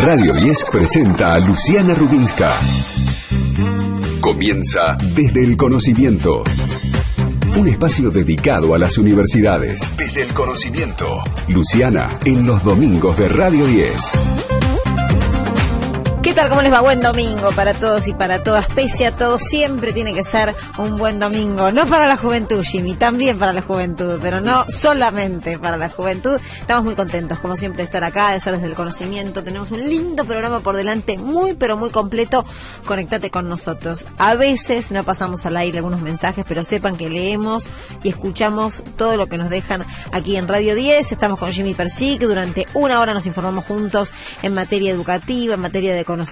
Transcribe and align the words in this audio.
Radio 0.00 0.32
10 0.32 0.64
presenta 0.70 1.34
a 1.34 1.38
Luciana 1.40 1.92
Rubinska. 1.92 2.52
Comienza 4.20 4.96
desde 5.14 5.42
el 5.42 5.56
conocimiento. 5.56 6.44
Un 7.56 7.68
espacio 7.68 8.10
dedicado 8.10 8.74
a 8.74 8.78
las 8.78 8.96
universidades. 8.96 9.90
Desde 9.96 10.22
el 10.22 10.32
conocimiento. 10.32 11.22
Luciana, 11.48 12.16
en 12.24 12.46
los 12.46 12.62
domingos 12.62 13.18
de 13.18 13.28
Radio 13.28 13.66
10. 13.66 14.57
¿Cómo 16.46 16.62
les 16.62 16.72
va? 16.72 16.80
Buen 16.80 17.00
domingo 17.00 17.50
para 17.50 17.74
todos 17.74 18.06
y 18.06 18.14
para 18.14 18.44
todas. 18.44 18.66
Pese 18.66 19.06
a 19.06 19.10
todo, 19.14 19.40
siempre 19.40 19.92
tiene 19.92 20.14
que 20.14 20.22
ser 20.22 20.54
un 20.78 20.96
buen 20.96 21.18
domingo. 21.18 21.72
No 21.72 21.84
para 21.86 22.06
la 22.06 22.16
juventud, 22.16 22.62
Jimmy, 22.62 22.94
también 22.94 23.40
para 23.40 23.52
la 23.52 23.60
juventud, 23.60 24.20
pero 24.22 24.40
no 24.40 24.64
solamente 24.70 25.58
para 25.58 25.76
la 25.76 25.88
juventud. 25.88 26.40
Estamos 26.60 26.84
muy 26.84 26.94
contentos, 26.94 27.40
como 27.40 27.56
siempre, 27.56 27.78
de 27.78 27.86
estar 27.86 28.04
acá, 28.04 28.30
de 28.30 28.40
ser 28.40 28.54
desde 28.54 28.68
el 28.68 28.74
conocimiento. 28.74 29.42
Tenemos 29.42 29.72
un 29.72 29.80
lindo 29.80 30.24
programa 30.26 30.60
por 30.60 30.76
delante, 30.76 31.18
muy, 31.18 31.54
pero 31.54 31.76
muy 31.76 31.90
completo. 31.90 32.44
Conectate 32.86 33.30
con 33.30 33.48
nosotros. 33.48 34.06
A 34.16 34.36
veces 34.36 34.92
no 34.92 35.02
pasamos 35.02 35.44
al 35.44 35.56
aire 35.56 35.78
algunos 35.78 36.02
mensajes, 36.02 36.44
pero 36.48 36.62
sepan 36.62 36.96
que 36.96 37.10
leemos 37.10 37.68
y 38.04 38.10
escuchamos 38.10 38.84
todo 38.96 39.16
lo 39.16 39.26
que 39.26 39.38
nos 39.38 39.50
dejan 39.50 39.84
aquí 40.12 40.36
en 40.36 40.46
Radio 40.46 40.76
10. 40.76 41.10
Estamos 41.10 41.38
con 41.38 41.50
Jimmy 41.50 41.74
Persic. 41.74 42.20
Durante 42.20 42.64
una 42.74 43.00
hora 43.00 43.12
nos 43.12 43.26
informamos 43.26 43.64
juntos 43.64 44.12
en 44.42 44.54
materia 44.54 44.92
educativa, 44.92 45.54
en 45.54 45.60
materia 45.60 45.94
de 45.94 46.04
conocimiento. 46.04 46.27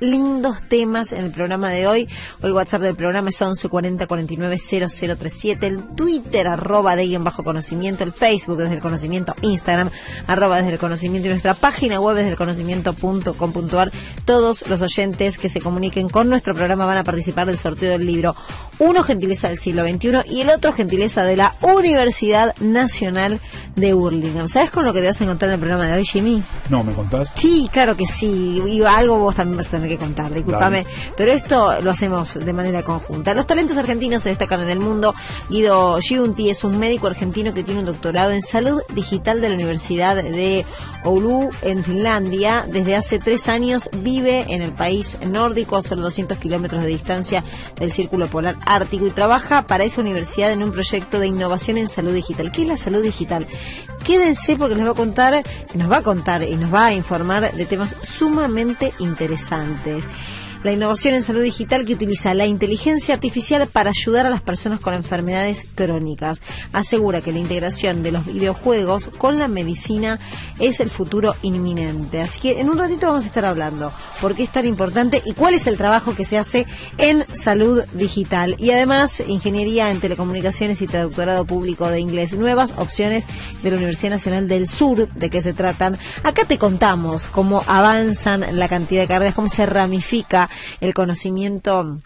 Lindos 0.00 0.62
temas 0.68 1.12
en 1.12 1.24
el 1.24 1.30
programa 1.30 1.70
de 1.70 1.86
hoy. 1.86 2.08
Hoy 2.40 2.48
el 2.48 2.52
WhatsApp 2.52 2.82
del 2.82 2.96
programa 2.96 3.28
es 3.28 3.40
1140 3.40 4.06
49 4.06 4.58
0037. 4.58 5.66
El 5.66 5.82
Twitter, 5.94 6.48
arroba 6.48 6.96
de 6.96 7.04
en 7.14 7.24
bajo 7.24 7.44
conocimiento. 7.44 8.04
El 8.04 8.12
Facebook 8.12 8.58
desde 8.58 8.74
el 8.74 8.80
conocimiento. 8.80 9.34
Instagram, 9.42 9.90
arroba 10.26 10.56
desde 10.56 10.72
el 10.72 10.78
conocimiento. 10.78 11.28
Y 11.28 11.30
nuestra 11.30 11.54
página 11.54 12.00
web 12.00 12.16
desde 12.16 12.30
el 12.30 12.36
conocimiento.com.ar. 12.36 13.92
Todos 14.24 14.66
los 14.68 14.82
oyentes 14.82 15.38
que 15.38 15.48
se 15.48 15.60
comuniquen 15.60 16.08
con 16.08 16.28
nuestro 16.28 16.54
programa 16.54 16.86
van 16.86 16.98
a 16.98 17.04
participar 17.04 17.46
del 17.46 17.58
sorteo 17.58 17.90
del 17.90 18.06
libro. 18.06 18.34
Uno 18.78 19.02
gentileza 19.02 19.48
del 19.48 19.58
siglo 19.58 19.86
XXI 19.86 20.32
y 20.32 20.40
el 20.40 20.50
otro 20.50 20.72
gentileza 20.72 21.24
de 21.24 21.36
la 21.36 21.54
Universidad 21.62 22.54
Nacional 22.60 23.40
de 23.74 23.92
Burlingame. 23.92 24.48
¿Sabes 24.48 24.70
con 24.70 24.84
lo 24.84 24.92
que 24.92 25.00
te 25.00 25.08
vas 25.08 25.20
a 25.20 25.24
encontrar 25.24 25.50
en 25.50 25.54
el 25.54 25.60
programa 25.60 25.86
de 25.86 25.98
hoy, 25.98 26.04
Jimmy? 26.04 26.42
No, 26.68 26.84
¿me 26.84 26.92
contás? 26.92 27.32
Sí, 27.34 27.68
claro 27.72 27.96
que 27.96 28.06
sí. 28.06 28.62
Y 28.66 28.82
algo 28.82 29.17
vos 29.20 29.34
también 29.34 29.58
vas 29.58 29.68
a 29.68 29.70
tener 29.70 29.88
que 29.88 29.98
contar, 29.98 30.32
discúlpame. 30.32 30.86
Pero 31.16 31.32
esto 31.32 31.80
lo 31.80 31.90
hacemos 31.90 32.34
de 32.34 32.52
manera 32.52 32.82
conjunta. 32.82 33.34
Los 33.34 33.46
talentos 33.46 33.76
argentinos 33.76 34.22
se 34.22 34.30
destacan 34.30 34.60
en 34.62 34.70
el 34.70 34.80
mundo. 34.80 35.14
Guido 35.48 35.98
Giunti 36.00 36.50
es 36.50 36.64
un 36.64 36.78
médico 36.78 37.06
argentino 37.06 37.54
que 37.54 37.62
tiene 37.62 37.80
un 37.80 37.86
doctorado 37.86 38.30
en 38.32 38.42
salud 38.42 38.80
digital 38.94 39.40
de 39.40 39.48
la 39.48 39.54
Universidad 39.54 40.16
de 40.16 40.64
Oulu, 41.04 41.50
en 41.62 41.84
Finlandia. 41.84 42.64
Desde 42.68 42.96
hace 42.96 43.18
tres 43.18 43.48
años 43.48 43.88
vive 43.98 44.46
en 44.48 44.62
el 44.62 44.72
país 44.72 45.18
nórdico, 45.26 45.76
a 45.76 45.82
solo 45.82 46.02
200 46.02 46.38
kilómetros 46.38 46.82
de 46.82 46.88
distancia 46.88 47.44
del 47.78 47.92
Círculo 47.92 48.28
Polar 48.28 48.56
Ártico, 48.66 49.06
y 49.06 49.10
trabaja 49.10 49.66
para 49.66 49.84
esa 49.84 50.00
universidad 50.00 50.52
en 50.52 50.62
un 50.62 50.72
proyecto 50.72 51.18
de 51.18 51.26
innovación 51.26 51.78
en 51.78 51.88
salud 51.88 52.12
digital. 52.12 52.52
¿Qué 52.52 52.62
es 52.62 52.68
la 52.68 52.76
salud 52.76 53.02
digital? 53.02 53.46
Quédense 54.08 54.56
porque 54.56 54.74
les 54.74 54.86
va 54.86 54.92
a 54.92 54.94
contar, 54.94 55.42
nos 55.74 55.92
va 55.92 55.98
a 55.98 56.02
contar 56.02 56.42
y 56.42 56.56
nos 56.56 56.72
va 56.72 56.86
a 56.86 56.94
informar 56.94 57.52
de 57.52 57.66
temas 57.66 57.94
sumamente 58.02 58.94
interesantes. 59.00 60.02
La 60.64 60.72
innovación 60.72 61.14
en 61.14 61.22
salud 61.22 61.42
digital 61.42 61.86
que 61.86 61.94
utiliza 61.94 62.34
la 62.34 62.44
inteligencia 62.44 63.14
artificial 63.14 63.68
para 63.68 63.90
ayudar 63.90 64.26
a 64.26 64.30
las 64.30 64.42
personas 64.42 64.80
con 64.80 64.92
enfermedades 64.92 65.64
crónicas. 65.76 66.40
Asegura 66.72 67.20
que 67.20 67.30
la 67.30 67.38
integración 67.38 68.02
de 68.02 68.10
los 68.10 68.26
videojuegos 68.26 69.08
con 69.18 69.38
la 69.38 69.46
medicina 69.46 70.18
es 70.58 70.80
el 70.80 70.90
futuro 70.90 71.36
inminente. 71.42 72.20
Así 72.20 72.40
que 72.40 72.60
en 72.60 72.70
un 72.70 72.76
ratito 72.76 73.06
vamos 73.06 73.22
a 73.22 73.28
estar 73.28 73.44
hablando 73.44 73.92
por 74.20 74.34
qué 74.34 74.42
es 74.42 74.50
tan 74.50 74.66
importante 74.66 75.22
y 75.24 75.32
cuál 75.32 75.54
es 75.54 75.68
el 75.68 75.76
trabajo 75.76 76.16
que 76.16 76.24
se 76.24 76.38
hace 76.38 76.66
en 76.96 77.24
salud 77.36 77.84
digital. 77.92 78.56
Y 78.58 78.72
además, 78.72 79.22
ingeniería 79.28 79.92
en 79.92 80.00
telecomunicaciones 80.00 80.82
y 80.82 80.88
traductorado 80.88 81.44
público 81.44 81.88
de 81.88 82.00
inglés. 82.00 82.36
Nuevas 82.36 82.74
opciones 82.76 83.26
de 83.62 83.70
la 83.70 83.76
Universidad 83.76 84.10
Nacional 84.10 84.48
del 84.48 84.68
Sur. 84.68 85.08
¿De 85.08 85.30
qué 85.30 85.40
se 85.40 85.52
tratan? 85.52 85.98
Acá 86.24 86.46
te 86.46 86.58
contamos 86.58 87.28
cómo 87.28 87.62
avanzan 87.68 88.44
la 88.58 88.66
cantidad 88.66 89.02
de 89.02 89.06
carreras, 89.06 89.36
cómo 89.36 89.48
se 89.48 89.64
ramifica 89.64 90.47
el 90.80 90.94
conocimiento 90.94 92.00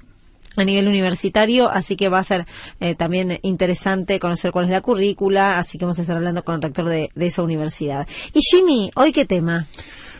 a 0.56 0.64
nivel 0.64 0.88
universitario, 0.88 1.70
así 1.70 1.96
que 1.96 2.08
va 2.08 2.18
a 2.18 2.24
ser 2.24 2.46
eh, 2.80 2.94
también 2.94 3.38
interesante 3.42 4.18
conocer 4.18 4.52
cuál 4.52 4.66
es 4.66 4.70
la 4.70 4.80
currícula, 4.80 5.58
así 5.58 5.78
que 5.78 5.84
vamos 5.84 5.98
a 5.98 6.02
estar 6.02 6.16
hablando 6.16 6.44
con 6.44 6.56
el 6.56 6.62
rector 6.62 6.88
de, 6.88 7.10
esa 7.16 7.42
universidad. 7.42 8.06
Y 8.34 8.40
Jimmy, 8.40 8.90
¿hoy 8.94 9.12
qué 9.12 9.24
tema? 9.24 9.66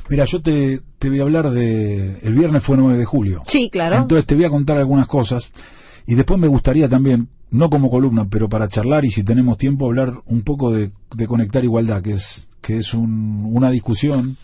Mira, 0.08 0.24
yo 0.24 0.40
te, 0.42 0.80
te, 0.98 1.08
voy 1.08 1.20
a 1.20 1.22
hablar 1.22 1.50
de... 1.50 2.18
El 2.22 2.34
viernes 2.34 2.62
fue 2.62 2.76
9 2.76 2.98
de 2.98 3.04
julio. 3.04 3.42
Sí, 3.46 3.70
claro. 3.70 3.96
Entonces 3.96 4.26
te 4.26 4.34
voy 4.34 4.44
a 4.44 4.50
contar 4.50 4.78
algunas 4.78 5.06
cosas 5.06 5.52
y 6.06 6.14
después 6.14 6.38
me 6.38 6.48
gustaría 6.48 6.88
también, 6.88 7.28
no 7.50 7.70
como 7.70 7.90
columna, 7.90 8.26
pero 8.28 8.48
para 8.48 8.68
charlar 8.68 9.04
y 9.04 9.10
si 9.10 9.22
tenemos 9.22 9.58
tiempo 9.58 9.86
hablar 9.86 10.14
un 10.26 10.42
poco 10.42 10.72
de, 10.72 10.90
de 11.14 11.26
conectar 11.26 11.62
igualdad, 11.62 12.02
que 12.02 12.12
es, 12.12 12.48
que 12.60 12.78
es 12.78 12.94
un, 12.94 13.48
una 13.52 13.70
discusión 13.70 14.36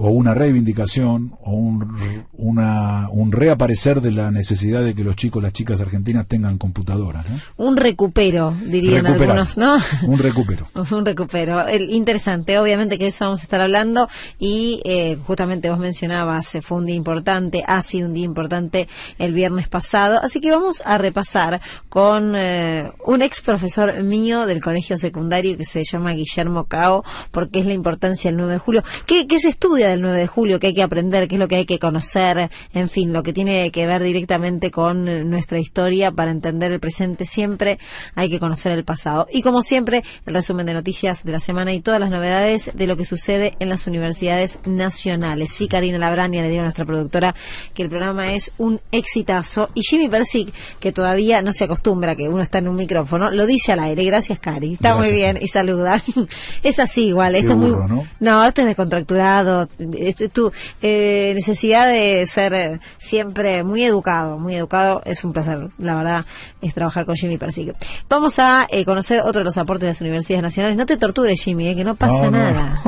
o 0.00 0.10
una 0.10 0.32
reivindicación 0.32 1.36
o 1.42 1.50
un, 1.50 2.24
una, 2.34 3.08
un 3.10 3.32
reaparecer 3.32 4.00
de 4.00 4.12
la 4.12 4.30
necesidad 4.30 4.84
de 4.84 4.94
que 4.94 5.02
los 5.02 5.16
chicos, 5.16 5.42
las 5.42 5.52
chicas 5.52 5.80
argentinas 5.80 6.28
tengan 6.28 6.56
computadoras. 6.56 7.26
Un 7.56 7.76
recupero, 7.76 8.54
dirían 8.64 9.06
algunos, 9.08 9.58
¿no? 9.58 9.78
Un 10.06 10.18
recupero. 10.20 10.68
un 10.92 11.04
recupero. 11.04 11.66
El, 11.66 11.90
interesante, 11.90 12.60
obviamente 12.60 12.96
que 12.96 13.08
eso 13.08 13.24
vamos 13.24 13.40
a 13.40 13.42
estar 13.42 13.60
hablando 13.60 14.08
y 14.38 14.80
eh, 14.84 15.18
justamente 15.26 15.68
vos 15.68 15.80
mencionabas, 15.80 16.54
eh, 16.54 16.62
fue 16.62 16.78
un 16.78 16.86
día 16.86 16.94
importante, 16.94 17.64
ha 17.66 17.82
sido 17.82 18.06
un 18.06 18.14
día 18.14 18.24
importante 18.24 18.88
el 19.18 19.32
viernes 19.32 19.68
pasado, 19.68 20.20
así 20.22 20.40
que 20.40 20.52
vamos 20.52 20.80
a 20.84 20.96
repasar 20.98 21.60
con 21.88 22.34
eh, 22.36 22.92
un 23.04 23.20
ex 23.20 23.40
profesor 23.40 24.00
mío 24.04 24.46
del 24.46 24.60
colegio 24.60 24.96
secundario 24.96 25.56
que 25.56 25.64
se 25.64 25.82
llama 25.82 26.12
Guillermo 26.12 26.66
Cao, 26.66 27.02
porque 27.32 27.58
es 27.58 27.66
la 27.66 27.74
importancia 27.74 28.30
del 28.30 28.38
9 28.38 28.52
de 28.52 28.58
julio. 28.58 28.84
¿Qué, 29.04 29.26
qué 29.26 29.40
se 29.40 29.48
estudia 29.48 29.87
del 29.90 30.00
9 30.00 30.18
de 30.18 30.26
julio, 30.26 30.60
que 30.60 30.68
hay 30.68 30.74
que 30.74 30.82
aprender, 30.82 31.28
qué 31.28 31.36
es 31.36 31.38
lo 31.38 31.48
que 31.48 31.56
hay 31.56 31.66
que 31.66 31.78
conocer, 31.78 32.50
en 32.72 32.88
fin, 32.88 33.12
lo 33.12 33.22
que 33.22 33.32
tiene 33.32 33.70
que 33.70 33.86
ver 33.86 34.02
directamente 34.02 34.70
con 34.70 35.28
nuestra 35.30 35.58
historia 35.58 36.10
para 36.10 36.30
entender 36.30 36.72
el 36.72 36.80
presente. 36.80 37.26
Siempre 37.26 37.78
hay 38.14 38.30
que 38.30 38.38
conocer 38.38 38.72
el 38.72 38.84
pasado. 38.84 39.26
Y 39.30 39.42
como 39.42 39.62
siempre, 39.62 40.04
el 40.26 40.34
resumen 40.34 40.66
de 40.66 40.74
noticias 40.74 41.24
de 41.24 41.32
la 41.32 41.40
semana 41.40 41.72
y 41.72 41.80
todas 41.80 42.00
las 42.00 42.10
novedades 42.10 42.70
de 42.74 42.86
lo 42.86 42.96
que 42.96 43.04
sucede 43.04 43.54
en 43.58 43.68
las 43.68 43.86
universidades 43.86 44.58
nacionales. 44.64 45.50
Sí, 45.52 45.68
Karina 45.68 45.98
Labrania 45.98 46.42
le 46.42 46.48
digo 46.48 46.60
a 46.60 46.64
nuestra 46.64 46.84
productora 46.84 47.34
que 47.74 47.82
el 47.82 47.88
programa 47.88 48.32
es 48.32 48.52
un 48.58 48.80
exitazo. 48.92 49.70
Y 49.74 49.82
Jimmy 49.82 50.08
Persic, 50.08 50.52
que 50.80 50.92
todavía 50.92 51.42
no 51.42 51.52
se 51.52 51.64
acostumbra 51.64 52.16
que 52.16 52.28
uno 52.28 52.42
está 52.42 52.58
en 52.58 52.68
un 52.68 52.76
micrófono, 52.76 53.30
lo 53.30 53.46
dice 53.46 53.72
al 53.72 53.80
aire. 53.80 54.04
Gracias, 54.04 54.38
Cari. 54.38 54.74
Está 54.74 54.94
muy 54.94 55.12
bien 55.12 55.38
y 55.40 55.48
saluda. 55.48 56.00
es 56.62 56.78
así 56.78 57.08
igual. 57.08 57.34
Esto 57.34 57.52
es 57.52 57.58
muy... 57.58 57.70
¿no? 57.70 58.06
no, 58.20 58.44
esto 58.44 58.62
es 58.62 58.66
descontracturado 58.68 59.68
es 59.78 60.16
tu 60.32 60.52
eh, 60.82 61.32
necesidad 61.34 61.88
de 61.88 62.26
ser 62.26 62.54
eh, 62.54 62.80
siempre 62.98 63.62
muy 63.62 63.84
educado, 63.84 64.38
muy 64.38 64.54
educado. 64.54 65.02
Es 65.04 65.24
un 65.24 65.32
placer, 65.32 65.68
la 65.78 65.94
verdad, 65.94 66.26
es 66.60 66.74
trabajar 66.74 67.06
con 67.06 67.14
Jimmy 67.14 67.38
Persigue. 67.38 67.74
Vamos 68.08 68.38
a 68.38 68.66
eh, 68.70 68.84
conocer 68.84 69.20
otro 69.20 69.40
de 69.40 69.44
los 69.44 69.58
aportes 69.58 69.82
de 69.82 69.88
las 69.88 70.00
universidades 70.00 70.42
nacionales. 70.42 70.76
No 70.76 70.86
te 70.86 70.96
tortures, 70.96 71.42
Jimmy, 71.42 71.74
que 71.74 71.84
no 71.84 71.94
pasa 71.94 72.30
nada. 72.30 72.80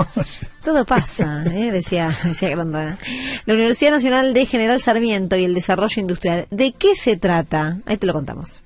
Todo 0.64 0.84
pasa, 0.84 1.38
decía, 1.38 2.14
decía 2.24 2.50
Grandona. 2.50 2.98
La 3.46 3.54
Universidad 3.54 3.92
Nacional 3.92 4.34
de 4.34 4.46
General 4.46 4.80
Sarmiento 4.80 5.36
y 5.36 5.44
el 5.44 5.54
Desarrollo 5.54 6.00
Industrial. 6.00 6.46
¿De 6.50 6.72
qué 6.72 6.96
se 6.96 7.16
trata? 7.16 7.78
Ahí 7.86 7.96
te 7.96 8.06
lo 8.06 8.12
contamos. 8.12 8.60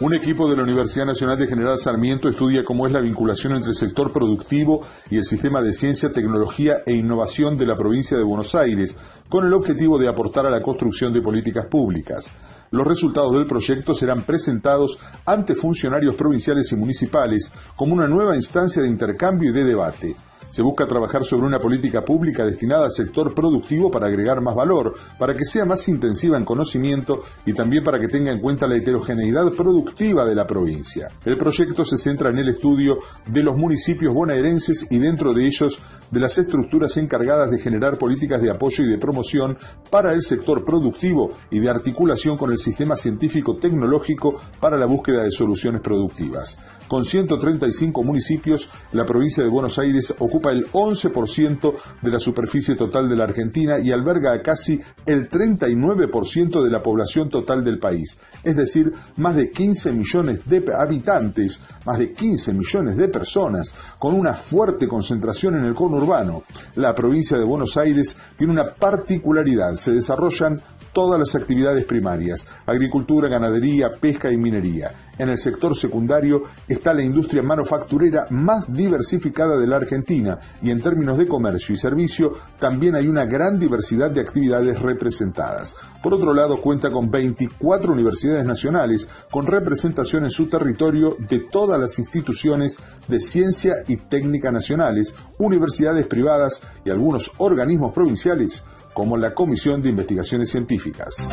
Un 0.00 0.14
equipo 0.14 0.48
de 0.48 0.56
la 0.56 0.62
Universidad 0.62 1.04
Nacional 1.04 1.36
de 1.36 1.46
General 1.46 1.78
Sarmiento 1.78 2.30
estudia 2.30 2.64
cómo 2.64 2.86
es 2.86 2.92
la 2.94 3.02
vinculación 3.02 3.52
entre 3.52 3.72
el 3.72 3.76
sector 3.76 4.10
productivo 4.10 4.80
y 5.10 5.18
el 5.18 5.26
sistema 5.26 5.60
de 5.60 5.74
ciencia, 5.74 6.10
tecnología 6.10 6.78
e 6.86 6.94
innovación 6.94 7.58
de 7.58 7.66
la 7.66 7.76
provincia 7.76 8.16
de 8.16 8.22
Buenos 8.22 8.54
Aires, 8.54 8.96
con 9.28 9.44
el 9.44 9.52
objetivo 9.52 9.98
de 9.98 10.08
aportar 10.08 10.46
a 10.46 10.50
la 10.50 10.62
construcción 10.62 11.12
de 11.12 11.20
políticas 11.20 11.66
públicas. 11.66 12.32
Los 12.70 12.86
resultados 12.86 13.34
del 13.34 13.44
proyecto 13.44 13.94
serán 13.94 14.22
presentados 14.22 14.98
ante 15.26 15.54
funcionarios 15.54 16.14
provinciales 16.14 16.72
y 16.72 16.76
municipales 16.76 17.52
como 17.76 17.92
una 17.92 18.08
nueva 18.08 18.34
instancia 18.36 18.80
de 18.80 18.88
intercambio 18.88 19.50
y 19.50 19.52
de 19.52 19.64
debate. 19.64 20.16
Se 20.50 20.62
busca 20.62 20.86
trabajar 20.86 21.24
sobre 21.24 21.46
una 21.46 21.60
política 21.60 22.04
pública 22.04 22.44
destinada 22.44 22.86
al 22.86 22.92
sector 22.92 23.32
productivo 23.32 23.88
para 23.88 24.08
agregar 24.08 24.40
más 24.40 24.56
valor, 24.56 24.94
para 25.16 25.34
que 25.34 25.44
sea 25.44 25.64
más 25.64 25.86
intensiva 25.88 26.36
en 26.36 26.44
conocimiento 26.44 27.22
y 27.46 27.52
también 27.52 27.84
para 27.84 28.00
que 28.00 28.08
tenga 28.08 28.32
en 28.32 28.40
cuenta 28.40 28.66
la 28.66 28.74
heterogeneidad 28.74 29.52
productiva 29.52 30.24
de 30.24 30.34
la 30.34 30.48
provincia. 30.48 31.08
El 31.24 31.36
proyecto 31.36 31.84
se 31.84 31.98
centra 31.98 32.30
en 32.30 32.38
el 32.38 32.48
estudio 32.48 32.98
de 33.26 33.44
los 33.44 33.56
municipios 33.56 34.12
bonaerenses 34.12 34.88
y 34.90 34.98
dentro 34.98 35.32
de 35.32 35.46
ellos 35.46 35.78
de 36.10 36.18
las 36.18 36.36
estructuras 36.36 36.96
encargadas 36.96 37.52
de 37.52 37.60
generar 37.60 37.96
políticas 37.96 38.42
de 38.42 38.50
apoyo 38.50 38.82
y 38.82 38.88
de 38.88 38.98
promoción 38.98 39.56
para 39.88 40.12
el 40.12 40.22
sector 40.22 40.64
productivo 40.64 41.32
y 41.52 41.60
de 41.60 41.70
articulación 41.70 42.36
con 42.36 42.50
el 42.50 42.58
sistema 42.58 42.96
científico 42.96 43.56
tecnológico 43.56 44.34
para 44.58 44.76
la 44.76 44.86
búsqueda 44.86 45.22
de 45.22 45.30
soluciones 45.30 45.80
productivas. 45.80 46.58
Con 46.88 47.04
135 47.04 48.02
municipios, 48.02 48.68
la 48.90 49.06
provincia 49.06 49.44
de 49.44 49.48
Buenos 49.48 49.78
Aires 49.78 50.12
ocupa 50.18 50.39
ocupa 50.40 50.52
el 50.52 50.66
11% 50.70 51.74
de 52.00 52.10
la 52.10 52.18
superficie 52.18 52.74
total 52.74 53.08
de 53.08 53.16
la 53.16 53.24
Argentina 53.24 53.78
y 53.78 53.92
alberga 53.92 54.32
a 54.32 54.40
casi 54.40 54.80
el 55.04 55.28
39% 55.28 56.62
de 56.62 56.70
la 56.70 56.82
población 56.82 57.28
total 57.28 57.62
del 57.62 57.78
país, 57.78 58.16
es 58.42 58.56
decir, 58.56 58.92
más 59.16 59.36
de 59.36 59.50
15 59.50 59.92
millones 59.92 60.48
de 60.48 60.64
habitantes, 60.74 61.60
más 61.84 61.98
de 61.98 62.12
15 62.12 62.54
millones 62.54 62.96
de 62.96 63.08
personas, 63.08 63.74
con 63.98 64.14
una 64.14 64.32
fuerte 64.32 64.88
concentración 64.88 65.56
en 65.56 65.64
el 65.64 65.74
conurbano. 65.74 66.44
La 66.76 66.94
provincia 66.94 67.38
de 67.38 67.44
Buenos 67.44 67.76
Aires 67.76 68.16
tiene 68.36 68.54
una 68.54 68.74
particularidad, 68.74 69.74
se 69.74 69.92
desarrollan 69.92 70.60
todas 70.92 71.18
las 71.18 71.34
actividades 71.34 71.84
primarias, 71.84 72.46
agricultura, 72.66 73.28
ganadería, 73.28 73.90
pesca 73.90 74.30
y 74.30 74.36
minería. 74.36 74.92
En 75.18 75.28
el 75.28 75.36
sector 75.36 75.76
secundario 75.76 76.44
está 76.66 76.94
la 76.94 77.02
industria 77.02 77.42
manufacturera 77.42 78.26
más 78.30 78.72
diversificada 78.72 79.58
de 79.58 79.66
la 79.66 79.76
Argentina 79.76 80.38
y 80.62 80.70
en 80.70 80.80
términos 80.80 81.18
de 81.18 81.26
comercio 81.26 81.74
y 81.74 81.78
servicio 81.78 82.32
también 82.58 82.94
hay 82.94 83.06
una 83.06 83.26
gran 83.26 83.58
diversidad 83.58 84.10
de 84.10 84.22
actividades 84.22 84.80
representadas. 84.80 85.76
Por 86.02 86.14
otro 86.14 86.32
lado, 86.32 86.62
cuenta 86.62 86.90
con 86.90 87.10
24 87.10 87.92
universidades 87.92 88.46
nacionales 88.46 89.08
con 89.30 89.46
representación 89.46 90.24
en 90.24 90.30
su 90.30 90.46
territorio 90.46 91.16
de 91.18 91.40
todas 91.40 91.78
las 91.78 91.98
instituciones 91.98 92.78
de 93.06 93.20
ciencia 93.20 93.84
y 93.88 93.96
técnica 93.96 94.50
nacionales, 94.50 95.14
universidades 95.38 96.06
privadas 96.06 96.62
y 96.84 96.90
algunos 96.90 97.30
organismos 97.36 97.92
provinciales 97.92 98.64
como 99.00 99.16
la 99.16 99.32
Comisión 99.32 99.80
de 99.80 99.88
Investigaciones 99.88 100.50
Científicas. 100.50 101.26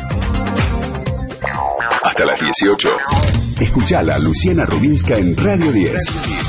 Hasta 2.02 2.24
las 2.24 2.40
18. 2.40 2.88
Escuchala 3.60 4.18
Luciana 4.18 4.64
Rubinska 4.64 5.18
en 5.18 5.36
Radio 5.36 5.70
10. 5.70 6.47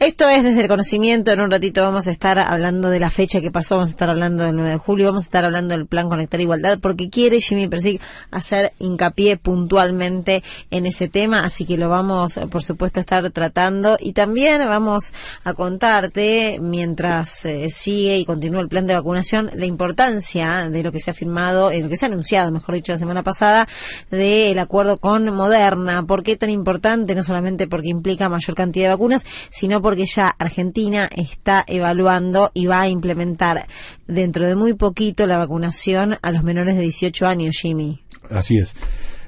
Esto 0.00 0.28
es 0.28 0.44
desde 0.44 0.60
el 0.60 0.68
conocimiento. 0.68 1.32
En 1.32 1.40
un 1.40 1.50
ratito 1.50 1.82
vamos 1.82 2.06
a 2.06 2.12
estar 2.12 2.38
hablando 2.38 2.88
de 2.88 3.00
la 3.00 3.10
fecha 3.10 3.40
que 3.40 3.50
pasó. 3.50 3.74
Vamos 3.74 3.88
a 3.88 3.90
estar 3.90 4.08
hablando 4.08 4.44
del 4.44 4.54
9 4.54 4.70
de 4.70 4.76
julio. 4.76 5.06
Vamos 5.06 5.22
a 5.22 5.26
estar 5.26 5.44
hablando 5.44 5.76
del 5.76 5.86
plan 5.86 6.08
Conectar 6.08 6.40
Igualdad 6.40 6.78
porque 6.80 7.10
quiere 7.10 7.40
Jimmy 7.40 7.66
Persig 7.66 8.00
hacer 8.30 8.74
hincapié 8.78 9.38
puntualmente 9.38 10.44
en 10.70 10.86
ese 10.86 11.08
tema. 11.08 11.42
Así 11.42 11.64
que 11.66 11.76
lo 11.76 11.88
vamos, 11.88 12.38
por 12.48 12.62
supuesto, 12.62 13.00
a 13.00 13.02
estar 13.02 13.28
tratando. 13.32 13.96
Y 13.98 14.12
también 14.12 14.60
vamos 14.68 15.12
a 15.42 15.54
contarte, 15.54 16.60
mientras 16.62 17.44
eh, 17.44 17.68
sigue 17.68 18.18
y 18.18 18.24
continúa 18.24 18.60
el 18.60 18.68
plan 18.68 18.86
de 18.86 18.94
vacunación, 18.94 19.50
la 19.52 19.66
importancia 19.66 20.70
de 20.70 20.84
lo 20.84 20.92
que 20.92 21.00
se 21.00 21.10
ha 21.10 21.14
firmado, 21.14 21.70
de 21.70 21.82
lo 21.82 21.88
que 21.88 21.96
se 21.96 22.04
ha 22.04 22.08
anunciado, 22.08 22.52
mejor 22.52 22.76
dicho, 22.76 22.92
la 22.92 22.98
semana 22.98 23.24
pasada, 23.24 23.66
del 24.12 24.60
acuerdo 24.60 24.98
con 24.98 25.34
Moderna. 25.34 26.04
¿Por 26.04 26.22
qué 26.22 26.36
tan 26.36 26.50
importante? 26.50 27.16
No 27.16 27.24
solamente 27.24 27.66
porque 27.66 27.88
implica 27.88 28.28
mayor 28.28 28.54
cantidad 28.54 28.84
de 28.84 28.90
vacunas, 28.90 29.26
sino 29.50 29.82
porque 29.82 29.87
ya 29.96 30.28
Argentina 30.28 31.08
está 31.14 31.64
evaluando 31.66 32.50
y 32.54 32.66
va 32.66 32.82
a 32.82 32.88
implementar 32.88 33.66
dentro 34.06 34.46
de 34.46 34.56
muy 34.56 34.74
poquito 34.74 35.26
la 35.26 35.38
vacunación 35.38 36.16
a 36.22 36.30
los 36.30 36.42
menores 36.42 36.76
de 36.76 36.82
18 36.82 37.26
años, 37.26 37.56
Jimmy. 37.60 38.02
Así 38.30 38.58
es. 38.58 38.74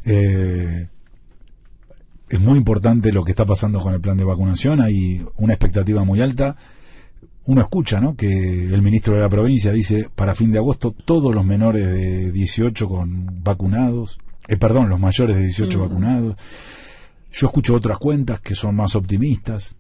Eh, 0.05 0.89
es 2.29 2.41
muy 2.41 2.59
importante 2.59 3.13
lo 3.13 3.25
que 3.25 3.33
está 3.33 3.45
pasando 3.45 3.81
con 3.81 3.93
el 3.93 4.01
plan 4.01 4.17
de 4.17 4.25
vacunación. 4.25 4.81
Hay 4.81 5.25
una 5.37 5.55
expectativa 5.55 6.05
muy 6.05 6.21
alta. 6.21 6.57
Uno 7.45 7.61
escucha, 7.61 8.01
¿no? 8.01 8.15
Que 8.15 8.67
el 8.67 8.83
ministro 8.83 9.15
de 9.15 9.21
la 9.21 9.29
provincia 9.29 9.73
dice 9.73 10.09
para 10.15 10.35
fin 10.35 10.53
de 10.53 10.59
agosto 10.59 10.93
todos 10.93 11.35
los 11.35 11.45
menores 11.45 11.87
de 11.87 12.31
18 12.31 12.89
con 12.89 13.43
vacunados, 13.43 14.21
eh, 14.47 14.57
perdón, 14.57 14.89
los 14.89 15.01
mayores 15.01 15.37
de 15.37 15.43
18 15.43 15.77
mm. 15.77 15.83
vacunados. 15.83 16.37
Yo 17.33 17.47
escucho 17.47 17.75
otras 17.75 17.99
cuentas 17.99 18.41
que 18.41 18.55
son 18.55 18.77
más 18.77 18.95
optimistas. 18.95 19.75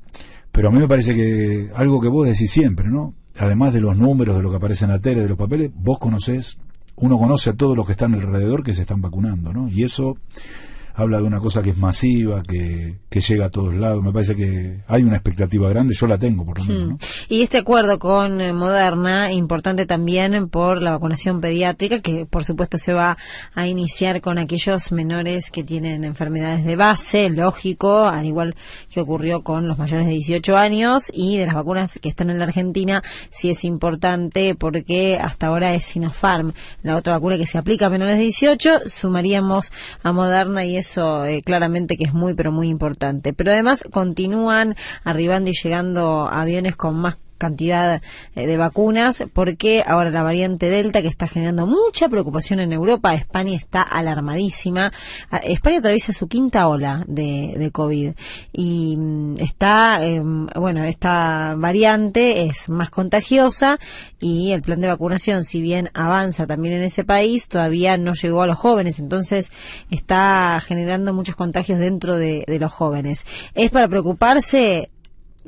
Pero 0.52 0.68
a 0.68 0.70
mí 0.70 0.78
me 0.78 0.88
parece 0.88 1.14
que 1.14 1.70
algo 1.74 2.00
que 2.00 2.08
vos 2.08 2.26
decís 2.26 2.50
siempre, 2.50 2.88
¿no? 2.88 3.14
Además 3.38 3.72
de 3.72 3.80
los 3.80 3.96
números, 3.96 4.36
de 4.36 4.42
lo 4.42 4.50
que 4.50 4.56
aparece 4.56 4.84
en 4.84 4.90
la 4.90 4.98
tele, 4.98 5.22
de 5.22 5.28
los 5.28 5.38
papeles, 5.38 5.70
vos 5.74 5.98
conocés, 5.98 6.58
uno 6.96 7.18
conoce 7.18 7.50
a 7.50 7.52
todos 7.54 7.76
los 7.76 7.86
que 7.86 7.92
están 7.92 8.14
alrededor 8.14 8.62
que 8.62 8.74
se 8.74 8.82
están 8.82 9.00
vacunando, 9.00 9.52
¿no? 9.52 9.68
Y 9.68 9.84
eso 9.84 10.18
habla 11.00 11.18
de 11.18 11.24
una 11.24 11.40
cosa 11.40 11.62
que 11.62 11.70
es 11.70 11.78
masiva, 11.78 12.42
que, 12.42 12.98
que 13.08 13.20
llega 13.20 13.46
a 13.46 13.50
todos 13.50 13.74
lados. 13.74 14.02
Me 14.02 14.12
parece 14.12 14.36
que 14.36 14.80
hay 14.86 15.02
una 15.02 15.16
expectativa 15.16 15.68
grande, 15.68 15.94
yo 15.94 16.06
la 16.06 16.18
tengo 16.18 16.44
por 16.44 16.58
lo 16.58 16.64
menos. 16.64 17.26
Y 17.28 17.42
este 17.42 17.58
acuerdo 17.58 17.98
con 17.98 18.40
eh, 18.40 18.52
Moderna, 18.52 19.32
importante 19.32 19.86
también 19.86 20.48
por 20.48 20.82
la 20.82 20.92
vacunación 20.92 21.40
pediátrica, 21.40 22.00
que 22.00 22.26
por 22.26 22.44
supuesto 22.44 22.78
se 22.78 22.92
va 22.92 23.16
a 23.54 23.66
iniciar 23.66 24.20
con 24.20 24.38
aquellos 24.38 24.92
menores 24.92 25.50
que 25.50 25.64
tienen 25.64 26.04
enfermedades 26.04 26.64
de 26.64 26.76
base, 26.76 27.30
lógico, 27.30 28.06
al 28.06 28.26
igual 28.26 28.54
que 28.90 29.00
ocurrió 29.00 29.42
con 29.42 29.68
los 29.68 29.78
mayores 29.78 30.06
de 30.06 30.12
18 30.12 30.56
años, 30.56 31.10
y 31.12 31.38
de 31.38 31.46
las 31.46 31.54
vacunas 31.54 31.98
que 32.00 32.08
están 32.08 32.30
en 32.30 32.38
la 32.38 32.44
Argentina, 32.44 33.02
sí 33.30 33.50
es 33.50 33.64
importante 33.64 34.54
porque 34.54 35.18
hasta 35.20 35.48
ahora 35.48 35.74
es 35.74 35.84
Sinopharm, 35.84 36.52
la 36.82 36.96
otra 36.96 37.14
vacuna 37.14 37.38
que 37.38 37.46
se 37.46 37.58
aplica 37.58 37.86
a 37.86 37.90
menores 37.90 38.16
de 38.16 38.22
18, 38.22 38.88
sumaríamos 38.88 39.72
a 40.02 40.12
Moderna 40.12 40.64
y 40.64 40.76
eso 40.90 41.24
eh, 41.24 41.42
claramente 41.42 41.96
que 41.96 42.04
es 42.04 42.12
muy, 42.12 42.34
pero 42.34 42.52
muy 42.52 42.68
importante. 42.68 43.32
Pero 43.32 43.52
además 43.52 43.84
continúan 43.90 44.76
arribando 45.04 45.50
y 45.50 45.54
llegando 45.54 46.26
aviones 46.28 46.76
con 46.76 46.96
más 46.96 47.18
cantidad 47.40 48.02
eh, 48.36 48.46
de 48.46 48.56
vacunas, 48.56 49.24
porque 49.32 49.82
ahora 49.84 50.10
la 50.10 50.22
variante 50.22 50.70
Delta, 50.70 51.02
que 51.02 51.08
está 51.08 51.26
generando 51.26 51.66
mucha 51.66 52.08
preocupación 52.08 52.60
en 52.60 52.72
Europa, 52.72 53.14
España 53.14 53.56
está 53.56 53.82
alarmadísima. 53.82 54.92
España 55.42 55.78
atraviesa 55.78 56.12
su 56.12 56.28
quinta 56.28 56.68
ola 56.68 57.04
de, 57.08 57.70
COVID 57.72 58.12
y 58.52 58.96
mm, 58.96 59.36
está, 59.38 60.04
em, 60.04 60.46
bueno, 60.54 60.84
esta 60.84 61.54
variante 61.56 62.44
es 62.44 62.68
más 62.68 62.90
contagiosa 62.90 63.78
y 64.20 64.52
el 64.52 64.62
plan 64.62 64.80
de 64.80 64.88
vacunación, 64.88 65.44
si 65.44 65.62
bien 65.62 65.90
avanza 65.94 66.46
también 66.46 66.74
en 66.74 66.82
ese 66.82 67.04
país, 67.04 67.48
todavía 67.48 67.96
no 67.96 68.12
llegó 68.12 68.42
a 68.42 68.46
los 68.46 68.58
jóvenes, 68.58 68.98
entonces 68.98 69.50
está 69.90 70.60
generando 70.60 71.14
muchos 71.14 71.36
contagios 71.36 71.78
dentro 71.78 72.16
de, 72.16 72.44
de 72.46 72.58
los 72.58 72.72
jóvenes. 72.72 73.24
¿Es 73.54 73.70
para 73.70 73.88
preocuparse? 73.88 74.90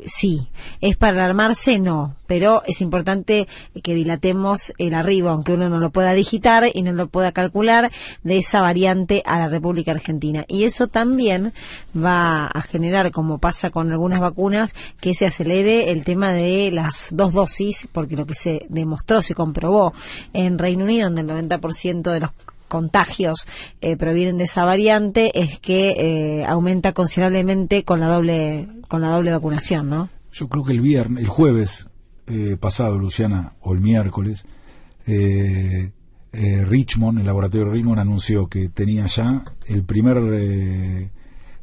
Sí. 0.04 0.48
¿Es 0.80 0.96
para 0.96 1.12
alarmarse? 1.12 1.78
No. 1.78 2.16
Pero 2.26 2.62
es 2.66 2.80
importante 2.80 3.46
que 3.82 3.94
dilatemos 3.94 4.72
el 4.78 4.94
arribo, 4.94 5.28
aunque 5.28 5.52
uno 5.52 5.68
no 5.68 5.78
lo 5.78 5.90
pueda 5.90 6.12
digitar 6.12 6.70
y 6.72 6.82
no 6.82 6.92
lo 6.92 7.08
pueda 7.08 7.32
calcular, 7.32 7.90
de 8.22 8.38
esa 8.38 8.60
variante 8.60 9.22
a 9.26 9.38
la 9.38 9.48
República 9.48 9.92
Argentina. 9.92 10.44
Y 10.48 10.64
eso 10.64 10.88
también 10.88 11.52
va 11.96 12.46
a 12.46 12.62
generar, 12.62 13.10
como 13.10 13.38
pasa 13.38 13.70
con 13.70 13.92
algunas 13.92 14.20
vacunas, 14.20 14.74
que 15.00 15.14
se 15.14 15.26
acelere 15.26 15.90
el 15.90 16.04
tema 16.04 16.32
de 16.32 16.70
las 16.72 17.08
dos 17.10 17.32
dosis, 17.32 17.88
porque 17.92 18.16
lo 18.16 18.26
que 18.26 18.34
se 18.34 18.66
demostró, 18.68 19.22
se 19.22 19.34
comprobó 19.34 19.92
en 20.32 20.58
Reino 20.58 20.84
Unido, 20.84 21.10
donde 21.10 21.20
el 21.22 21.48
90% 21.48 22.10
de 22.12 22.20
los 22.20 22.30
contagios 22.72 23.46
eh, 23.82 23.98
provienen 23.98 24.38
de 24.38 24.44
esa 24.44 24.64
variante 24.64 25.30
es 25.38 25.60
que 25.60 25.90
eh, 25.90 26.46
aumenta 26.46 26.94
considerablemente 26.94 27.84
con 27.84 28.00
la 28.00 28.06
doble 28.06 28.66
con 28.88 29.02
la 29.02 29.08
doble 29.08 29.30
vacunación, 29.30 29.90
¿no? 29.90 30.08
Yo 30.32 30.48
creo 30.48 30.64
que 30.64 30.72
el 30.72 30.80
viernes, 30.80 31.22
el 31.22 31.28
jueves 31.28 31.86
eh, 32.28 32.56
pasado, 32.58 32.98
Luciana, 32.98 33.52
o 33.60 33.74
el 33.74 33.80
miércoles, 33.80 34.46
Richmond, 36.32 37.18
el 37.18 37.26
laboratorio 37.26 37.70
Richmond 37.70 38.00
anunció 38.00 38.46
que 38.46 38.70
tenía 38.70 39.04
ya 39.04 39.44
el 39.68 39.84
primer 39.84 40.16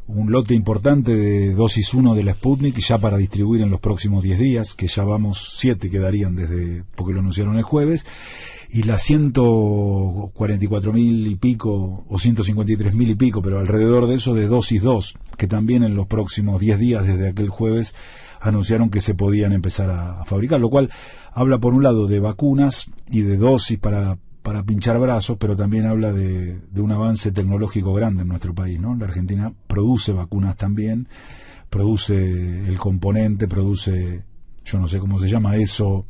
un 0.06 0.32
lote 0.32 0.54
importante 0.54 1.16
de 1.16 1.54
dosis 1.56 1.94
1 1.94 2.14
de 2.14 2.24
la 2.24 2.34
Sputnik 2.34 2.78
ya 2.78 3.00
para 3.00 3.18
distribuir 3.18 3.62
en 3.62 3.72
los 3.72 3.80
próximos 3.80 4.22
10 4.22 4.38
días, 4.38 4.74
que 4.76 4.88
ya 4.88 5.04
vamos 5.04 5.56
7 5.58 5.90
quedarían 5.90 6.36
desde 6.36 6.84
porque 6.96 7.14
lo 7.14 7.22
anunciaron 7.22 7.58
el 7.58 7.64
jueves 7.64 8.06
y 8.72 8.84
las 8.84 9.02
144 9.04 10.94
mil 10.94 11.26
y 11.28 11.36
pico 11.36 12.06
o 12.08 12.20
153 12.20 12.94
mil 12.94 13.10
y 13.10 13.16
pico, 13.16 13.42
pero 13.42 13.60
alrededor 13.60 14.08
de 14.08 14.16
eso 14.16 14.36
de 14.36 14.48
dosis 14.48 14.84
2, 14.84 15.16
que 15.38 15.48
también 15.48 15.84
en 15.84 15.96
los 15.96 16.06
próximos 16.06 16.60
10 16.60 16.80
días 16.80 17.06
desde 17.06 17.30
aquel 17.30 17.50
jueves 17.50 17.96
anunciaron 18.40 18.90
que 18.90 19.02
se 19.02 19.16
podían 19.16 19.54
empezar 19.54 19.90
a, 19.90 20.24
fabricar, 20.26 20.60
lo 20.60 20.70
cual 20.70 20.92
habla 21.34 21.58
por 21.58 21.74
un 21.74 21.84
lado 21.84 22.08
de 22.08 22.20
vacunas 22.20 22.92
y 23.08 23.22
de 23.22 23.38
dosis 23.38 23.80
para, 23.80 24.18
para 24.44 24.64
pinchar 24.64 25.00
brazos, 25.00 25.38
pero 25.40 25.56
también 25.56 25.88
habla 25.88 26.14
de, 26.14 26.60
de 26.72 26.82
un 26.82 26.92
avance 26.92 27.32
tecnológico 27.32 27.94
grande 27.94 28.22
en 28.22 28.28
nuestro 28.28 28.54
país, 28.54 28.80
¿no? 28.80 28.96
La 28.96 29.06
Argentina 29.06 29.52
produce 29.68 30.14
vacunas 30.14 30.56
también, 30.58 31.08
produce 31.72 32.68
el 32.68 32.78
componente, 32.78 33.48
produce, 33.48 34.24
yo 34.64 34.80
no 34.80 34.88
sé 34.88 35.00
cómo 35.00 35.20
se 35.20 35.28
llama 35.28 35.56
eso, 35.56 36.06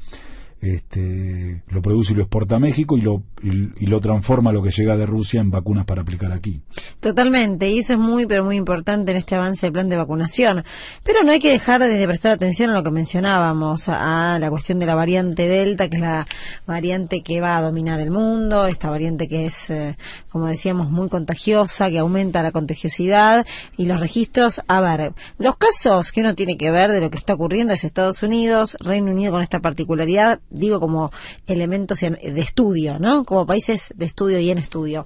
este, 0.62 1.64
lo 1.70 1.82
produce 1.82 2.14
y 2.14 2.16
lo 2.18 2.24
exporta 2.24 2.58
a 2.58 2.60
México 2.60 2.98
y 2.98 3.02
lo, 3.02 3.24
y, 3.42 3.86
lo 3.86 4.02
transforma 4.02 4.52
lo 4.52 4.62
que 4.62 4.72
llega 4.72 4.98
de 4.98 5.06
Rusia 5.06 5.40
en 5.40 5.52
vacunas 5.52 5.86
para 5.86 6.02
aplicar 6.02 6.32
aquí. 6.32 6.62
Totalmente, 7.00 7.70
y 7.70 7.80
eso 7.80 7.94
es 7.94 8.00
muy, 8.00 8.26
pero 8.26 8.44
muy 8.44 8.58
importante 8.58 9.12
en 9.12 9.18
este 9.18 9.36
avance 9.36 9.66
del 9.66 9.74
plan 9.74 9.90
de 9.90 9.96
vacunación. 9.96 10.64
Pero 11.04 11.24
no 11.24 11.32
hay 11.32 11.40
que 11.40 11.52
dejar 11.52 11.82
de 11.82 12.06
prestar 12.06 12.34
atención 12.34 12.72
a 12.72 12.74
lo 12.74 12.84
que 12.84 12.92
mencionábamos, 12.92 13.88
a, 13.88 14.38
la 14.40 14.50
cuestión 14.50 14.80
de 14.80 14.86
la 14.86 14.96
variante 14.96 15.48
Delta, 15.48 15.90
que 15.90 15.96
es 15.96 16.02
la 16.02 16.26
variante 16.68 17.22
que 17.22 17.40
va 17.40 17.58
a 17.58 17.62
dominar 17.62 18.00
el 18.00 18.12
mundo, 18.12 18.68
esta 18.68 18.90
variante 18.90 19.28
que 19.28 19.46
es, 19.46 19.70
eh, 19.70 19.98
como 20.30 20.48
decíamos, 20.48 20.92
muy 20.92 21.08
contagiosa, 21.10 21.90
que 21.90 22.00
aumenta 22.00 22.44
la 22.44 22.52
contagiosidad 22.52 23.46
y 23.78 23.86
los 23.86 24.00
registros. 24.00 24.62
A 24.68 24.82
ver, 24.82 25.14
los 25.38 25.58
casos 25.58 26.12
que 26.12 26.22
uno 26.22 26.36
tiene 26.36 26.58
que 26.58 26.70
ver 26.70 26.92
de 26.92 27.00
lo 27.00 27.10
que 27.10 27.18
está 27.18 27.34
ocurriendo 27.34 27.74
es 27.74 27.84
Estados 27.84 28.22
Unidos, 28.24 28.76
Reino 28.82 29.12
Unido 29.12 29.32
con 29.32 29.42
esta 29.42 29.60
particularidad 29.60 30.40
digo 30.50 30.80
como 30.80 31.12
elementos 31.48 32.00
de 32.00 32.42
estudio, 32.42 33.00
¿no? 33.00 33.24
Como 33.24 33.46
países 33.46 33.94
de 33.96 34.06
estudio 34.06 34.40
y 34.40 34.50
en 34.50 34.58
estudio. 34.58 35.06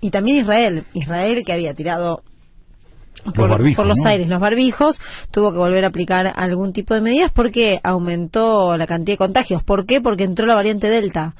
Y 0.00 0.10
también 0.10 0.38
Israel, 0.38 0.84
Israel 0.94 1.44
que 1.44 1.52
había 1.52 1.74
tirado 1.74 2.22
por 3.34 3.86
los, 3.86 4.04
aires 4.04 4.28
los 4.28 4.40
barbijos, 4.40 5.00
tuvo 5.30 5.52
que 5.52 5.58
volver 5.58 5.84
a 5.84 5.88
aplicar 5.88 6.32
algún 6.34 6.72
tipo 6.72 6.94
de 6.94 7.00
medidas 7.00 7.30
porque 7.30 7.78
aumentó 7.82 8.76
la 8.76 8.86
cantidad 8.86 9.14
de 9.14 9.18
contagios. 9.18 9.62
¿Por 9.62 9.86
qué? 9.86 10.00
Porque 10.00 10.24
entró 10.24 10.46
la 10.46 10.54
variante 10.54 10.88
Delta. 10.88 11.36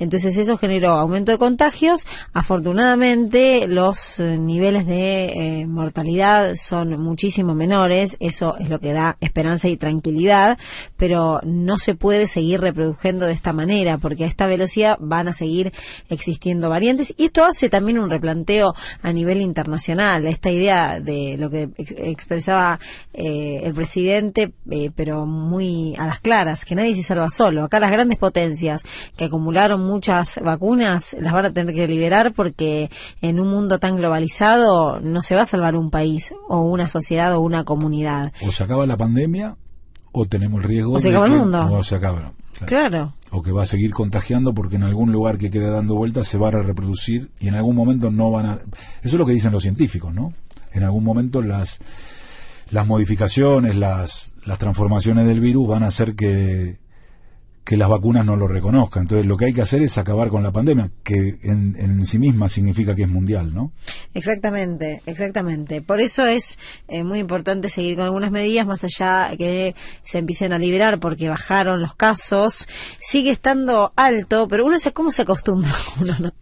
Entonces 0.00 0.36
eso 0.38 0.56
generó 0.56 0.92
aumento 0.92 1.30
de 1.30 1.38
contagios. 1.38 2.06
Afortunadamente 2.32 3.68
los 3.68 4.18
eh, 4.18 4.38
niveles 4.38 4.86
de 4.86 5.60
eh, 5.60 5.66
mortalidad 5.66 6.54
son 6.56 7.00
muchísimo 7.00 7.54
menores. 7.54 8.16
Eso 8.18 8.56
es 8.58 8.70
lo 8.70 8.80
que 8.80 8.94
da 8.94 9.18
esperanza 9.20 9.68
y 9.68 9.76
tranquilidad. 9.76 10.58
Pero 10.96 11.40
no 11.44 11.76
se 11.76 11.94
puede 11.94 12.26
seguir 12.26 12.60
reproduciendo 12.62 13.26
de 13.26 13.34
esta 13.34 13.52
manera 13.52 13.98
porque 13.98 14.24
a 14.24 14.26
esta 14.26 14.46
velocidad 14.46 14.96
van 15.00 15.28
a 15.28 15.34
seguir 15.34 15.72
existiendo 16.08 16.70
variantes. 16.70 17.14
Y 17.18 17.26
esto 17.26 17.44
hace 17.44 17.68
también 17.68 17.98
un 17.98 18.08
replanteo 18.08 18.74
a 19.02 19.12
nivel 19.12 19.42
internacional. 19.42 20.26
Esta 20.26 20.50
idea 20.50 20.98
de 20.98 21.36
lo 21.38 21.50
que 21.50 21.68
expresaba 21.76 22.80
eh, 23.12 23.60
el 23.64 23.74
presidente, 23.74 24.52
pero 24.96 25.26
muy 25.26 25.94
a 25.98 26.06
las 26.06 26.20
claras, 26.20 26.64
que 26.64 26.74
nadie 26.74 26.94
se 26.94 27.02
salva 27.02 27.28
solo. 27.28 27.64
Acá 27.64 27.80
las 27.80 27.90
grandes 27.90 28.18
potencias 28.18 28.82
que 29.16 29.26
acumularon 29.26 29.89
muchas 29.90 30.38
vacunas 30.42 31.16
las 31.18 31.32
van 31.32 31.46
a 31.46 31.52
tener 31.52 31.74
que 31.74 31.86
liberar 31.86 32.32
porque 32.32 32.90
en 33.20 33.40
un 33.40 33.48
mundo 33.48 33.78
tan 33.78 33.96
globalizado 33.96 35.00
no 35.00 35.22
se 35.22 35.34
va 35.34 35.42
a 35.42 35.46
salvar 35.46 35.74
un 35.76 35.90
país 35.90 36.34
o 36.48 36.60
una 36.60 36.88
sociedad 36.88 37.34
o 37.34 37.40
una 37.40 37.64
comunidad. 37.64 38.32
O 38.42 38.50
se 38.50 38.64
acaba 38.64 38.86
la 38.86 38.96
pandemia 38.96 39.56
o 40.12 40.26
tenemos 40.26 40.62
el 40.62 40.68
riesgo 40.68 40.94
o 40.94 41.00
se 41.00 41.10
acaba 41.10 41.26
el 41.26 41.32
mundo. 41.32 41.68
O 41.70 41.82
se 41.82 41.96
acaba. 41.96 42.32
Claro. 42.66 43.14
O 43.30 43.42
que 43.42 43.52
va 43.52 43.62
a 43.62 43.66
seguir 43.66 43.92
contagiando 43.92 44.54
porque 44.54 44.76
en 44.76 44.82
algún 44.82 45.12
lugar 45.12 45.38
que 45.38 45.50
quede 45.50 45.70
dando 45.70 45.94
vueltas 45.94 46.28
se 46.28 46.38
va 46.38 46.48
a 46.48 46.62
reproducir 46.62 47.30
y 47.40 47.48
en 47.48 47.54
algún 47.54 47.76
momento 47.76 48.10
no 48.10 48.30
van 48.30 48.46
a... 48.46 48.54
Eso 48.54 48.68
es 49.02 49.14
lo 49.14 49.26
que 49.26 49.32
dicen 49.32 49.52
los 49.52 49.62
científicos, 49.62 50.12
¿no? 50.14 50.32
En 50.72 50.82
algún 50.82 51.04
momento 51.04 51.42
las 51.42 51.80
las 52.70 52.86
modificaciones, 52.86 53.76
las, 53.76 54.34
las 54.44 54.58
transformaciones 54.58 55.26
del 55.26 55.40
virus 55.40 55.68
van 55.68 55.82
a 55.82 55.88
hacer 55.88 56.14
que, 56.14 56.78
que 57.64 57.76
las 57.76 57.88
vacunas 57.88 58.24
no 58.24 58.36
lo 58.36 58.48
reconozcan. 58.48 59.02
Entonces, 59.02 59.26
lo 59.26 59.36
que 59.36 59.46
hay 59.46 59.52
que 59.52 59.62
hacer 59.62 59.82
es 59.82 59.96
acabar 59.98 60.28
con 60.28 60.42
la 60.42 60.50
pandemia, 60.50 60.90
que 61.04 61.38
en, 61.42 61.76
en 61.78 62.04
sí 62.04 62.18
misma 62.18 62.48
significa 62.48 62.94
que 62.94 63.02
es 63.02 63.08
mundial, 63.08 63.54
¿no? 63.54 63.72
Exactamente, 64.14 65.02
exactamente. 65.06 65.82
Por 65.82 66.00
eso 66.00 66.26
es 66.26 66.58
eh, 66.88 67.04
muy 67.04 67.18
importante 67.18 67.68
seguir 67.68 67.96
con 67.96 68.06
algunas 68.06 68.30
medidas, 68.30 68.66
más 68.66 68.82
allá 68.84 69.36
que 69.36 69.74
se 70.04 70.18
empiecen 70.18 70.52
a 70.52 70.58
liberar, 70.58 70.98
porque 70.98 71.28
bajaron 71.28 71.80
los 71.80 71.94
casos. 71.94 72.66
Sigue 72.98 73.30
estando 73.30 73.92
alto, 73.94 74.48
pero 74.48 74.64
uno 74.64 74.78
se, 74.78 74.92
¿cómo 74.92 75.12
se 75.12 75.22
acostumbra? 75.22 75.70
Uno, 76.00 76.14
no? 76.18 76.32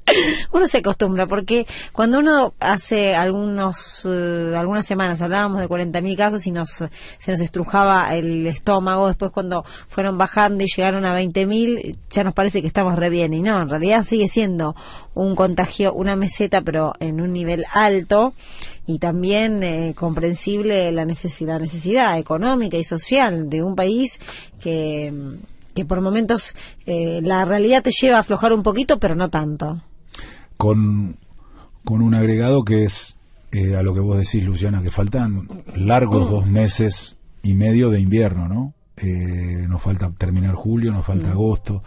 uno 0.52 0.68
se 0.68 0.78
acostumbra, 0.78 1.26
porque 1.26 1.66
cuando 1.92 2.20
uno 2.20 2.54
hace 2.60 3.14
algunos, 3.14 4.04
uh, 4.04 4.56
algunas 4.56 4.86
semanas 4.86 5.20
hablábamos 5.20 5.60
de 5.60 5.68
40.000 5.68 6.16
casos 6.16 6.46
y 6.46 6.52
nos, 6.52 6.70
se 6.70 7.30
nos 7.30 7.40
estrujaba 7.40 8.14
el 8.14 8.46
estómago, 8.46 9.08
después 9.08 9.30
cuando 9.30 9.64
fueron 9.88 10.16
bajando 10.16 10.64
y 10.64 10.68
llegaron 10.68 11.04
a 11.04 11.07
20.000, 11.14 11.96
ya 12.10 12.24
nos 12.24 12.34
parece 12.34 12.60
que 12.60 12.66
estamos 12.66 12.96
re 12.96 13.10
bien. 13.10 13.32
Y 13.34 13.42
no, 13.42 13.60
en 13.60 13.68
realidad 13.68 14.04
sigue 14.04 14.28
siendo 14.28 14.74
un 15.14 15.34
contagio, 15.34 15.92
una 15.92 16.16
meseta, 16.16 16.62
pero 16.62 16.94
en 17.00 17.20
un 17.20 17.32
nivel 17.32 17.64
alto 17.72 18.34
y 18.86 18.98
también 18.98 19.62
eh, 19.62 19.94
comprensible 19.96 20.90
la 20.92 21.04
necesidad, 21.04 21.60
necesidad 21.60 22.18
económica 22.18 22.76
y 22.76 22.84
social 22.84 23.48
de 23.50 23.62
un 23.62 23.76
país 23.76 24.18
que, 24.60 25.12
que 25.74 25.84
por 25.84 26.00
momentos 26.00 26.54
eh, 26.86 27.20
la 27.22 27.44
realidad 27.44 27.82
te 27.82 27.90
lleva 27.90 28.16
a 28.16 28.20
aflojar 28.20 28.52
un 28.52 28.62
poquito, 28.62 28.98
pero 28.98 29.14
no 29.14 29.28
tanto. 29.28 29.80
Con, 30.56 31.16
con 31.84 32.02
un 32.02 32.14
agregado 32.14 32.64
que 32.64 32.84
es 32.84 33.18
eh, 33.52 33.76
a 33.76 33.82
lo 33.82 33.94
que 33.94 34.00
vos 34.00 34.18
decís, 34.18 34.44
Luciana, 34.44 34.82
que 34.82 34.90
faltan 34.90 35.48
largos 35.74 36.30
dos 36.30 36.46
meses 36.46 37.16
y 37.42 37.54
medio 37.54 37.90
de 37.90 38.00
invierno, 38.00 38.48
¿no? 38.48 38.74
Eh, 39.00 39.66
nos 39.68 39.82
falta 39.82 40.10
terminar 40.10 40.54
julio, 40.54 40.92
nos 40.92 41.04
falta 41.04 41.28
mm. 41.28 41.32
agosto, 41.32 41.82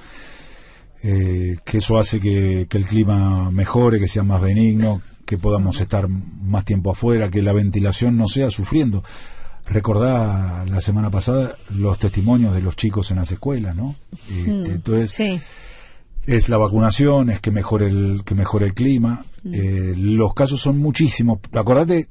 eh, 1.03 1.57
que 1.63 1.79
eso 1.79 1.97
hace 1.97 2.19
que, 2.19 2.67
el 2.69 2.85
clima 2.85 3.51
mejore, 3.51 3.99
que 3.99 4.07
sea 4.07 4.23
más 4.23 4.41
benigno, 4.41 5.01
que 5.25 5.37
podamos 5.37 5.79
estar 5.81 6.07
más 6.07 6.65
tiempo 6.65 6.91
afuera, 6.91 7.29
que 7.29 7.41
la 7.41 7.53
ventilación 7.53 8.17
no 8.17 8.27
sea 8.27 8.49
sufriendo. 8.51 9.03
Recordá 9.65 10.65
la 10.65 10.81
semana 10.81 11.09
pasada 11.09 11.55
los 11.69 11.97
testimonios 11.99 12.53
de 12.53 12.61
los 12.61 12.75
chicos 12.75 13.11
en 13.11 13.17
las 13.17 13.31
escuelas, 13.31 13.75
¿no? 13.75 13.95
Mm. 14.29 14.65
entonces, 14.65 15.41
es 16.25 16.49
la 16.49 16.57
vacunación, 16.57 17.29
es 17.29 17.39
que 17.39 17.51
mejore 17.51 17.87
el, 17.87 18.23
que 18.23 18.35
mejore 18.35 18.67
el 18.67 18.73
clima. 18.73 19.25
Mm. 19.43 19.53
Eh, 19.53 19.93
los 19.95 20.33
casos 20.33 20.61
son 20.61 20.77
muchísimos. 20.77 21.39
Acordate, 21.53 22.07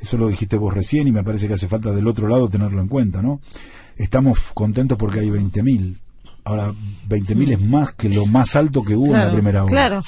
eso 0.00 0.16
lo 0.16 0.28
dijiste 0.28 0.56
vos 0.56 0.74
recién 0.74 1.08
y 1.08 1.12
me 1.12 1.24
parece 1.24 1.48
que 1.48 1.54
hace 1.54 1.68
falta 1.68 1.92
del 1.92 2.06
otro 2.06 2.28
lado 2.28 2.48
tenerlo 2.48 2.80
en 2.80 2.88
cuenta, 2.88 3.22
¿no? 3.22 3.40
Estamos 3.96 4.38
contentos 4.54 4.98
porque 4.98 5.20
hay 5.20 5.28
20.000. 5.28 5.98
Ahora, 6.44 6.72
20.000 7.08 7.52
es 7.52 7.60
más 7.60 7.92
que 7.92 8.08
lo 8.08 8.24
más 8.26 8.54
alto 8.54 8.82
que 8.82 8.94
hubo 8.94 9.06
en 9.14 9.20
la 9.20 9.32
primera 9.32 9.64
hora. 9.64 9.70
Claro. 9.70 10.02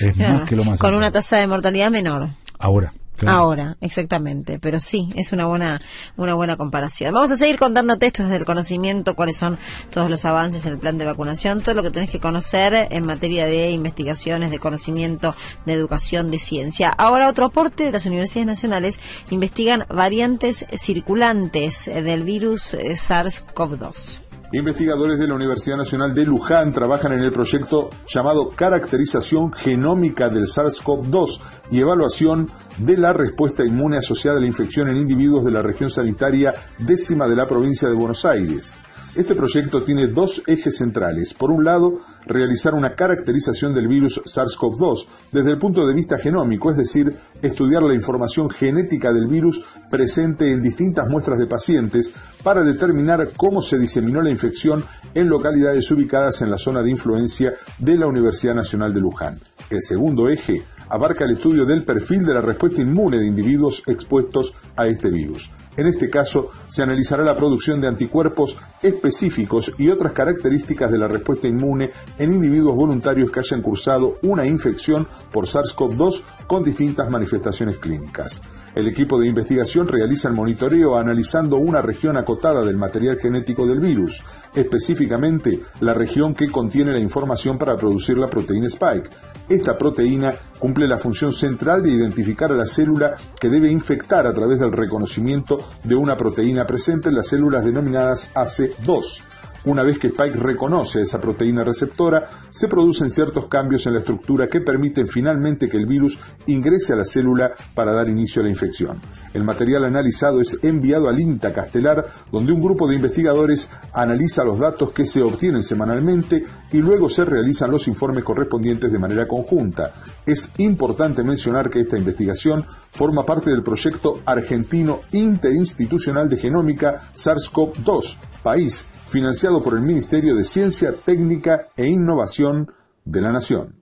Es 0.00 0.16
más 0.16 0.48
que 0.48 0.54
lo 0.54 0.64
más 0.64 0.74
alto. 0.74 0.84
Con 0.84 0.94
una 0.94 1.10
tasa 1.10 1.38
de 1.38 1.46
mortalidad 1.46 1.90
menor. 1.90 2.30
Ahora. 2.58 2.92
Ahora, 3.26 3.76
exactamente, 3.80 4.58
pero 4.58 4.80
sí, 4.80 5.10
es 5.14 5.32
una 5.32 5.46
buena 5.46 5.80
una 6.16 6.34
buena 6.34 6.56
comparación. 6.56 7.14
Vamos 7.14 7.30
a 7.30 7.36
seguir 7.36 7.58
contando 7.58 7.98
textos 7.98 8.26
desde 8.26 8.38
el 8.38 8.44
conocimiento, 8.44 9.14
cuáles 9.14 9.36
son 9.36 9.58
todos 9.90 10.10
los 10.10 10.24
avances 10.24 10.64
en 10.66 10.72
el 10.72 10.78
plan 10.78 10.98
de 10.98 11.04
vacunación, 11.04 11.60
todo 11.60 11.74
lo 11.74 11.82
que 11.82 11.90
tenés 11.90 12.10
que 12.10 12.20
conocer 12.20 12.88
en 12.90 13.06
materia 13.06 13.46
de 13.46 13.70
investigaciones, 13.70 14.50
de 14.50 14.58
conocimiento, 14.58 15.34
de 15.66 15.72
educación, 15.72 16.30
de 16.30 16.38
ciencia. 16.38 16.88
Ahora 16.90 17.28
otro 17.28 17.46
aporte, 17.46 17.90
las 17.92 18.06
universidades 18.06 18.46
nacionales 18.46 18.98
investigan 19.30 19.86
variantes 19.88 20.64
circulantes 20.72 21.86
del 21.86 22.22
virus 22.22 22.74
eh, 22.74 22.92
SARS-CoV-2. 22.92 24.21
Investigadores 24.54 25.18
de 25.18 25.26
la 25.26 25.34
Universidad 25.34 25.78
Nacional 25.78 26.12
de 26.12 26.26
Luján 26.26 26.72
trabajan 26.72 27.12
en 27.12 27.20
el 27.20 27.32
proyecto 27.32 27.88
llamado 28.06 28.50
Caracterización 28.50 29.50
Genómica 29.50 30.28
del 30.28 30.44
SARS-CoV-2 30.44 31.40
y 31.70 31.80
evaluación 31.80 32.50
de 32.76 32.98
la 32.98 33.14
respuesta 33.14 33.64
inmune 33.64 33.96
asociada 33.96 34.36
a 34.36 34.40
la 34.42 34.46
infección 34.46 34.88
en 34.88 34.98
individuos 34.98 35.42
de 35.42 35.52
la 35.52 35.62
región 35.62 35.88
sanitaria 35.88 36.52
décima 36.78 37.26
de 37.26 37.36
la 37.36 37.46
provincia 37.46 37.88
de 37.88 37.94
Buenos 37.94 38.26
Aires. 38.26 38.74
Este 39.14 39.34
proyecto 39.34 39.82
tiene 39.82 40.06
dos 40.06 40.42
ejes 40.46 40.78
centrales. 40.78 41.34
Por 41.34 41.50
un 41.50 41.64
lado, 41.64 41.98
realizar 42.26 42.72
una 42.72 42.94
caracterización 42.94 43.74
del 43.74 43.86
virus 43.86 44.22
SARS-CoV-2 44.24 45.06
desde 45.30 45.50
el 45.50 45.58
punto 45.58 45.86
de 45.86 45.92
vista 45.92 46.16
genómico, 46.16 46.70
es 46.70 46.78
decir, 46.78 47.14
estudiar 47.42 47.82
la 47.82 47.92
información 47.92 48.48
genética 48.48 49.12
del 49.12 49.26
virus 49.26 49.62
presente 49.90 50.50
en 50.50 50.62
distintas 50.62 51.10
muestras 51.10 51.38
de 51.38 51.46
pacientes 51.46 52.14
para 52.42 52.62
determinar 52.62 53.28
cómo 53.36 53.60
se 53.60 53.78
diseminó 53.78 54.22
la 54.22 54.30
infección 54.30 54.82
en 55.12 55.28
localidades 55.28 55.90
ubicadas 55.90 56.40
en 56.40 56.50
la 56.50 56.56
zona 56.56 56.82
de 56.82 56.90
influencia 56.90 57.52
de 57.78 57.98
la 57.98 58.06
Universidad 58.06 58.54
Nacional 58.54 58.94
de 58.94 59.00
Luján. 59.00 59.38
El 59.68 59.82
segundo 59.82 60.30
eje 60.30 60.62
abarca 60.88 61.26
el 61.26 61.32
estudio 61.32 61.66
del 61.66 61.84
perfil 61.84 62.24
de 62.24 62.32
la 62.32 62.40
respuesta 62.40 62.80
inmune 62.80 63.18
de 63.18 63.26
individuos 63.26 63.82
expuestos 63.86 64.54
a 64.74 64.86
este 64.86 65.10
virus. 65.10 65.50
En 65.76 65.86
este 65.86 66.10
caso, 66.10 66.50
se 66.68 66.82
analizará 66.82 67.24
la 67.24 67.36
producción 67.36 67.80
de 67.80 67.88
anticuerpos 67.88 68.56
específicos 68.82 69.72
y 69.78 69.88
otras 69.88 70.12
características 70.12 70.90
de 70.90 70.98
la 70.98 71.08
respuesta 71.08 71.48
inmune 71.48 71.90
en 72.18 72.32
individuos 72.32 72.76
voluntarios 72.76 73.30
que 73.30 73.40
hayan 73.40 73.62
cursado 73.62 74.18
una 74.22 74.46
infección 74.46 75.06
por 75.32 75.46
SARS-CoV-2 75.46 76.22
con 76.46 76.62
distintas 76.62 77.08
manifestaciones 77.10 77.78
clínicas. 77.78 78.42
El 78.74 78.88
equipo 78.88 79.18
de 79.18 79.28
investigación 79.28 79.88
realiza 79.88 80.28
el 80.28 80.34
monitoreo 80.34 80.96
analizando 80.96 81.56
una 81.56 81.80
región 81.80 82.16
acotada 82.16 82.62
del 82.64 82.76
material 82.76 83.18
genético 83.18 83.66
del 83.66 83.80
virus, 83.80 84.22
específicamente 84.54 85.60
la 85.80 85.94
región 85.94 86.34
que 86.34 86.50
contiene 86.50 86.92
la 86.92 86.98
información 86.98 87.56
para 87.58 87.76
producir 87.76 88.18
la 88.18 88.28
proteína 88.28 88.66
Spike. 88.66 89.10
Esta 89.52 89.76
proteína 89.76 90.32
cumple 90.58 90.88
la 90.88 90.96
función 90.96 91.34
central 91.34 91.82
de 91.82 91.90
identificar 91.90 92.50
a 92.50 92.54
la 92.54 92.64
célula 92.64 93.16
que 93.38 93.50
debe 93.50 93.70
infectar 93.70 94.26
a 94.26 94.32
través 94.32 94.58
del 94.58 94.72
reconocimiento 94.72 95.58
de 95.84 95.94
una 95.94 96.16
proteína 96.16 96.66
presente 96.66 97.10
en 97.10 97.16
las 97.16 97.26
células 97.26 97.62
denominadas 97.62 98.30
AC2. 98.32 99.22
Una 99.64 99.84
vez 99.84 100.00
que 100.00 100.08
Spike 100.08 100.38
reconoce 100.38 101.02
esa 101.02 101.20
proteína 101.20 101.62
receptora, 101.62 102.28
se 102.48 102.66
producen 102.66 103.10
ciertos 103.10 103.46
cambios 103.46 103.86
en 103.86 103.92
la 103.92 104.00
estructura 104.00 104.48
que 104.48 104.60
permiten 104.60 105.06
finalmente 105.06 105.68
que 105.68 105.76
el 105.76 105.86
virus 105.86 106.18
ingrese 106.46 106.94
a 106.94 106.96
la 106.96 107.04
célula 107.04 107.52
para 107.72 107.92
dar 107.92 108.08
inicio 108.08 108.42
a 108.42 108.44
la 108.44 108.50
infección. 108.50 109.00
El 109.32 109.44
material 109.44 109.84
analizado 109.84 110.40
es 110.40 110.58
enviado 110.64 111.08
al 111.08 111.20
INTA 111.20 111.52
Castelar, 111.52 112.06
donde 112.32 112.52
un 112.52 112.60
grupo 112.60 112.88
de 112.88 112.96
investigadores 112.96 113.70
analiza 113.92 114.42
los 114.42 114.58
datos 114.58 114.90
que 114.90 115.06
se 115.06 115.22
obtienen 115.22 115.62
semanalmente 115.62 116.42
y 116.72 116.78
luego 116.78 117.08
se 117.08 117.24
realizan 117.24 117.70
los 117.70 117.86
informes 117.86 118.24
correspondientes 118.24 118.90
de 118.90 118.98
manera 118.98 119.28
conjunta. 119.28 119.92
Es 120.26 120.50
importante 120.58 121.22
mencionar 121.22 121.70
que 121.70 121.80
esta 121.80 121.96
investigación 121.96 122.66
forma 122.90 123.24
parte 123.24 123.50
del 123.50 123.62
proyecto 123.62 124.22
argentino 124.24 125.02
interinstitucional 125.12 126.28
de 126.28 126.36
genómica 126.36 127.12
SARS-CoV-2, 127.14 128.16
país 128.42 128.86
financiado 129.12 129.62
por 129.62 129.74
el 129.74 129.82
Ministerio 129.82 130.34
de 130.34 130.44
Ciencia, 130.44 130.94
Técnica 131.04 131.68
e 131.76 131.86
Innovación 131.86 132.72
de 133.04 133.20
la 133.20 133.30
Nación. 133.30 133.76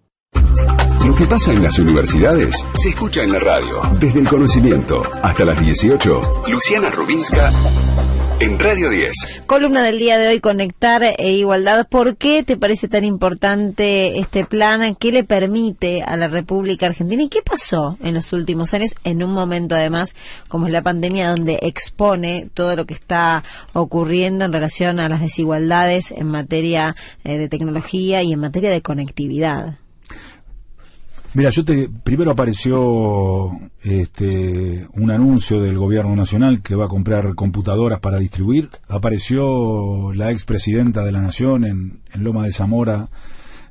Lo 1.06 1.14
que 1.14 1.24
pasa 1.24 1.52
en 1.52 1.62
las 1.62 1.78
universidades 1.78 2.64
se 2.74 2.90
escucha 2.90 3.22
en 3.22 3.32
la 3.32 3.38
radio. 3.38 3.80
Desde 3.98 4.20
el 4.20 4.28
conocimiento 4.28 5.02
hasta 5.22 5.44
las 5.44 5.58
18, 5.58 6.42
Luciana 6.48 6.90
Rubinska 6.90 7.50
en 8.40 8.58
Radio 8.58 8.88
10. 8.88 9.12
Columna 9.44 9.82
del 9.82 9.98
día 9.98 10.16
de 10.16 10.28
hoy, 10.28 10.40
Conectar 10.40 11.02
e 11.02 11.32
Igualdad. 11.32 11.86
¿Por 11.86 12.16
qué 12.16 12.42
te 12.42 12.56
parece 12.56 12.88
tan 12.88 13.04
importante 13.04 14.18
este 14.18 14.44
plan? 14.44 14.94
¿Qué 14.94 15.12
le 15.12 15.24
permite 15.24 16.02
a 16.02 16.16
la 16.16 16.26
República 16.26 16.86
Argentina? 16.86 17.22
¿Y 17.22 17.28
qué 17.28 17.42
pasó 17.42 17.98
en 18.00 18.14
los 18.14 18.32
últimos 18.32 18.72
años? 18.72 18.94
En 19.04 19.22
un 19.22 19.32
momento, 19.32 19.74
además, 19.74 20.14
como 20.48 20.66
es 20.66 20.72
la 20.72 20.82
pandemia, 20.82 21.28
donde 21.28 21.58
expone 21.60 22.48
todo 22.54 22.76
lo 22.76 22.86
que 22.86 22.94
está 22.94 23.44
ocurriendo 23.74 24.46
en 24.46 24.54
relación 24.54 25.00
a 25.00 25.08
las 25.10 25.20
desigualdades 25.20 26.10
en 26.10 26.28
materia 26.28 26.96
eh, 27.24 27.36
de 27.36 27.48
tecnología 27.48 28.22
y 28.22 28.32
en 28.32 28.40
materia 28.40 28.70
de 28.70 28.80
conectividad. 28.80 29.79
Mira, 31.32 31.50
yo 31.50 31.64
te 31.64 31.88
primero 31.88 32.32
apareció 32.32 33.52
este 33.84 34.84
un 34.94 35.12
anuncio 35.12 35.60
del 35.60 35.78
gobierno 35.78 36.16
nacional 36.16 36.60
que 36.60 36.74
va 36.74 36.86
a 36.86 36.88
comprar 36.88 37.36
computadoras 37.36 38.00
para 38.00 38.18
distribuir. 38.18 38.68
Apareció 38.88 40.12
la 40.12 40.32
expresidenta 40.32 41.04
de 41.04 41.12
la 41.12 41.20
nación 41.20 41.64
en, 41.64 42.00
Loma 42.14 42.44
de 42.44 42.52
Zamora 42.52 43.10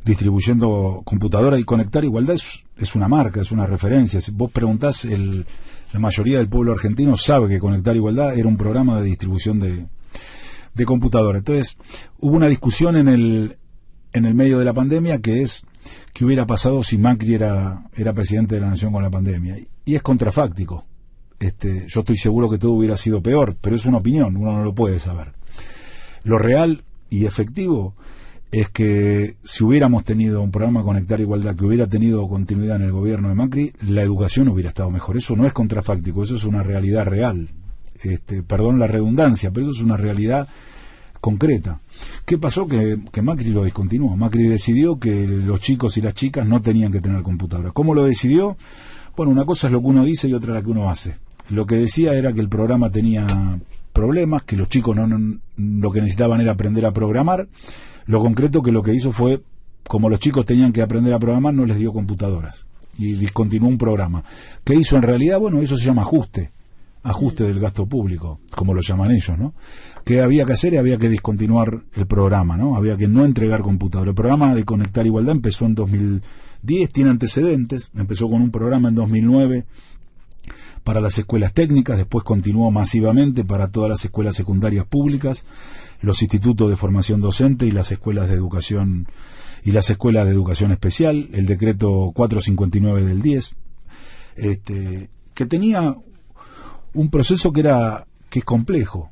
distribuyendo 0.05 1.01
computadoras 1.03 1.59
y 1.59 1.65
conectar 1.65 2.05
igualdad 2.05 2.35
es, 2.35 2.63
es, 2.77 2.95
una 2.95 3.09
marca, 3.09 3.41
es 3.41 3.51
una 3.51 3.65
referencia. 3.65 4.21
Si 4.21 4.31
vos 4.31 4.49
preguntás, 4.49 5.03
el, 5.03 5.45
la 5.91 5.99
mayoría 5.99 6.37
del 6.37 6.47
pueblo 6.47 6.71
argentino 6.71 7.17
sabe 7.17 7.49
que 7.49 7.59
Conectar 7.59 7.93
Igualdad 7.93 8.37
era 8.37 8.47
un 8.47 8.55
programa 8.55 9.01
de 9.01 9.07
distribución 9.07 9.59
de, 9.59 9.85
de 10.73 10.85
computadoras. 10.85 11.39
Entonces, 11.39 11.77
hubo 12.19 12.37
una 12.37 12.47
discusión 12.47 12.95
en 12.95 13.09
el, 13.09 13.57
en 14.13 14.25
el 14.25 14.33
medio 14.33 14.59
de 14.59 14.65
la 14.65 14.73
pandemia 14.73 15.19
que 15.19 15.41
es 15.41 15.65
qué 16.19 16.25
hubiera 16.25 16.45
pasado 16.45 16.83
si 16.83 16.97
Macri 16.97 17.35
era, 17.35 17.81
era 17.95 18.11
presidente 18.11 18.55
de 18.55 18.59
la 18.59 18.67
nación 18.67 18.91
con 18.91 19.01
la 19.01 19.09
pandemia. 19.09 19.55
Y 19.85 19.95
es 19.95 20.01
contrafáctico. 20.01 20.83
Este, 21.39 21.85
yo 21.87 22.01
estoy 22.01 22.17
seguro 22.17 22.49
que 22.49 22.57
todo 22.57 22.73
hubiera 22.73 22.97
sido 22.97 23.23
peor, 23.23 23.55
pero 23.61 23.77
es 23.77 23.85
una 23.85 23.99
opinión, 23.99 24.35
uno 24.35 24.51
no 24.51 24.65
lo 24.65 24.75
puede 24.75 24.99
saber. 24.99 25.31
Lo 26.25 26.37
real 26.37 26.83
y 27.09 27.23
efectivo 27.23 27.95
es 28.51 28.67
que 28.67 29.37
si 29.45 29.63
hubiéramos 29.63 30.03
tenido 30.03 30.41
un 30.41 30.51
programa 30.51 30.83
Conectar 30.83 31.21
Igualdad 31.21 31.55
que 31.55 31.63
hubiera 31.63 31.87
tenido 31.87 32.27
continuidad 32.27 32.75
en 32.75 32.81
el 32.81 32.91
gobierno 32.91 33.29
de 33.29 33.35
Macri, 33.35 33.71
la 33.87 34.01
educación 34.01 34.49
hubiera 34.49 34.67
estado 34.67 34.91
mejor. 34.91 35.15
Eso 35.15 35.37
no 35.37 35.45
es 35.45 35.53
contrafáctico, 35.53 36.23
eso 36.23 36.35
es 36.35 36.43
una 36.43 36.63
realidad 36.63 37.05
real. 37.05 37.47
Este, 38.03 38.43
perdón 38.43 38.77
la 38.77 38.87
redundancia, 38.87 39.51
pero 39.51 39.67
eso 39.67 39.71
es 39.71 39.81
una 39.81 39.95
realidad 39.95 40.49
concreta. 41.21 41.79
¿Qué 42.29 42.37
pasó? 42.37 42.67
Que, 42.67 43.23
Macri 43.23 43.49
lo 43.49 43.63
discontinuó. 43.63 44.15
Macri 44.15 44.43
decidió 44.43 44.99
que 44.99 45.27
los 45.27 45.61
chicos 45.61 45.97
y 45.97 46.01
las 46.01 46.13
chicas 46.13 46.45
no 46.45 46.61
tenían 46.61 46.91
que 46.91 47.01
tener 47.01 47.23
computadora. 47.23 47.71
¿Cómo 47.71 47.95
lo 47.95 48.03
decidió? 48.03 48.55
Bueno, 49.17 49.31
una 49.31 49.45
cosa 49.45 49.65
es 49.65 49.73
lo 49.73 49.81
que 49.81 49.87
uno 49.87 50.05
dice 50.05 50.27
y 50.27 50.35
otra 50.35 50.53
la 50.53 50.61
que 50.61 50.69
uno 50.69 50.91
hace. 50.91 51.15
Lo 51.49 51.65
que 51.65 51.77
decía 51.77 52.13
era 52.13 52.31
que 52.31 52.39
el 52.39 52.47
programa 52.47 52.91
tenía 52.91 53.59
problemas, 53.93 54.43
que 54.43 54.57
los 54.57 54.69
chicos 54.69 54.95
no, 54.95 55.39
lo 55.57 55.91
que 55.91 56.01
necesitaban 56.01 56.39
era 56.39 56.51
aprender 56.51 56.85
a 56.85 56.91
programar. 56.91 57.47
Lo 58.05 58.21
concreto 58.21 58.61
que 58.61 58.71
lo 58.71 58.83
que 58.83 58.93
hizo 58.93 59.11
fue, 59.11 59.41
como 59.87 60.07
los 60.07 60.19
chicos 60.19 60.45
tenían 60.45 60.71
que 60.71 60.83
aprender 60.83 61.15
a 61.15 61.17
programar, 61.17 61.55
no 61.55 61.65
les 61.65 61.79
dio 61.79 61.91
computadoras 61.91 62.67
y 62.95 63.13
discontinuó 63.13 63.69
un 63.69 63.79
programa. 63.79 64.23
¿Qué 64.63 64.75
hizo 64.75 64.97
en 64.97 65.01
realidad? 65.01 65.39
Bueno, 65.39 65.63
eso 65.63 65.77
se 65.77 65.85
llama 65.85 66.03
ajuste 66.03 66.51
ajuste 67.03 67.45
del 67.45 67.59
gasto 67.59 67.85
público, 67.85 68.39
como 68.55 68.73
lo 68.73 68.81
llaman 68.81 69.11
ellos, 69.11 69.37
¿no? 69.37 69.53
¿Qué 70.03 70.21
había 70.21 70.45
que 70.45 70.53
hacer? 70.53 70.77
Había 70.77 70.97
que 70.97 71.09
discontinuar 71.09 71.83
el 71.93 72.07
programa, 72.07 72.57
¿no? 72.57 72.75
Había 72.75 72.97
que 72.97 73.07
no 73.07 73.25
entregar 73.25 73.61
computador. 73.61 74.09
El 74.09 74.15
programa 74.15 74.53
de 74.53 74.65
Conectar 74.65 75.05
Igualdad 75.05 75.35
empezó 75.35 75.65
en 75.65 75.75
2010, 75.75 76.91
tiene 76.91 77.09
antecedentes, 77.09 77.89
empezó 77.95 78.29
con 78.29 78.41
un 78.41 78.51
programa 78.51 78.89
en 78.89 78.95
2009 78.95 79.65
para 80.83 81.01
las 81.01 81.17
escuelas 81.17 81.53
técnicas, 81.53 81.97
después 81.97 82.23
continuó 82.23 82.71
masivamente 82.71 83.43
para 83.43 83.69
todas 83.69 83.89
las 83.89 84.03
escuelas 84.05 84.35
secundarias 84.35 84.85
públicas, 84.85 85.45
los 86.01 86.21
institutos 86.21 86.69
de 86.69 86.75
formación 86.75 87.21
docente 87.21 87.65
y 87.65 87.71
las 87.71 87.91
escuelas 87.91 88.29
de 88.29 88.35
educación 88.35 89.07
y 89.63 89.71
las 89.71 89.89
escuelas 89.89 90.25
de 90.25 90.31
educación 90.31 90.71
especial, 90.71 91.29
el 91.33 91.45
decreto 91.45 92.11
459 92.13 93.03
del 93.03 93.21
10, 93.21 93.55
este, 94.37 95.09
que 95.33 95.45
tenía 95.45 95.95
un 96.99 97.09
proceso 97.09 97.53
que 97.53 97.61
era 97.61 98.05
que 98.29 98.39
es 98.39 98.45
complejo. 98.45 99.09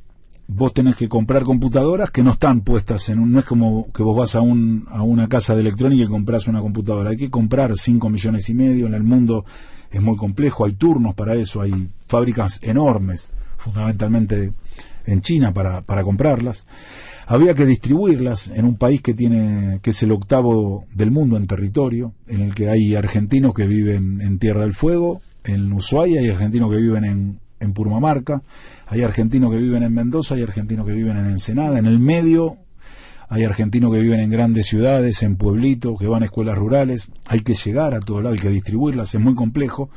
Vos 0.49 0.73
tenés 0.73 0.95
que 0.97 1.07
comprar 1.07 1.43
computadoras 1.43 2.11
que 2.11 2.21
no 2.21 2.31
están 2.31 2.61
puestas 2.61 3.07
en 3.09 3.19
un, 3.19 3.31
no 3.31 3.39
es 3.39 3.45
como 3.45 3.91
que 3.93 4.03
vos 4.03 4.15
vas 4.15 4.35
a 4.35 4.41
un, 4.41 4.85
a 4.89 5.03
una 5.03 5.29
casa 5.29 5.55
de 5.55 5.61
electrónica 5.61 6.03
y 6.03 6.07
compras 6.07 6.47
una 6.47 6.61
computadora. 6.61 7.11
Hay 7.11 7.17
que 7.17 7.29
comprar 7.29 7.77
5 7.77 8.09
millones 8.09 8.49
y 8.49 8.53
medio. 8.53 8.87
En 8.87 8.93
el 8.93 9.03
mundo 9.03 9.45
es 9.89 10.01
muy 10.01 10.17
complejo. 10.17 10.65
Hay 10.65 10.73
turnos 10.73 11.15
para 11.15 11.35
eso. 11.35 11.61
Hay 11.61 11.89
fábricas 12.07 12.59
enormes, 12.61 13.29
fundamentalmente 13.57 14.53
en 15.05 15.21
China 15.21 15.53
para, 15.53 15.81
para 15.81 16.03
comprarlas. 16.03 16.65
Había 17.25 17.53
que 17.53 17.65
distribuirlas 17.65 18.49
en 18.49 18.65
un 18.65 18.75
país 18.75 19.01
que 19.01 19.13
tiene, 19.13 19.79
que 19.81 19.91
es 19.91 20.03
el 20.03 20.11
octavo 20.11 20.85
del 20.93 21.11
mundo 21.11 21.37
en 21.37 21.47
territorio, 21.47 22.13
en 22.27 22.41
el 22.41 22.53
que 22.53 22.69
hay 22.69 22.95
argentinos 22.95 23.53
que 23.53 23.65
viven 23.65 24.21
en 24.21 24.39
Tierra 24.39 24.61
del 24.61 24.73
Fuego, 24.73 25.21
en 25.45 25.71
Ushuaia, 25.71 26.21
y 26.21 26.29
argentinos 26.29 26.69
que 26.69 26.77
viven 26.77 27.05
en 27.05 27.39
en 27.59 27.73
Purmamarca, 27.73 28.41
hay 28.87 29.01
argentinos 29.01 29.51
que 29.51 29.57
viven 29.57 29.83
en 29.83 29.93
Mendoza, 29.93 30.35
hay 30.35 30.43
argentinos 30.43 30.85
que 30.85 30.93
viven 30.93 31.17
en 31.17 31.25
Ensenada, 31.27 31.79
en 31.79 31.85
el 31.85 31.99
medio 31.99 32.57
hay 33.29 33.43
argentinos 33.43 33.93
que 33.93 33.99
viven 33.99 34.21
en 34.21 34.29
grandes 34.29 34.67
ciudades, 34.67 35.21
en 35.21 35.35
pueblitos, 35.35 35.99
que 35.99 36.07
van 36.07 36.23
a 36.23 36.25
escuelas 36.25 36.57
rurales, 36.57 37.09
hay 37.25 37.41
que 37.41 37.55
llegar 37.55 37.93
a 37.93 37.99
todo 37.99 38.21
lado, 38.21 38.33
hay 38.33 38.39
que 38.39 38.49
distribuirlas, 38.49 39.13
es 39.13 39.19
muy 39.19 39.35
complejo. 39.35 39.89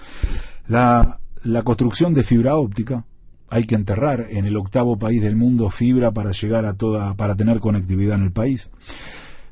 La, 0.67 1.21
la 1.45 1.63
construcción 1.63 2.13
de 2.13 2.25
fibra 2.25 2.57
óptica, 2.57 3.05
hay 3.49 3.65
que 3.65 3.77
enterrar 3.77 4.27
en 4.31 4.47
el 4.47 4.57
octavo 4.57 4.99
país 4.99 5.23
del 5.23 5.37
mundo 5.37 5.71
fibra 5.71 6.11
para 6.11 6.33
llegar 6.33 6.65
a 6.65 6.75
toda, 6.75 7.15
para 7.15 7.37
tener 7.37 7.61
conectividad 7.61 8.17
en 8.17 8.25
el 8.25 8.33
país. 8.33 8.71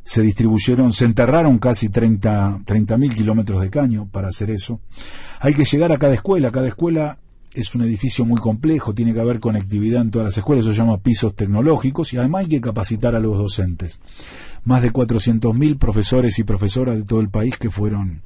Se 0.02 0.22
distribuyeron, 0.22 0.92
se 0.92 1.04
enterraron 1.04 1.58
casi 1.58 1.88
30 1.88 2.64
mil 2.98 3.14
kilómetros 3.14 3.60
de 3.60 3.70
caño 3.70 4.08
para 4.10 4.28
hacer 4.28 4.50
eso. 4.50 4.80
Hay 5.40 5.54
que 5.54 5.64
llegar 5.64 5.92
a 5.92 5.98
cada 5.98 6.14
escuela, 6.14 6.50
cada 6.50 6.68
escuela 6.68 7.18
es 7.60 7.74
un 7.74 7.82
edificio 7.82 8.24
muy 8.24 8.38
complejo, 8.38 8.94
tiene 8.94 9.12
que 9.12 9.20
haber 9.20 9.40
conectividad 9.40 10.02
en 10.02 10.10
todas 10.10 10.26
las 10.26 10.38
escuelas, 10.38 10.64
eso 10.64 10.72
se 10.72 10.78
llama 10.78 10.98
pisos 10.98 11.34
tecnológicos 11.34 12.12
y 12.12 12.16
además 12.16 12.42
hay 12.42 12.48
que 12.48 12.60
capacitar 12.60 13.14
a 13.14 13.20
los 13.20 13.36
docentes. 13.36 14.00
Más 14.64 14.82
de 14.82 14.92
400.000 14.92 15.78
profesores 15.78 16.38
y 16.38 16.44
profesoras 16.44 16.96
de 16.96 17.04
todo 17.04 17.20
el 17.20 17.30
país 17.30 17.56
que 17.56 17.70
fueron 17.70 18.22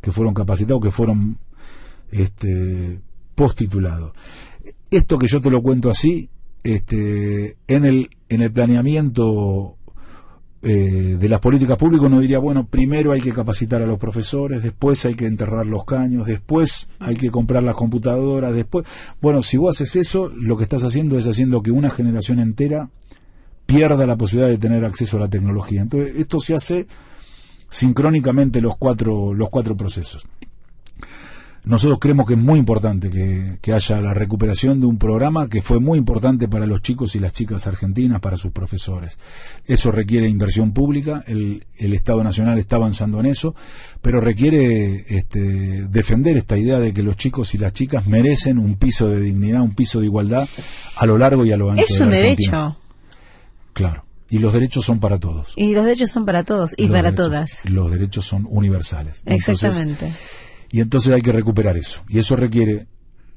que 0.00 0.12
fueron 0.12 0.34
capacitados, 0.34 0.82
que 0.82 0.90
fueron 0.90 1.38
este 2.10 3.00
postitulados. 3.34 4.12
Esto 4.90 5.18
que 5.18 5.26
yo 5.26 5.40
te 5.40 5.50
lo 5.50 5.62
cuento 5.62 5.90
así, 5.90 6.30
este 6.62 7.56
en 7.68 7.84
el 7.84 8.10
en 8.28 8.42
el 8.42 8.52
planeamiento 8.52 9.75
eh, 10.62 11.16
de 11.18 11.28
las 11.28 11.40
políticas 11.40 11.76
públicas 11.76 12.06
uno 12.06 12.20
diría, 12.20 12.38
bueno, 12.38 12.66
primero 12.66 13.12
hay 13.12 13.20
que 13.20 13.32
capacitar 13.32 13.82
a 13.82 13.86
los 13.86 13.98
profesores, 13.98 14.62
después 14.62 15.04
hay 15.04 15.14
que 15.14 15.26
enterrar 15.26 15.66
los 15.66 15.84
caños, 15.84 16.26
después 16.26 16.88
hay 16.98 17.16
que 17.16 17.30
comprar 17.30 17.62
las 17.62 17.76
computadoras, 17.76 18.54
después... 18.54 18.86
Bueno, 19.20 19.42
si 19.42 19.56
vos 19.56 19.76
haces 19.76 19.96
eso, 19.96 20.30
lo 20.34 20.56
que 20.56 20.64
estás 20.64 20.82
haciendo 20.84 21.18
es 21.18 21.26
haciendo 21.26 21.62
que 21.62 21.70
una 21.70 21.90
generación 21.90 22.40
entera 22.40 22.90
pierda 23.66 24.06
la 24.06 24.16
posibilidad 24.16 24.48
de 24.48 24.58
tener 24.58 24.84
acceso 24.84 25.16
a 25.16 25.20
la 25.20 25.28
tecnología. 25.28 25.82
Entonces, 25.82 26.16
esto 26.16 26.40
se 26.40 26.54
hace 26.54 26.86
sincrónicamente 27.68 28.60
los 28.60 28.76
cuatro, 28.76 29.34
los 29.34 29.50
cuatro 29.50 29.76
procesos. 29.76 30.26
Nosotros 31.66 31.98
creemos 31.98 32.26
que 32.26 32.34
es 32.34 32.38
muy 32.38 32.60
importante 32.60 33.10
que, 33.10 33.72
haya 33.72 34.00
la 34.00 34.14
recuperación 34.14 34.78
de 34.78 34.86
un 34.86 34.98
programa 34.98 35.48
que 35.48 35.62
fue 35.62 35.80
muy 35.80 35.98
importante 35.98 36.46
para 36.46 36.64
los 36.64 36.80
chicos 36.80 37.16
y 37.16 37.18
las 37.18 37.32
chicas 37.32 37.66
argentinas, 37.66 38.20
para 38.20 38.36
sus 38.36 38.52
profesores. 38.52 39.18
Eso 39.66 39.90
requiere 39.90 40.28
inversión 40.28 40.70
pública, 40.70 41.24
el, 41.26 41.64
Estado 41.76 42.22
Nacional 42.22 42.58
está 42.58 42.76
avanzando 42.76 43.18
en 43.18 43.26
eso, 43.26 43.56
pero 44.00 44.20
requiere 44.20 45.06
este, 45.08 45.88
defender 45.88 46.36
esta 46.36 46.56
idea 46.56 46.78
de 46.78 46.94
que 46.94 47.02
los 47.02 47.16
chicos 47.16 47.52
y 47.56 47.58
las 47.58 47.72
chicas 47.72 48.06
merecen 48.06 48.58
un 48.58 48.76
piso 48.76 49.08
de 49.08 49.20
dignidad, 49.20 49.60
un 49.60 49.74
piso 49.74 49.98
de 49.98 50.06
igualdad 50.06 50.48
a 50.94 51.04
lo 51.04 51.18
largo 51.18 51.44
y 51.44 51.50
a 51.50 51.56
lo 51.56 51.72
ancho. 51.72 51.84
Es 51.84 51.98
un 51.98 52.10
derecho. 52.10 52.76
Claro. 53.72 54.04
Y 54.30 54.38
los 54.38 54.52
derechos 54.52 54.84
son 54.84 55.00
para 55.00 55.18
todos. 55.18 55.52
Y 55.56 55.74
los 55.74 55.84
derechos 55.84 56.10
son 56.10 56.24
para 56.24 56.44
todos 56.44 56.74
y 56.76 56.86
para 56.86 57.12
todas. 57.12 57.64
Los 57.64 57.90
derechos 57.90 58.24
son 58.24 58.46
universales. 58.48 59.22
Exactamente. 59.26 60.12
Y 60.76 60.82
entonces 60.82 61.14
hay 61.14 61.22
que 61.22 61.32
recuperar 61.32 61.78
eso. 61.78 62.02
Y 62.06 62.18
eso 62.18 62.36
requiere 62.36 62.86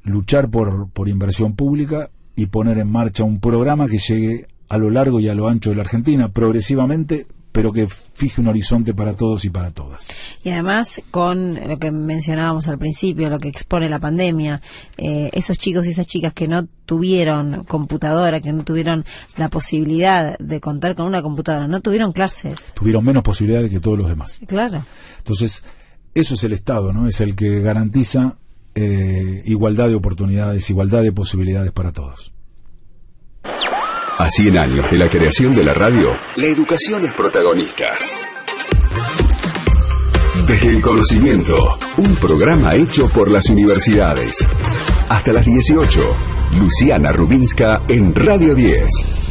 luchar 0.03 0.49
por, 0.49 0.89
por 0.89 1.07
inversión 1.07 1.55
pública 1.55 2.09
y 2.35 2.47
poner 2.47 2.79
en 2.79 2.91
marcha 2.91 3.23
un 3.23 3.39
programa 3.39 3.87
que 3.87 3.97
llegue 3.97 4.45
a 4.67 4.77
lo 4.77 4.89
largo 4.89 5.21
y 5.21 5.29
a 5.29 5.33
lo 5.33 5.47
ancho 5.47 5.69
de 5.69 5.77
la 5.77 5.83
Argentina, 5.83 6.33
progresivamente 6.33 7.27
pero 7.53 7.71
que 7.71 7.87
fije 7.87 8.41
un 8.41 8.47
horizonte 8.47 8.93
para 8.93 9.13
todos 9.13 9.45
y 9.45 9.49
para 9.49 9.71
todas. 9.71 10.05
Y 10.43 10.49
además, 10.49 11.01
con 11.11 11.55
lo 11.55 11.79
que 11.79 11.91
mencionábamos 11.91 12.67
al 12.67 12.77
principio, 12.77 13.29
lo 13.29 13.39
que 13.39 13.47
expone 13.47 13.87
la 13.87 13.99
pandemia, 13.99 14.61
eh, 14.97 15.29
esos 15.31 15.57
chicos 15.57 15.87
y 15.87 15.91
esas 15.91 16.07
chicas 16.07 16.33
que 16.33 16.47
no 16.47 16.67
tuvieron 16.85 17.63
computadora, 17.63 18.41
que 18.41 18.51
no 18.51 18.65
tuvieron 18.65 19.05
la 19.37 19.47
posibilidad 19.47 20.37
de 20.37 20.59
contar 20.59 20.93
con 20.93 21.05
una 21.05 21.21
computadora, 21.21 21.69
no 21.69 21.79
tuvieron 21.79 22.11
clases. 22.11 22.73
Tuvieron 22.75 23.03
menos 23.03 23.23
posibilidades 23.23 23.71
que 23.71 23.79
todos 23.79 23.97
los 23.97 24.09
demás. 24.09 24.41
Claro. 24.45 24.85
Entonces, 25.19 25.63
eso 26.13 26.33
es 26.35 26.43
el 26.43 26.53
Estado, 26.53 26.93
¿no? 26.93 27.07
Es 27.07 27.21
el 27.21 27.35
que 27.35 27.61
garantiza 27.61 28.37
eh, 28.75 29.41
igualdad 29.45 29.89
de 29.89 29.95
oportunidades, 29.95 30.69
igualdad 30.69 31.03
de 31.03 31.11
posibilidades 31.11 31.71
para 31.71 31.91
todos. 31.91 32.33
A 33.43 34.29
100 34.29 34.57
años 34.57 34.91
de 34.91 34.97
la 34.97 35.09
creación 35.09 35.55
de 35.55 35.63
la 35.63 35.73
radio, 35.73 36.11
la 36.35 36.45
educación 36.45 37.03
es 37.05 37.13
protagonista. 37.15 37.85
Desde 40.47 40.69
el 40.69 40.81
conocimiento, 40.81 41.77
un 41.97 42.15
programa 42.15 42.75
hecho 42.75 43.07
por 43.09 43.29
las 43.31 43.49
universidades. 43.49 44.47
Hasta 45.09 45.31
las 45.31 45.45
18, 45.45 45.99
Luciana 46.57 47.11
Rubinska 47.11 47.81
en 47.87 48.13
Radio 48.13 48.55
10. 48.55 49.28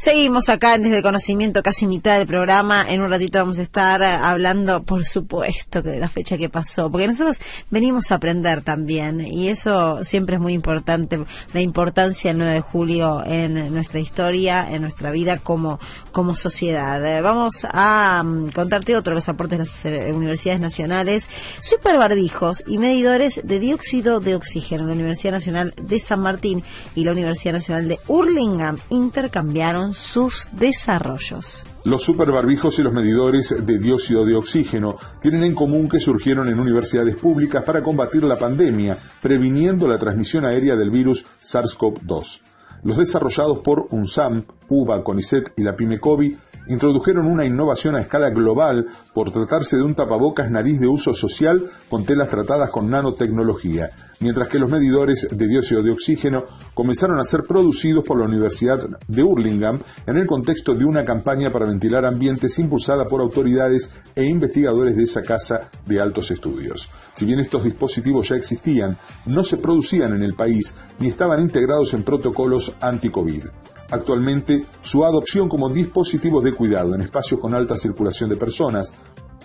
Seguimos 0.00 0.48
acá 0.48 0.78
desde 0.78 0.98
el 0.98 1.02
conocimiento, 1.02 1.60
casi 1.60 1.84
mitad 1.84 2.18
del 2.18 2.28
programa. 2.28 2.88
En 2.88 3.02
un 3.02 3.10
ratito 3.10 3.40
vamos 3.40 3.58
a 3.58 3.62
estar 3.62 4.00
eh, 4.00 4.06
hablando, 4.06 4.84
por 4.84 5.04
supuesto, 5.04 5.82
que 5.82 5.90
de 5.90 5.98
la 5.98 6.08
fecha 6.08 6.38
que 6.38 6.48
pasó, 6.48 6.88
porque 6.88 7.08
nosotros 7.08 7.40
venimos 7.68 8.12
a 8.12 8.14
aprender 8.14 8.60
también, 8.60 9.20
y 9.20 9.48
eso 9.48 10.04
siempre 10.04 10.36
es 10.36 10.40
muy 10.40 10.52
importante, 10.52 11.18
la 11.52 11.60
importancia 11.60 12.30
del 12.30 12.38
9 12.38 12.52
de 12.52 12.60
julio 12.60 13.24
en 13.26 13.74
nuestra 13.74 13.98
historia, 13.98 14.70
en 14.70 14.82
nuestra 14.82 15.10
vida 15.10 15.38
como, 15.38 15.80
como 16.12 16.36
sociedad. 16.36 17.04
Eh, 17.04 17.20
vamos 17.20 17.66
a 17.68 18.22
mm, 18.22 18.50
contarte 18.50 18.96
otro 18.96 19.10
de 19.10 19.16
los 19.16 19.28
aportes 19.28 19.58
de 19.58 19.64
las 19.64 19.84
eh, 19.84 20.12
universidades 20.12 20.60
nacionales, 20.60 21.28
superbarbijos 21.60 22.62
y 22.68 22.78
medidores 22.78 23.40
de 23.42 23.58
dióxido 23.58 24.20
de 24.20 24.36
oxígeno. 24.36 24.86
La 24.86 24.92
Universidad 24.92 25.32
Nacional 25.32 25.74
de 25.76 25.98
San 25.98 26.20
Martín 26.20 26.62
y 26.94 27.02
la 27.02 27.10
Universidad 27.10 27.54
Nacional 27.54 27.88
de 27.88 27.98
Hurlingham 28.06 28.78
intercambiaron 28.90 29.87
sus 29.94 30.48
desarrollos. 30.52 31.64
Los 31.84 32.02
superbarbijos 32.02 32.78
y 32.78 32.82
los 32.82 32.92
medidores 32.92 33.54
de 33.64 33.78
dióxido 33.78 34.24
de 34.24 34.36
oxígeno 34.36 34.96
tienen 35.20 35.44
en 35.44 35.54
común 35.54 35.88
que 35.88 36.00
surgieron 36.00 36.48
en 36.48 36.60
universidades 36.60 37.16
públicas 37.16 37.62
para 37.64 37.82
combatir 37.82 38.24
la 38.24 38.36
pandemia, 38.36 38.98
previniendo 39.22 39.86
la 39.86 39.98
transmisión 39.98 40.44
aérea 40.44 40.76
del 40.76 40.90
virus 40.90 41.24
SARS-CoV-2. 41.42 42.40
Los 42.84 42.96
desarrollados 42.96 43.58
por 43.60 43.88
UNSAM, 43.90 44.44
UBA, 44.68 45.02
CONICET 45.02 45.52
y 45.56 45.62
la 45.62 45.74
PYMECOVI 45.74 46.38
introdujeron 46.68 47.26
una 47.26 47.44
innovación 47.44 47.96
a 47.96 48.00
escala 48.00 48.30
global 48.30 48.86
por 49.12 49.30
tratarse 49.30 49.76
de 49.76 49.82
un 49.82 49.94
tapabocas 49.94 50.50
nariz 50.50 50.80
de 50.80 50.86
uso 50.86 51.14
social 51.14 51.64
con 51.88 52.04
telas 52.04 52.28
tratadas 52.28 52.70
con 52.70 52.90
nanotecnología, 52.90 53.90
mientras 54.20 54.48
que 54.48 54.58
los 54.58 54.70
medidores 54.70 55.28
de 55.30 55.48
dióxido 55.48 55.82
de 55.82 55.90
oxígeno 55.90 56.44
comenzaron 56.74 57.18
a 57.18 57.24
ser 57.24 57.44
producidos 57.44 58.04
por 58.04 58.18
la 58.18 58.26
Universidad 58.26 58.86
de 59.06 59.22
Hurlingham 59.22 59.80
en 60.06 60.16
el 60.16 60.26
contexto 60.26 60.74
de 60.74 60.84
una 60.84 61.04
campaña 61.04 61.50
para 61.50 61.66
ventilar 61.66 62.04
ambientes 62.04 62.58
impulsada 62.58 63.06
por 63.06 63.20
autoridades 63.20 63.90
e 64.14 64.24
investigadores 64.24 64.96
de 64.96 65.04
esa 65.04 65.22
casa 65.22 65.70
de 65.86 66.00
altos 66.00 66.30
estudios. 66.30 66.88
Si 67.12 67.24
bien 67.24 67.40
estos 67.40 67.64
dispositivos 67.64 68.28
ya 68.28 68.36
existían, 68.36 68.98
no 69.26 69.44
se 69.44 69.56
producían 69.56 70.14
en 70.14 70.22
el 70.22 70.34
país 70.34 70.74
ni 70.98 71.08
estaban 71.08 71.40
integrados 71.40 71.94
en 71.94 72.02
protocolos 72.02 72.74
anti-COVID. 72.80 73.44
Actualmente, 73.90 74.66
su 74.82 75.04
adopción 75.04 75.48
como 75.48 75.70
dispositivos 75.70 76.44
de 76.44 76.52
cuidado 76.52 76.94
en 76.94 77.02
espacios 77.02 77.40
con 77.40 77.54
alta 77.54 77.76
circulación 77.76 78.28
de 78.28 78.36
personas, 78.36 78.92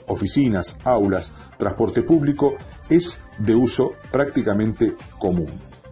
oficinas, 0.07 0.77
aulas, 0.83 1.31
transporte 1.57 2.03
público, 2.03 2.53
es 2.89 3.19
de 3.39 3.55
uso 3.55 3.93
prácticamente 4.11 4.95
común. 5.17 5.47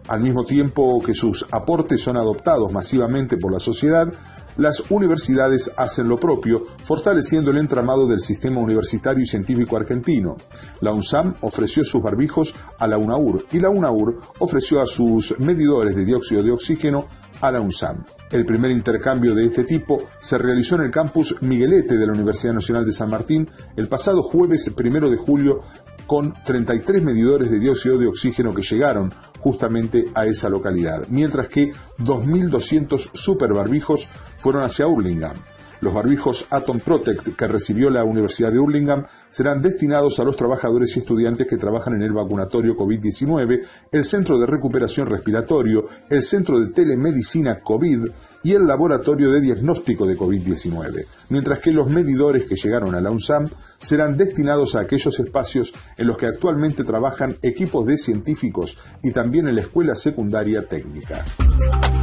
Al 0.08 0.20
mismo 0.20 0.44
tiempo 0.44 1.00
que 1.02 1.14
sus 1.14 1.46
aportes 1.50 2.02
son 2.02 2.16
adoptados 2.16 2.72
masivamente 2.72 3.36
por 3.38 3.52
la 3.52 3.60
sociedad, 3.60 4.12
las 4.58 4.82
universidades 4.90 5.72
hacen 5.78 6.08
lo 6.08 6.18
propio, 6.18 6.66
fortaleciendo 6.82 7.50
el 7.50 7.56
entramado 7.56 8.06
del 8.06 8.20
sistema 8.20 8.60
universitario 8.60 9.22
y 9.22 9.26
científico 9.26 9.78
argentino. 9.78 10.36
La 10.80 10.92
UNSAM 10.92 11.32
ofreció 11.40 11.84
sus 11.84 12.02
barbijos 12.02 12.54
a 12.78 12.86
la 12.86 12.98
UNAUR 12.98 13.46
y 13.50 13.60
la 13.60 13.70
UNAUR 13.70 14.20
ofreció 14.40 14.82
a 14.82 14.86
sus 14.86 15.38
medidores 15.38 15.96
de 15.96 16.04
dióxido 16.04 16.42
de 16.42 16.50
oxígeno 16.50 17.06
a 17.42 17.50
la 17.50 17.60
UNSAM. 17.60 18.04
El 18.30 18.46
primer 18.46 18.70
intercambio 18.70 19.34
de 19.34 19.44
este 19.44 19.64
tipo 19.64 20.08
se 20.20 20.38
realizó 20.38 20.76
en 20.76 20.82
el 20.82 20.90
campus 20.90 21.36
Miguelete 21.42 21.98
de 21.98 22.06
la 22.06 22.12
Universidad 22.12 22.54
Nacional 22.54 22.86
de 22.86 22.92
San 22.92 23.10
Martín 23.10 23.50
el 23.76 23.88
pasado 23.88 24.22
jueves 24.22 24.70
primero 24.74 25.10
de 25.10 25.16
julio 25.18 25.62
con 26.06 26.32
33 26.44 27.02
medidores 27.02 27.50
de 27.50 27.58
dióxido 27.58 27.98
de 27.98 28.06
oxígeno 28.06 28.54
que 28.54 28.62
llegaron 28.62 29.12
justamente 29.38 30.04
a 30.14 30.24
esa 30.26 30.48
localidad, 30.48 31.06
mientras 31.08 31.48
que 31.48 31.72
2.200 31.98 33.10
superbarbijos 33.12 34.08
fueron 34.38 34.62
hacia 34.62 34.86
Hurlingham. 34.86 35.36
Los 35.80 35.94
barbijos 35.94 36.46
Atom 36.48 36.78
Protect 36.78 37.36
que 37.36 37.48
recibió 37.48 37.90
la 37.90 38.04
Universidad 38.04 38.52
de 38.52 38.60
Hurlingham 38.60 39.04
serán 39.32 39.60
destinados 39.60 40.20
a 40.20 40.24
los 40.24 40.36
trabajadores 40.36 40.94
y 40.96 41.00
estudiantes 41.00 41.48
que 41.48 41.56
trabajan 41.56 41.94
en 41.94 42.02
el 42.02 42.12
vacunatorio 42.12 42.76
COVID-19, 42.76 43.62
el 43.90 44.04
Centro 44.04 44.38
de 44.38 44.46
Recuperación 44.46 45.08
Respiratorio, 45.08 45.88
el 46.08 46.22
Centro 46.22 46.60
de 46.60 46.70
Telemedicina 46.70 47.56
COVID, 47.56 48.04
y 48.42 48.52
el 48.52 48.66
laboratorio 48.66 49.30
de 49.30 49.40
diagnóstico 49.40 50.06
de 50.06 50.16
COVID-19, 50.16 51.06
mientras 51.28 51.60
que 51.60 51.72
los 51.72 51.88
medidores 51.88 52.44
que 52.44 52.56
llegaron 52.56 52.94
a 52.94 53.00
la 53.00 53.10
UNSAM 53.10 53.48
serán 53.80 54.16
destinados 54.16 54.74
a 54.74 54.80
aquellos 54.80 55.18
espacios 55.18 55.72
en 55.96 56.06
los 56.06 56.16
que 56.16 56.26
actualmente 56.26 56.84
trabajan 56.84 57.36
equipos 57.42 57.86
de 57.86 57.98
científicos 57.98 58.78
y 59.02 59.10
también 59.12 59.48
en 59.48 59.56
la 59.56 59.62
escuela 59.62 59.94
secundaria 59.94 60.66
técnica. 60.66 61.24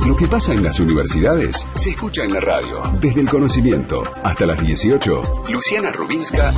Lo 0.08 0.16
que 0.16 0.28
pasa 0.28 0.54
en 0.54 0.64
las 0.64 0.80
universidades 0.80 1.68
se 1.76 1.92
escucha 1.92 2.24
en 2.24 2.34
la 2.34 2.40
radio. 2.40 2.82
Desde 3.02 3.22
el 3.22 3.30
conocimiento 3.30 4.04
hasta 4.24 4.46
las 4.46 4.62
18, 4.62 5.44
Luciana 5.52 5.92
Rubinska 5.92 6.54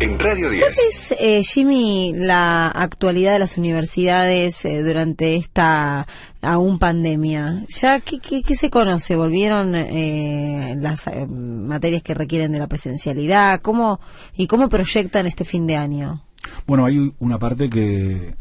en 0.00 0.18
Radio 0.18 0.50
10. 0.50 0.62
¿Cuál 0.62 0.72
es, 0.88 1.14
eh, 1.18 1.42
Jimmy, 1.42 2.12
la 2.14 2.68
actualidad 2.68 3.32
de 3.32 3.38
las 3.40 3.58
universidades 3.58 4.64
eh, 4.64 4.82
durante 4.82 5.36
esta 5.36 6.06
aún 6.40 6.78
pandemia? 6.78 7.64
¿Ya 7.68 8.00
qué, 8.00 8.20
qué, 8.20 8.54
se 8.54 8.70
conoce? 8.70 9.16
¿Volvieron 9.16 9.74
eh, 9.74 10.76
las 10.78 11.06
materias 11.28 12.02
que 12.02 12.14
requieren 12.14 12.52
de 12.52 12.58
la 12.58 12.68
presencialidad? 12.68 13.60
¿Cómo, 13.60 14.00
¿Y 14.36 14.46
cómo 14.46 14.68
proyectan 14.68 15.26
este 15.26 15.44
fin 15.44 15.66
de 15.66 15.76
año? 15.76 16.22
Bueno, 16.66 16.86
hay 16.86 17.12
una 17.18 17.38
parte 17.38 17.68
que, 17.68 18.34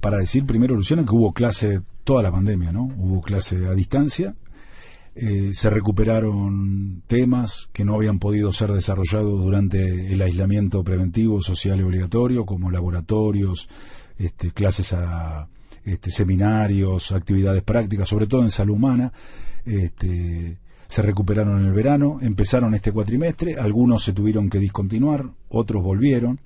para 0.00 0.18
decir 0.18 0.46
primero, 0.46 0.74
Luciana, 0.74 1.04
que 1.04 1.14
hubo 1.14 1.32
clase 1.32 1.80
toda 2.04 2.22
la 2.22 2.30
pandemia, 2.30 2.72
¿no? 2.72 2.88
Hubo 2.96 3.20
clase 3.20 3.66
a 3.66 3.72
distancia 3.74 4.34
eh, 5.18 5.52
se 5.54 5.70
recuperaron 5.70 7.02
temas 7.06 7.70
que 7.72 7.86
no 7.86 7.94
habían 7.94 8.18
podido 8.18 8.52
ser 8.52 8.70
desarrollados 8.72 9.42
durante 9.42 10.12
el 10.12 10.20
aislamiento 10.20 10.84
preventivo, 10.84 11.40
social 11.40 11.80
y 11.80 11.84
obligatorio, 11.84 12.44
como 12.44 12.70
laboratorios, 12.70 13.70
este, 14.18 14.50
clases 14.50 14.92
a 14.92 15.48
este, 15.86 16.10
seminarios, 16.10 17.12
actividades 17.12 17.62
prácticas, 17.62 18.10
sobre 18.10 18.26
todo 18.26 18.42
en 18.42 18.50
salud 18.50 18.74
humana. 18.74 19.10
Este, 19.64 20.58
se 20.86 21.02
recuperaron 21.02 21.60
en 21.60 21.66
el 21.66 21.72
verano, 21.72 22.18
empezaron 22.20 22.74
este 22.74 22.92
cuatrimestre, 22.92 23.56
algunos 23.58 24.04
se 24.04 24.12
tuvieron 24.12 24.50
que 24.50 24.58
discontinuar, 24.58 25.30
otros 25.48 25.82
volvieron, 25.82 26.40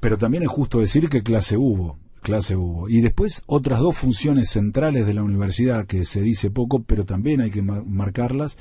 pero 0.00 0.18
también 0.18 0.42
es 0.42 0.48
justo 0.48 0.80
decir 0.80 1.08
que 1.08 1.22
clase 1.22 1.56
hubo 1.56 1.96
clase 2.28 2.56
hubo. 2.56 2.90
Y 2.90 3.00
después 3.00 3.42
otras 3.46 3.80
dos 3.80 3.96
funciones 3.96 4.50
centrales 4.50 5.06
de 5.06 5.14
la 5.14 5.22
universidad 5.22 5.86
que 5.86 6.04
se 6.04 6.20
dice 6.20 6.50
poco, 6.50 6.82
pero 6.82 7.06
también 7.06 7.40
hay 7.40 7.50
que 7.50 7.62
marcarlas. 7.62 8.58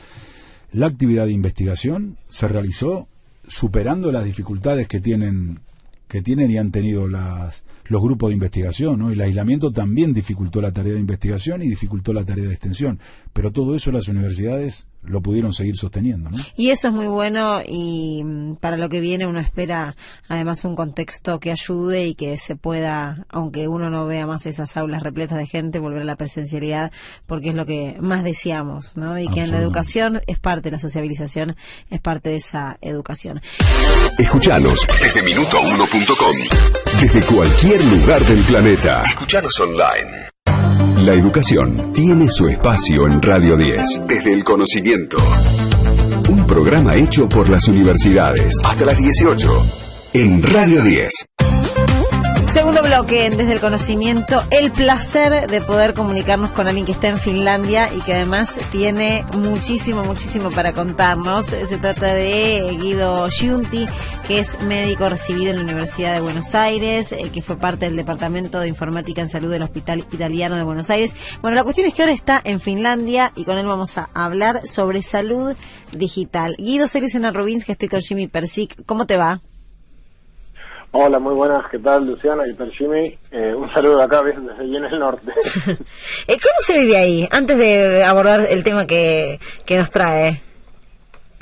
La 0.71 0.87
actividad 0.87 1.25
de 1.25 1.33
investigación 1.33 2.17
se 2.29 2.47
realizó 2.47 3.09
superando 3.43 4.13
las 4.13 4.23
dificultades 4.23 4.87
que 4.87 5.01
tienen 5.01 5.59
que 6.07 6.21
tienen 6.21 6.49
y 6.49 6.57
han 6.57 6.71
tenido 6.71 7.09
las, 7.09 7.63
los 7.87 8.01
grupos 8.01 8.29
de 8.29 8.35
investigación, 8.35 8.99
¿no? 8.99 9.11
El 9.11 9.19
aislamiento 9.19 9.73
también 9.73 10.13
dificultó 10.13 10.61
la 10.61 10.71
tarea 10.71 10.93
de 10.93 11.01
investigación 11.01 11.61
y 11.61 11.67
dificultó 11.67 12.13
la 12.13 12.23
tarea 12.23 12.47
de 12.47 12.53
extensión, 12.53 12.99
pero 13.33 13.51
todo 13.51 13.75
eso 13.75 13.91
las 13.91 14.07
universidades 14.07 14.87
lo 15.07 15.21
pudieron 15.21 15.53
seguir 15.53 15.77
sosteniendo. 15.77 16.29
¿no? 16.29 16.37
Y 16.55 16.69
eso 16.69 16.89
es 16.89 16.93
muy 16.93 17.07
bueno 17.07 17.61
y 17.65 18.23
mm, 18.23 18.55
para 18.55 18.77
lo 18.77 18.89
que 18.89 18.99
viene 18.99 19.25
uno 19.25 19.39
espera 19.39 19.95
además 20.27 20.63
un 20.65 20.75
contexto 20.75 21.39
que 21.39 21.51
ayude 21.51 22.07
y 22.07 22.15
que 22.15 22.37
se 22.37 22.55
pueda, 22.55 23.25
aunque 23.29 23.67
uno 23.67 23.89
no 23.89 24.05
vea 24.05 24.25
más 24.25 24.45
esas 24.45 24.77
aulas 24.77 25.03
repletas 25.03 25.37
de 25.37 25.47
gente, 25.47 25.79
volver 25.79 26.01
a 26.01 26.05
la 26.05 26.15
presencialidad 26.15 26.91
porque 27.25 27.49
es 27.49 27.55
lo 27.55 27.65
que 27.65 27.97
más 27.99 28.23
deseamos, 28.23 28.95
¿no? 28.95 29.17
Y 29.19 29.27
que 29.27 29.41
en 29.41 29.51
la 29.51 29.57
educación 29.57 30.21
es 30.27 30.39
parte 30.39 30.69
de 30.69 30.71
la 30.71 30.79
sociabilización, 30.79 31.55
es 31.89 32.01
parte 32.01 32.29
de 32.29 32.37
esa 32.37 32.77
educación. 32.81 33.41
Escuchanos 34.17 34.85
desde 35.01 35.21
minuto1.com, 35.23 36.35
desde 37.01 37.21
cualquier 37.33 37.83
lugar 37.85 38.19
del 38.21 38.39
planeta. 38.43 39.03
Escuchanos 39.03 39.59
online. 39.59 40.36
La 40.97 41.13
educación 41.13 41.93
tiene 41.93 42.29
su 42.29 42.47
espacio 42.47 43.05
en 43.05 43.21
Radio 43.21 43.55
10, 43.55 44.07
desde 44.07 44.33
el 44.33 44.43
conocimiento. 44.43 45.17
Un 46.27 46.47
programa 46.47 46.95
hecho 46.95 47.29
por 47.29 47.49
las 47.49 47.67
universidades. 47.67 48.55
Hasta 48.65 48.85
las 48.85 48.97
18, 48.97 49.65
en 50.13 50.41
Radio 50.41 50.81
10. 50.81 51.13
Segundo 52.57 52.81
bloque, 52.81 53.29
desde 53.29 53.53
el 53.53 53.59
conocimiento, 53.59 54.43
el 54.49 54.71
placer 54.71 55.47
de 55.47 55.61
poder 55.61 55.93
comunicarnos 55.93 56.49
con 56.49 56.67
alguien 56.67 56.87
que 56.87 56.91
está 56.91 57.07
en 57.07 57.17
Finlandia 57.17 57.93
y 57.93 58.01
que 58.01 58.15
además 58.15 58.59
tiene 58.71 59.23
muchísimo, 59.35 60.03
muchísimo 60.03 60.49
para 60.49 60.73
contarnos. 60.73 61.45
Se 61.45 61.77
trata 61.77 62.15
de 62.15 62.75
Guido 62.81 63.29
Giunti, 63.29 63.85
que 64.27 64.39
es 64.39 64.59
médico 64.63 65.07
recibido 65.07 65.51
en 65.51 65.57
la 65.57 65.63
Universidad 65.65 66.15
de 66.15 66.21
Buenos 66.21 66.55
Aires, 66.55 67.11
eh, 67.11 67.29
que 67.31 67.43
fue 67.43 67.57
parte 67.57 67.85
del 67.85 67.95
Departamento 67.95 68.59
de 68.59 68.69
Informática 68.69 69.21
en 69.21 69.29
Salud 69.29 69.51
del 69.51 69.61
Hospital 69.61 70.07
Italiano 70.11 70.55
de 70.55 70.63
Buenos 70.63 70.89
Aires. 70.89 71.15
Bueno, 71.43 71.53
la 71.53 71.63
cuestión 71.63 71.85
es 71.85 71.93
que 71.93 72.01
ahora 72.01 72.13
está 72.13 72.41
en 72.43 72.59
Finlandia 72.59 73.33
y 73.35 73.43
con 73.43 73.59
él 73.59 73.67
vamos 73.67 73.99
a 73.99 74.09
hablar 74.15 74.67
sobre 74.67 75.03
salud 75.03 75.55
digital. 75.91 76.55
Guido, 76.57 76.87
soy 76.87 77.01
Luciana 77.01 77.29
Rubins, 77.29 77.65
que 77.65 77.73
estoy 77.73 77.87
con 77.87 78.01
Jimmy 78.01 78.25
Persic. 78.25 78.83
¿Cómo 78.87 79.05
te 79.05 79.15
va? 79.15 79.41
Hola, 80.99 81.19
muy 81.19 81.35
buenas, 81.35 81.63
¿qué 81.69 81.77
tal 81.77 82.07
Luciana 82.07 82.47
y 82.47 82.55
tal 82.55 82.71
Jimmy? 82.71 83.15
Eh, 83.29 83.53
un 83.53 83.71
saludo 83.71 84.01
acá 84.01 84.23
desde 84.23 84.63
bien 84.63 84.83
el 84.83 84.97
norte. 84.97 85.31
Eh, 86.27 86.37
¿Cómo 86.41 86.59
se 86.61 86.79
vive 86.79 86.97
ahí? 86.97 87.29
Antes 87.31 87.55
de 87.55 88.03
abordar 88.03 88.47
el 88.49 88.63
tema 88.63 88.87
que, 88.87 89.39
que 89.63 89.77
nos 89.77 89.91
trae. 89.91 90.41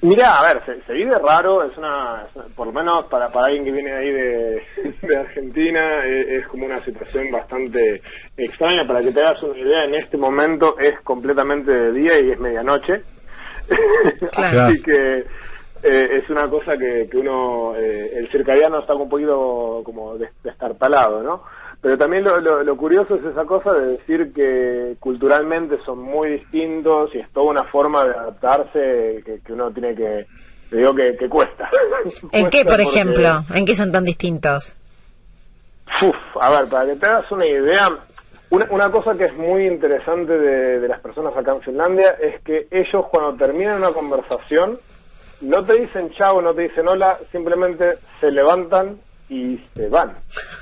Mira, 0.02 0.40
a 0.40 0.54
ver, 0.54 0.62
se, 0.86 0.92
vive 0.92 1.16
raro, 1.26 1.64
es 1.64 1.78
una, 1.78 2.28
por 2.54 2.68
lo 2.68 2.74
menos 2.74 3.06
para, 3.06 3.32
para 3.32 3.46
alguien 3.46 3.64
que 3.64 3.72
viene 3.72 3.94
ahí 3.94 4.12
de, 4.12 4.64
de 5.08 5.18
Argentina, 5.18 6.06
eh, 6.06 6.36
es, 6.40 6.48
como 6.48 6.66
una 6.66 6.84
situación 6.84 7.32
bastante 7.32 8.02
extraña. 8.36 8.86
Para 8.86 9.00
que 9.00 9.12
te 9.12 9.22
hagas 9.22 9.42
una 9.42 9.58
idea, 9.58 9.86
en 9.86 9.96
este 9.96 10.18
momento 10.18 10.78
es 10.80 11.00
completamente 11.00 11.72
de 11.72 11.94
día 11.94 12.20
y 12.20 12.32
es 12.32 12.40
medianoche. 12.40 13.04
Así 14.36 14.82
que 14.84 15.24
eh, 15.88 16.18
es 16.18 16.30
una 16.32 16.50
cosa 16.50 16.76
que, 16.78 17.08
que 17.10 17.18
uno, 17.18 17.76
eh, 17.76 18.12
el 18.16 18.32
circadiano 18.32 18.80
está 18.80 18.96
un 18.96 19.08
poquito 19.08 19.82
como 19.86 20.18
destartalado, 20.44 21.22
¿no? 21.22 21.44
Pero 21.80 21.96
también 21.96 22.24
lo, 22.24 22.40
lo, 22.40 22.76
curioso 22.78 23.14
es 23.14 23.26
esa 23.26 23.46
cosa 23.46 23.72
de 23.74 23.98
decir 23.98 24.34
que 24.34 24.96
culturalmente 25.00 25.78
son 25.86 26.00
muy 26.00 26.32
distintos 26.32 27.14
y 27.14 27.20
es 27.20 27.30
toda 27.32 27.52
una 27.52 27.64
forma 27.66 28.04
de 28.04 28.16
adaptarse 28.16 29.24
que, 29.24 29.54
uno 29.54 29.70
tiene 29.70 29.94
que, 29.94 30.26
te 30.72 30.78
digo 30.78 30.96
que, 30.96 31.30
cuesta. 31.30 31.70
¿En 32.32 32.50
qué, 32.50 32.66
por 32.66 32.82
ejemplo? 32.82 33.44
¿En 33.54 33.66
qué 33.68 33.76
son 33.76 33.92
tan 33.92 34.06
distintos? 34.06 34.76
Uf, 36.02 36.16
a 36.42 36.50
ver, 36.50 36.68
para 36.68 36.88
que 36.88 36.96
te 36.96 37.08
hagas 37.08 37.32
una 37.32 37.46
idea, 37.46 37.90
una, 38.50 38.66
una 38.72 38.90
cosa 38.90 39.16
que 39.16 39.26
es 39.26 39.36
muy 39.36 39.68
interesante 39.68 40.36
de, 40.36 40.80
de 40.80 40.88
las 40.88 41.00
personas 41.02 41.38
acá 41.38 41.52
en 41.52 41.62
Finlandia 41.62 42.16
es 42.20 42.42
que 42.42 42.68
ellos 42.72 43.06
cuando 43.12 43.36
terminan 43.38 43.78
una 43.78 43.92
conversación, 43.92 44.80
no 45.46 45.64
te 45.64 45.80
dicen 45.80 46.12
chao, 46.18 46.42
no 46.42 46.54
te 46.54 46.64
dicen 46.64 46.88
hola, 46.88 47.20
simplemente 47.32 48.00
se 48.20 48.32
levantan 48.32 49.00
y 49.30 49.58
se 49.76 49.88
van. 49.90 50.18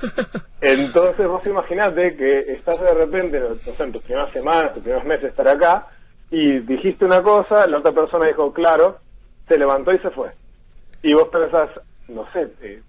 Entonces 0.61 1.27
vos 1.27 1.45
imaginate 1.45 2.15
que 2.15 2.39
estás 2.53 2.79
de 2.79 2.93
repente, 2.93 3.37
en 3.37 3.91
tus 3.91 4.03
primeras 4.03 4.31
semanas, 4.31 4.73
tus 4.73 4.83
primeros 4.83 5.05
meses 5.05 5.29
estar 5.29 5.47
acá, 5.47 5.87
y 6.31 6.59
dijiste 6.59 7.05
una 7.05 7.21
cosa, 7.21 7.67
la 7.67 7.79
otra 7.79 7.91
persona 7.91 8.27
dijo, 8.27 8.51
claro, 8.53 8.97
se 9.47 9.57
levantó 9.57 9.93
y 9.93 9.99
se 9.99 10.09
fue. 10.09 10.29
Y 11.01 11.13
vos 11.13 11.27
pensás, 11.29 11.69
no 12.07 12.25
sé, 12.31 12.47
eh, 12.61 12.81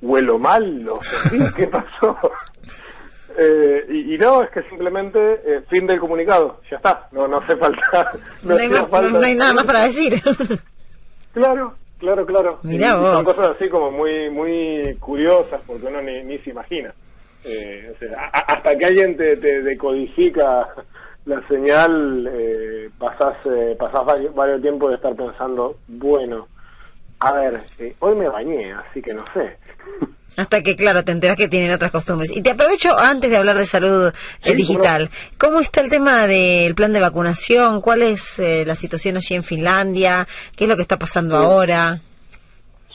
huelo 0.00 0.38
mal, 0.38 0.84
no 0.84 1.02
sé, 1.02 1.38
¿qué 1.56 1.66
pasó? 1.68 2.18
Eh, 3.38 3.86
y, 3.88 4.18
no, 4.18 4.42
es 4.42 4.50
que 4.50 4.62
simplemente 4.64 5.18
eh, 5.18 5.62
fin 5.70 5.86
del 5.86 6.00
comunicado, 6.00 6.60
ya 6.70 6.76
está, 6.76 7.08
no, 7.12 7.26
no 7.26 7.38
hace 7.38 7.56
falta. 7.56 8.12
No, 8.42 8.56
hay, 8.56 8.68
no 8.68 9.20
hay 9.20 9.34
nada 9.36 9.54
más 9.54 9.64
para 9.64 9.84
decir. 9.84 10.20
Claro, 11.32 11.74
claro, 11.98 12.26
claro. 12.26 12.58
Mirá 12.62 12.96
vos. 12.96 13.14
Son 13.14 13.24
cosas 13.24 13.50
así 13.56 13.68
como 13.68 13.90
muy 13.90 14.30
muy 14.30 14.96
curiosas 15.00 15.60
porque 15.66 15.86
uno 15.86 16.02
ni, 16.02 16.22
ni 16.22 16.38
se 16.38 16.50
imagina. 16.50 16.94
Eh, 17.44 17.92
hasta 18.32 18.76
que 18.78 18.86
alguien 18.86 19.16
te, 19.16 19.36
te 19.36 19.62
decodifica 19.62 20.68
la 21.24 21.46
señal, 21.48 22.28
eh, 22.32 22.90
pasás, 22.98 23.36
eh, 23.46 23.76
pasás 23.78 24.04
varios, 24.04 24.34
varios 24.34 24.60
tiempos 24.60 24.90
de 24.90 24.96
estar 24.96 25.14
pensando, 25.14 25.76
bueno, 25.86 26.48
a 27.20 27.32
ver, 27.32 27.64
eh, 27.78 27.94
hoy 28.00 28.16
me 28.16 28.28
bañé, 28.28 28.72
así 28.72 29.00
que 29.00 29.14
no 29.14 29.24
sé. 29.32 29.56
Hasta 30.36 30.62
que, 30.62 30.76
claro, 30.76 31.04
te 31.04 31.12
enteras 31.12 31.36
que 31.36 31.48
tienen 31.48 31.72
otras 31.72 31.90
costumbres. 31.90 32.34
Y 32.34 32.42
te 32.42 32.52
aprovecho 32.52 32.98
antes 32.98 33.30
de 33.30 33.36
hablar 33.36 33.56
de 33.56 33.66
salud 33.66 34.12
eh, 34.44 34.54
digital. 34.54 35.10
¿Cómo 35.38 35.60
está 35.60 35.82
el 35.82 35.90
tema 35.90 36.26
del 36.26 36.74
plan 36.74 36.92
de 36.92 37.00
vacunación? 37.00 37.82
¿Cuál 37.82 38.02
es 38.02 38.38
eh, 38.38 38.64
la 38.66 38.74
situación 38.74 39.16
allí 39.16 39.34
en 39.34 39.42
Finlandia? 39.42 40.26
¿Qué 40.56 40.64
es 40.64 40.70
lo 40.70 40.76
que 40.76 40.82
está 40.82 40.96
pasando 40.96 41.36
ahora? 41.36 42.00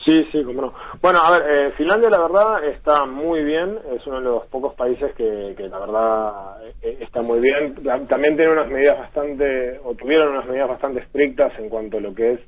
Sí, 0.04 0.24
sí, 0.32 0.42
cómo 0.42 0.62
no. 0.62 0.74
Bueno, 1.00 1.20
a 1.22 1.30
ver, 1.30 1.42
eh, 1.48 1.72
Finlandia 1.76 2.08
la 2.08 2.22
verdad 2.22 2.64
está 2.64 3.04
muy 3.04 3.44
bien, 3.44 3.78
es 3.94 4.04
uno 4.06 4.18
de 4.18 4.24
los 4.24 4.46
pocos 4.46 4.74
países 4.74 5.14
que, 5.14 5.54
que 5.56 5.68
la 5.68 5.78
verdad 5.78 6.56
está 6.82 7.22
muy 7.22 7.40
bien. 7.40 7.74
También 8.08 8.36
tiene 8.36 8.52
unas 8.52 8.68
medidas 8.68 8.98
bastante, 8.98 9.78
o 9.84 9.94
tuvieron 9.94 10.30
unas 10.30 10.46
medidas 10.46 10.68
bastante 10.68 11.02
estrictas 11.02 11.52
en 11.58 11.68
cuanto 11.68 11.98
a 11.98 12.00
lo 12.00 12.14
que 12.14 12.32
es 12.32 12.40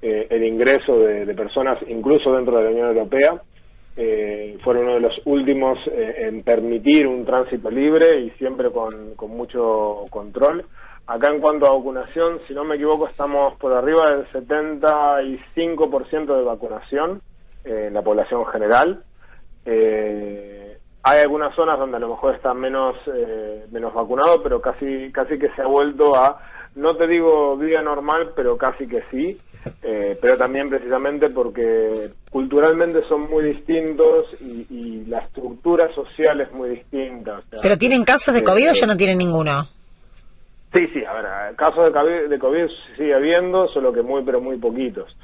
el 0.00 0.42
ingreso 0.44 0.98
de 0.98 1.32
personas, 1.34 1.78
incluso 1.86 2.32
dentro 2.32 2.56
de 2.56 2.64
la 2.64 2.70
Unión 2.70 2.88
Europea 2.88 3.40
eh, 3.96 4.58
fueron 4.64 4.84
uno 4.84 4.94
de 4.94 5.00
los 5.00 5.20
últimos 5.26 5.78
eh, 5.86 6.28
en 6.28 6.42
permitir 6.42 7.06
un 7.06 7.24
tránsito 7.24 7.70
libre 7.70 8.20
y 8.20 8.30
siempre 8.32 8.70
con, 8.70 9.14
mucho 9.28 10.04
control. 10.10 10.66
Acá 11.06 11.28
en 11.28 11.40
cuanto 11.40 11.66
a 11.66 11.76
vacunación, 11.76 12.40
si 12.46 12.54
no 12.54 12.64
me 12.64 12.76
equivoco, 12.76 13.08
estamos 13.08 13.56
por 13.58 13.72
arriba 13.72 14.10
del 14.10 14.26
75% 14.28 16.36
de 16.36 16.42
vacunación 16.42 17.20
eh, 17.64 17.86
en 17.88 17.94
la 17.94 18.02
población 18.02 18.46
general. 18.46 19.02
Eh, 19.66 20.78
hay 21.02 21.20
algunas 21.20 21.54
zonas 21.54 21.78
donde 21.78 21.96
a 21.96 22.00
lo 22.00 22.10
mejor 22.10 22.36
está 22.36 22.54
menos 22.54 22.96
menos 23.72 23.92
vacunado, 23.92 24.40
pero 24.40 24.60
casi 24.60 25.10
casi 25.10 25.36
que 25.36 25.50
se 25.50 25.62
ha 25.62 25.66
vuelto 25.66 26.14
a 26.14 26.38
no 26.74 26.96
te 26.96 27.06
digo 27.06 27.56
vida 27.56 27.82
normal, 27.82 28.32
pero 28.34 28.56
casi 28.56 28.86
que 28.86 29.02
sí. 29.10 29.38
Eh, 29.82 30.18
pero 30.20 30.36
también 30.36 30.68
precisamente 30.68 31.30
porque 31.30 32.10
culturalmente 32.30 33.02
son 33.08 33.30
muy 33.30 33.44
distintos 33.44 34.26
y, 34.40 35.04
la 35.06 35.18
estructura 35.18 35.92
social 35.94 36.40
es 36.40 36.50
muy 36.52 36.70
distinta. 36.70 37.42
¿Pero 37.60 37.76
tienen 37.76 38.02
casos 38.02 38.32
de 38.34 38.42
COVID 38.42 38.70
o 38.70 38.72
ya 38.72 38.86
no 38.86 38.96
tienen 38.96 39.18
ninguno? 39.18 39.68
Sí, 40.72 40.86
sí, 40.94 41.04
a 41.04 41.12
ver, 41.12 41.54
casos 41.56 41.84
de 41.84 41.92
COVID, 41.92 42.30
de 42.30 42.38
COVID 42.38 42.66
sigue 42.96 43.14
habiendo, 43.14 43.68
solo 43.68 43.92
que 43.92 44.00
muy, 44.00 44.22
pero 44.24 44.40
muy 44.40 44.56
poquitos. 44.56 45.14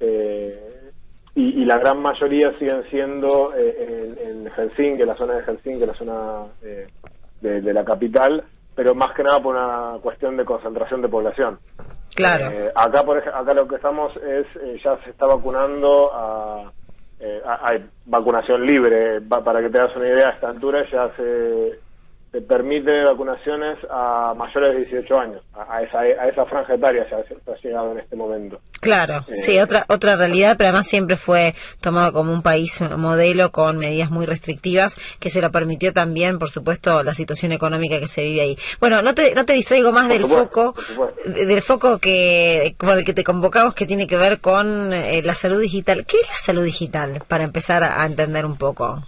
Eh, 0.00 0.90
y, 1.36 1.64
la 1.64 1.78
gran 1.78 2.00
mayoría 2.00 2.58
siguen 2.58 2.82
siendo 2.90 3.54
eh, 3.56 4.16
en, 4.26 4.50
Helsinki, 4.50 5.04
la 5.04 5.16
zona 5.16 5.34
de 5.34 5.42
Helsinki, 5.44 5.86
la 5.86 5.94
zona 5.94 6.46
de 7.40 7.72
la 7.72 7.84
capital, 7.84 8.42
pero 8.76 8.94
más 8.94 9.12
que 9.14 9.24
nada 9.24 9.40
por 9.40 9.56
una 9.56 9.98
cuestión 10.02 10.36
de 10.36 10.44
concentración 10.44 11.00
de 11.00 11.08
población. 11.08 11.58
Claro. 12.14 12.50
Eh, 12.50 12.70
acá, 12.74 13.02
por 13.02 13.18
acá 13.18 13.54
lo 13.54 13.66
que 13.66 13.76
estamos 13.76 14.14
es, 14.18 14.46
eh, 14.62 14.78
ya 14.84 14.96
se 15.02 15.10
está 15.10 15.26
vacunando 15.26 16.10
a, 16.14 16.70
eh, 17.18 17.42
hay 17.62 17.84
vacunación 18.04 18.64
libre, 18.66 19.22
para 19.22 19.62
que 19.62 19.70
te 19.70 19.78
das 19.78 19.96
una 19.96 20.08
idea, 20.08 20.28
a 20.28 20.32
esta 20.32 20.48
altura 20.50 20.84
ya 20.92 21.10
se 21.16 21.85
permite 22.48 23.04
vacunaciones 23.04 23.78
a 23.90 24.34
mayores 24.36 24.74
de 24.74 24.84
18 24.84 25.18
años. 25.18 25.42
A, 25.54 25.82
esa, 25.82 26.00
a 26.00 26.28
esa 26.28 26.44
franja 26.46 26.74
etaria 26.74 27.06
se 27.08 27.14
ha 27.14 27.56
llegado 27.62 27.92
en 27.92 27.98
este 27.98 28.16
momento. 28.16 28.60
Claro, 28.80 29.24
eh, 29.28 29.36
sí, 29.36 29.58
otra 29.58 29.84
otra 29.88 30.16
realidad, 30.16 30.56
pero 30.58 30.68
además 30.68 30.86
siempre 30.86 31.16
fue 31.16 31.54
tomado 31.80 32.12
como 32.12 32.32
un 32.32 32.42
país 32.42 32.80
modelo 32.96 33.50
con 33.50 33.78
medidas 33.78 34.10
muy 34.10 34.26
restrictivas 34.26 34.96
que 35.18 35.30
se 35.30 35.40
lo 35.40 35.50
permitió 35.50 35.92
también, 35.92 36.38
por 36.38 36.50
supuesto, 36.50 37.02
la 37.02 37.14
situación 37.14 37.52
económica 37.52 37.98
que 37.98 38.08
se 38.08 38.22
vive 38.22 38.40
ahí. 38.42 38.58
Bueno, 38.80 39.02
no 39.02 39.14
te, 39.14 39.34
no 39.34 39.44
te 39.44 39.54
distraigo 39.54 39.92
más 39.92 40.08
del 40.08 40.26
foco, 40.26 40.74
del 41.24 41.62
foco 41.62 41.98
que 41.98 42.74
por 42.78 42.98
el 42.98 43.04
que 43.04 43.14
te 43.14 43.24
convocamos 43.24 43.74
que 43.74 43.86
tiene 43.86 44.06
que 44.06 44.16
ver 44.16 44.40
con 44.40 44.92
eh, 44.92 45.22
la 45.22 45.34
salud 45.34 45.60
digital. 45.60 46.04
¿Qué 46.06 46.18
es 46.18 46.28
la 46.28 46.36
salud 46.36 46.64
digital? 46.64 47.22
Para 47.26 47.44
empezar 47.44 47.82
a 47.82 48.04
entender 48.04 48.44
un 48.44 48.56
poco. 48.56 49.02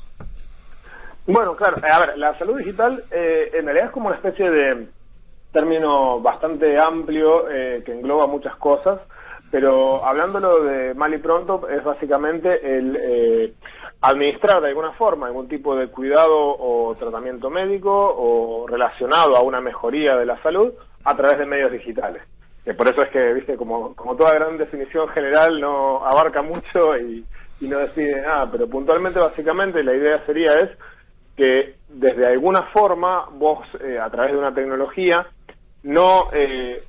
Bueno, 1.28 1.54
claro, 1.56 1.76
a 1.86 2.00
ver, 2.00 2.16
la 2.16 2.38
salud 2.38 2.56
digital 2.56 3.04
eh, 3.10 3.50
en 3.52 3.66
realidad 3.66 3.88
es 3.88 3.92
como 3.92 4.06
una 4.06 4.16
especie 4.16 4.50
de, 4.50 4.88
término 5.52 6.20
bastante 6.20 6.80
amplio 6.80 7.50
eh, 7.50 7.82
que 7.84 7.92
engloba 7.92 8.26
muchas 8.26 8.56
cosas, 8.56 8.98
pero 9.50 10.02
hablándolo 10.06 10.64
de 10.64 10.94
mal 10.94 11.12
y 11.12 11.18
pronto 11.18 11.68
es 11.68 11.84
básicamente 11.84 12.78
el 12.78 12.96
eh, 12.96 13.52
administrar 14.00 14.62
de 14.62 14.68
alguna 14.68 14.92
forma 14.92 15.26
algún 15.26 15.48
tipo 15.48 15.76
de 15.76 15.88
cuidado 15.88 16.34
o 16.34 16.94
tratamiento 16.98 17.50
médico 17.50 17.90
o 17.92 18.66
relacionado 18.66 19.36
a 19.36 19.42
una 19.42 19.60
mejoría 19.60 20.16
de 20.16 20.24
la 20.24 20.40
salud 20.42 20.72
a 21.04 21.14
través 21.14 21.38
de 21.38 21.44
medios 21.44 21.72
digitales. 21.72 22.22
por 22.74 22.88
eso 22.88 23.02
es 23.02 23.10
que, 23.10 23.34
viste, 23.34 23.58
como, 23.58 23.94
como 23.94 24.16
toda 24.16 24.32
gran 24.32 24.56
definición 24.56 25.08
general 25.08 25.60
no 25.60 26.06
abarca 26.06 26.40
mucho 26.40 26.96
y, 26.96 27.22
y 27.60 27.68
no 27.68 27.80
define 27.80 28.22
nada, 28.22 28.50
pero 28.50 28.66
puntualmente 28.66 29.18
básicamente 29.18 29.82
la 29.82 29.94
idea 29.94 30.24
sería 30.24 30.54
es 30.60 30.70
que 31.38 31.76
desde 31.88 32.26
alguna 32.26 32.64
forma 32.64 33.28
vos 33.30 33.60
eh, 33.80 33.96
a 33.98 34.10
través 34.10 34.32
de 34.32 34.38
una 34.38 34.52
tecnología 34.52 35.26
no, 35.84 36.28
eh, 36.32 36.82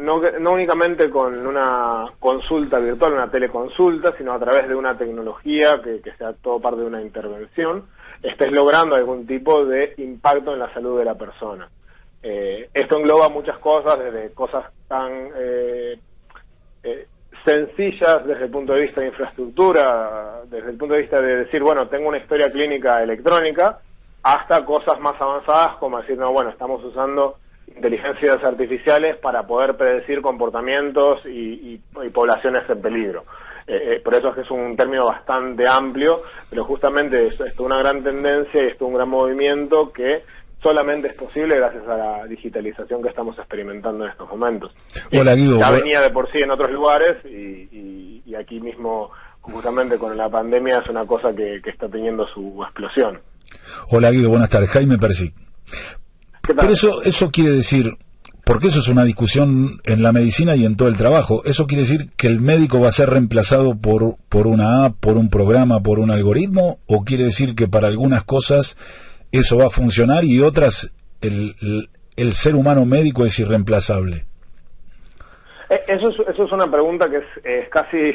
no, 0.00 0.20
no 0.38 0.52
únicamente 0.52 1.10
con 1.10 1.44
una 1.44 2.06
consulta 2.20 2.78
virtual, 2.78 3.14
una 3.14 3.30
teleconsulta, 3.30 4.16
sino 4.16 4.32
a 4.32 4.38
través 4.38 4.68
de 4.68 4.76
una 4.76 4.96
tecnología 4.96 5.80
que, 5.82 6.00
que 6.00 6.12
sea 6.12 6.32
todo 6.32 6.60
parte 6.60 6.80
de 6.80 6.86
una 6.86 7.02
intervención, 7.02 7.86
estés 8.22 8.52
logrando 8.52 8.94
algún 8.94 9.26
tipo 9.26 9.64
de 9.64 9.94
impacto 9.98 10.52
en 10.52 10.60
la 10.60 10.72
salud 10.72 10.98
de 10.98 11.04
la 11.04 11.16
persona. 11.16 11.68
Eh, 12.22 12.68
esto 12.72 12.98
engloba 12.98 13.28
muchas 13.28 13.58
cosas, 13.58 13.98
desde 13.98 14.32
cosas 14.32 14.64
tan 14.86 15.30
eh, 15.36 15.98
eh, 16.84 17.06
sencillas 17.44 18.26
desde 18.26 18.44
el 18.44 18.50
punto 18.50 18.72
de 18.72 18.82
vista 18.82 19.00
de 19.00 19.08
infraestructura, 19.08 20.42
desde 20.46 20.70
el 20.70 20.76
punto 20.76 20.94
de 20.94 21.00
vista 21.00 21.20
de 21.20 21.36
decir, 21.44 21.62
bueno, 21.62 21.88
tengo 21.88 22.08
una 22.08 22.18
historia 22.18 22.50
clínica 22.50 23.02
electrónica, 23.02 23.80
hasta 24.22 24.64
cosas 24.64 25.00
más 25.00 25.20
avanzadas 25.20 25.76
como 25.78 26.00
decir, 26.00 26.18
no, 26.18 26.32
bueno, 26.32 26.50
estamos 26.50 26.82
usando 26.84 27.36
inteligencias 27.74 28.42
artificiales 28.42 29.16
para 29.18 29.46
poder 29.46 29.76
predecir 29.76 30.20
comportamientos 30.20 31.20
y, 31.26 31.80
poblaciones 32.12 32.68
en 32.68 32.80
peligro. 32.80 33.24
Eh, 33.66 33.96
eh, 33.96 34.00
por 34.02 34.14
eso 34.14 34.28
es 34.28 34.34
que 34.36 34.40
es 34.40 34.50
un 34.50 34.76
término 34.76 35.04
bastante 35.04 35.68
amplio, 35.68 36.22
pero 36.48 36.64
justamente 36.64 37.28
es, 37.28 37.38
es 37.38 37.58
una 37.60 37.78
gran 37.78 38.02
tendencia 38.02 38.62
y 38.62 38.68
es 38.68 38.80
un 38.80 38.94
gran 38.94 39.08
movimiento 39.08 39.92
que 39.92 40.22
solamente 40.62 41.08
es 41.08 41.14
posible 41.14 41.56
gracias 41.56 41.86
a 41.86 41.96
la 41.96 42.26
digitalización 42.26 43.02
que 43.02 43.08
estamos 43.08 43.38
experimentando 43.38 44.04
en 44.04 44.10
estos 44.10 44.28
momentos. 44.28 44.72
Hola 45.12 45.34
Guido. 45.34 45.58
Ya 45.58 45.70
venía 45.70 46.00
de 46.00 46.10
por 46.10 46.30
sí 46.32 46.38
en 46.42 46.50
otros 46.50 46.70
lugares 46.70 47.24
y, 47.24 48.34
aquí 48.38 48.60
mismo, 48.60 49.10
justamente 49.40 49.98
con 49.98 50.16
la 50.16 50.28
pandemia, 50.28 50.78
es 50.78 50.88
una 50.88 51.04
cosa 51.06 51.34
que, 51.34 51.60
está 51.64 51.88
teniendo 51.88 52.26
su 52.28 52.62
explosión. 52.62 53.20
Hola 53.90 54.10
Guido, 54.10 54.30
buenas 54.30 54.50
tardes. 54.50 54.70
Jaime 54.70 54.98
Persic. 54.98 55.34
Pero 56.42 56.72
eso, 56.72 57.02
eso 57.02 57.30
quiere 57.30 57.50
decir, 57.50 57.96
porque 58.44 58.68
eso 58.68 58.80
es 58.80 58.88
una 58.88 59.04
discusión 59.04 59.80
en 59.84 60.02
la 60.02 60.12
medicina 60.12 60.56
y 60.56 60.64
en 60.64 60.76
todo 60.76 60.88
el 60.88 60.96
trabajo, 60.96 61.42
eso 61.44 61.66
quiere 61.66 61.82
decir 61.82 62.06
que 62.16 62.26
el 62.26 62.40
médico 62.40 62.80
va 62.80 62.88
a 62.88 62.92
ser 62.92 63.10
reemplazado 63.10 63.76
por, 63.76 64.16
por 64.30 64.46
una 64.46 64.86
app, 64.86 64.96
por 64.98 65.18
un 65.18 65.28
programa, 65.28 65.82
por 65.82 65.98
un 65.98 66.10
algoritmo, 66.10 66.78
o 66.86 67.04
quiere 67.04 67.24
decir 67.24 67.54
que 67.54 67.68
para 67.68 67.88
algunas 67.88 68.24
cosas 68.24 68.78
eso 69.32 69.58
va 69.58 69.66
a 69.66 69.70
funcionar 69.70 70.24
y 70.24 70.40
otras 70.40 70.90
el, 71.20 71.88
el, 72.16 72.32
ser 72.32 72.54
humano 72.54 72.86
médico 72.86 73.26
es 73.26 73.38
irreemplazable? 73.38 74.24
Eh, 75.68 75.80
eso 75.88 76.08
es, 76.08 76.28
eso 76.28 76.44
es 76.44 76.52
una 76.52 76.70
pregunta 76.70 77.10
que 77.10 77.18
es, 77.44 77.68
casi 77.68 77.98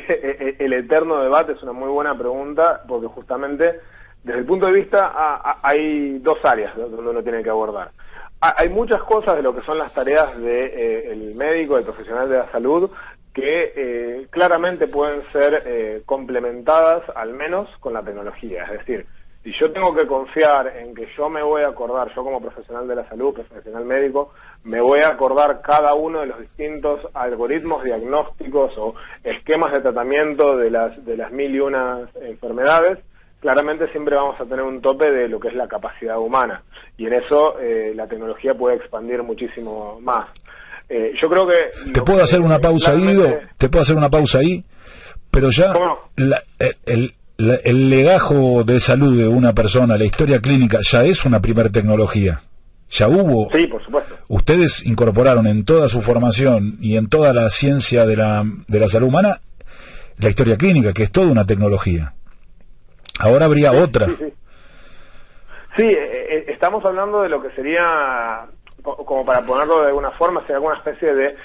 el 0.59 0.73
eterno 0.73 1.21
debate, 1.21 1.51
es 1.51 1.61
una 1.61 1.73
muy 1.73 1.89
buena 1.89 2.17
pregunta, 2.17 2.81
porque 2.87 3.07
justamente 3.07 3.81
desde 4.23 4.39
el 4.39 4.45
punto 4.45 4.67
de 4.67 4.73
vista 4.73 5.13
hay 5.61 6.19
dos 6.19 6.37
áreas 6.43 6.75
donde 6.75 6.97
uno 6.97 7.23
tiene 7.23 7.43
que 7.43 7.49
abordar. 7.49 7.91
hay 8.39 8.69
muchas 8.69 9.01
cosas 9.03 9.35
de 9.35 9.41
lo 9.41 9.53
que 9.53 9.61
son 9.61 9.77
las 9.77 9.93
tareas 9.93 10.35
del 10.35 10.43
de, 10.43 11.31
eh, 11.31 11.33
médico, 11.35 11.75
del 11.75 11.85
profesional 11.85 12.29
de 12.29 12.37
la 12.37 12.51
salud, 12.51 12.89
que 13.33 13.73
eh, 13.75 14.27
claramente 14.29 14.87
pueden 14.87 15.23
ser 15.31 16.03
complementadas 16.05 17.03
al 17.15 17.33
menos 17.33 17.69
con 17.79 17.93
la 17.93 18.03
tecnología. 18.03 18.63
Es 18.65 18.79
decir, 18.79 19.05
si 19.43 19.51
yo 19.59 19.73
tengo 19.73 19.93
que 19.93 20.07
confiar 20.07 20.67
en 20.77 20.95
que 20.95 21.05
yo 21.17 21.27
me 21.29 21.43
voy 21.43 21.63
a 21.63 21.67
acordar, 21.67 22.07
yo 22.15 22.23
como 22.23 22.39
profesional 22.39 22.87
de 22.87 22.95
la 22.95 23.09
salud, 23.09 23.33
profesional 23.33 23.83
médico, 23.83 24.31
me 24.63 24.79
voy 24.79 25.01
a 25.01 25.09
acordar 25.09 25.61
cada 25.61 25.93
uno 25.95 26.21
de 26.21 26.27
los 26.27 26.39
distintos 26.39 27.01
algoritmos 27.13 27.83
diagnósticos 27.83 28.71
o 28.77 28.95
esquemas 29.21 29.73
de 29.73 29.81
tratamiento 29.81 30.55
de 30.55 30.71
las, 30.71 31.05
de 31.05 31.17
las 31.17 31.29
mil 31.33 31.53
y 31.53 31.59
unas 31.59 32.15
enfermedades, 32.15 32.99
claramente 33.43 33.91
siempre 33.91 34.15
vamos 34.15 34.39
a 34.39 34.45
tener 34.45 34.61
un 34.61 34.81
tope 34.81 35.11
de 35.11 35.27
lo 35.27 35.37
que 35.37 35.49
es 35.49 35.53
la 35.53 35.67
capacidad 35.67 36.17
humana. 36.17 36.63
Y 36.97 37.05
en 37.05 37.13
eso 37.13 37.59
eh, 37.59 37.91
la 37.93 38.07
tecnología 38.07 38.53
puede 38.53 38.77
expandir 38.77 39.21
muchísimo 39.21 39.99
más. 40.01 40.29
Eh, 40.87 41.11
yo 41.21 41.29
creo 41.29 41.45
que... 41.45 41.91
¿Te 41.91 42.01
puedo 42.01 42.23
hacer 42.23 42.39
una 42.39 42.59
pausa, 42.59 42.95
Guido? 42.95 43.37
¿Te 43.57 43.67
puedo 43.67 43.81
hacer 43.81 43.97
una 43.97 44.09
pausa 44.09 44.39
ahí? 44.39 44.63
Pero 45.29 45.49
ya 45.49 45.73
el, 46.15 47.13
el 47.37 47.89
legajo 47.89 48.63
de 48.63 48.79
salud 48.79 49.17
de 49.17 49.27
una 49.27 49.53
persona, 49.53 49.97
la 49.97 50.05
historia 50.05 50.39
clínica, 50.39 50.79
ya 50.81 51.03
es 51.03 51.25
una 51.25 51.41
primer 51.41 51.69
tecnología. 51.69 52.41
Ya 52.91 53.09
hubo. 53.09 53.49
Sí, 53.53 53.67
por 53.67 53.83
supuesto. 53.83 54.15
Ustedes 54.29 54.85
incorporaron 54.85 55.47
en 55.47 55.65
toda 55.65 55.89
su 55.89 56.01
formación 56.01 56.77
y 56.79 56.95
en 56.95 57.09
toda 57.09 57.33
la 57.33 57.49
ciencia 57.49 58.05
de 58.05 58.15
la, 58.15 58.43
de 58.67 58.79
la 58.79 58.87
salud 58.87 59.07
humana 59.07 59.41
la 60.17 60.29
historia 60.29 60.57
clínica, 60.57 60.93
que 60.93 61.03
es 61.03 61.11
toda 61.11 61.27
una 61.27 61.45
tecnología. 61.45 62.13
Ahora 63.19 63.45
habría 63.45 63.71
otra. 63.71 64.07
Sí, 65.75 65.87
eh, 65.87 66.27
eh, 66.29 66.45
estamos 66.49 66.83
hablando 66.85 67.21
de 67.21 67.29
lo 67.29 67.41
que 67.41 67.49
sería, 67.51 68.47
como 68.83 69.25
para 69.25 69.45
ponerlo 69.45 69.81
de 69.81 69.87
alguna 69.87 70.11
forma, 70.11 70.41
sería 70.41 70.57
alguna 70.57 70.77
especie 70.77 71.13
de 71.13 71.35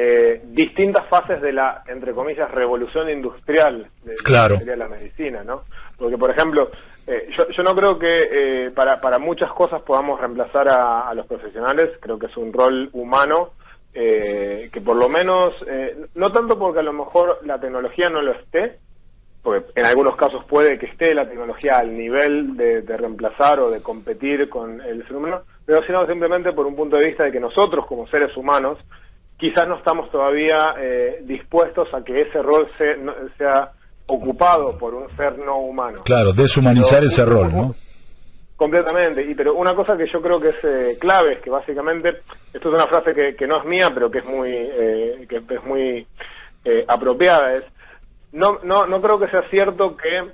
eh, 0.00 0.42
distintas 0.44 1.08
fases 1.08 1.42
de 1.42 1.52
la, 1.52 1.82
entre 1.88 2.12
comillas, 2.12 2.48
revolución 2.52 3.10
industrial 3.10 3.88
de, 4.04 4.14
claro. 4.14 4.56
la 4.64 4.86
medicina, 4.86 5.42
¿no? 5.42 5.62
Porque, 5.96 6.16
por 6.16 6.30
ejemplo, 6.30 6.70
eh, 7.04 7.28
yo, 7.36 7.48
yo, 7.48 7.64
no 7.64 7.74
creo 7.74 7.98
que 7.98 8.16
eh, 8.16 8.70
para, 8.70 9.00
para 9.00 9.18
muchas 9.18 9.50
cosas 9.50 9.82
podamos 9.82 10.20
reemplazar 10.20 10.68
a, 10.68 11.12
los 11.14 11.26
profesionales, 11.26 11.98
creo 12.00 12.16
que 12.16 12.26
es 12.26 12.36
un 12.36 12.52
rol 12.52 12.88
humano 12.92 13.54
que 13.92 14.80
por 14.84 14.94
lo 14.94 15.08
menos, 15.08 15.54
no 16.14 16.30
tanto 16.30 16.56
porque 16.56 16.78
a 16.78 16.84
lo 16.84 16.92
mejor 16.92 17.40
la 17.44 17.58
tecnología 17.58 18.08
no 18.08 18.22
lo 18.22 18.30
esté, 18.30 18.78
porque 19.48 19.80
en 19.80 19.86
algunos 19.86 20.14
casos 20.16 20.44
puede 20.44 20.78
que 20.78 20.86
esté 20.86 21.14
la 21.14 21.26
tecnología 21.26 21.78
al 21.78 21.96
nivel 21.96 22.56
de, 22.56 22.82
de 22.82 22.96
reemplazar 22.96 23.60
o 23.60 23.70
de 23.70 23.80
competir 23.80 24.48
con 24.48 24.80
el 24.80 25.06
ser 25.06 25.16
humano, 25.16 25.40
pero 25.64 25.82
sino 25.84 26.06
simplemente 26.06 26.52
por 26.52 26.66
un 26.66 26.76
punto 26.76 26.96
de 26.96 27.06
vista 27.06 27.24
de 27.24 27.32
que 27.32 27.40
nosotros 27.40 27.86
como 27.86 28.06
seres 28.08 28.36
humanos 28.36 28.78
quizás 29.38 29.66
no 29.66 29.76
estamos 29.78 30.10
todavía 30.10 30.74
eh, 30.78 31.22
dispuestos 31.22 31.88
a 31.94 32.02
que 32.04 32.22
ese 32.22 32.42
rol 32.42 32.68
sea 33.38 33.72
ocupado 34.06 34.76
por 34.76 34.94
un 34.94 35.08
ser 35.16 35.38
no 35.38 35.58
humano. 35.58 36.02
Claro, 36.04 36.32
deshumanizar 36.32 37.04
ese 37.04 37.24
rol, 37.24 37.54
¿no? 37.54 37.74
Completamente, 38.56 39.22
y 39.22 39.34
pero 39.34 39.54
una 39.54 39.74
cosa 39.74 39.96
que 39.96 40.10
yo 40.12 40.20
creo 40.20 40.40
que 40.40 40.48
es 40.48 40.64
eh, 40.64 40.98
clave 41.00 41.34
es 41.34 41.40
que 41.40 41.50
básicamente, 41.50 42.22
esto 42.52 42.68
es 42.68 42.74
una 42.74 42.88
frase 42.88 43.14
que, 43.14 43.46
no 43.46 43.58
es 43.58 43.64
mía, 43.64 43.90
pero 43.94 44.10
que 44.10 44.18
es 44.18 44.24
muy, 44.24 44.50
eh, 44.52 45.26
que 45.28 45.36
es 45.36 45.64
muy 45.64 46.04
apropiada, 46.88 47.54
es, 47.54 47.64
no, 48.32 48.58
no, 48.62 48.86
no 48.86 49.00
creo 49.00 49.18
que 49.18 49.28
sea 49.28 49.48
cierto 49.50 49.96
que 49.96 50.32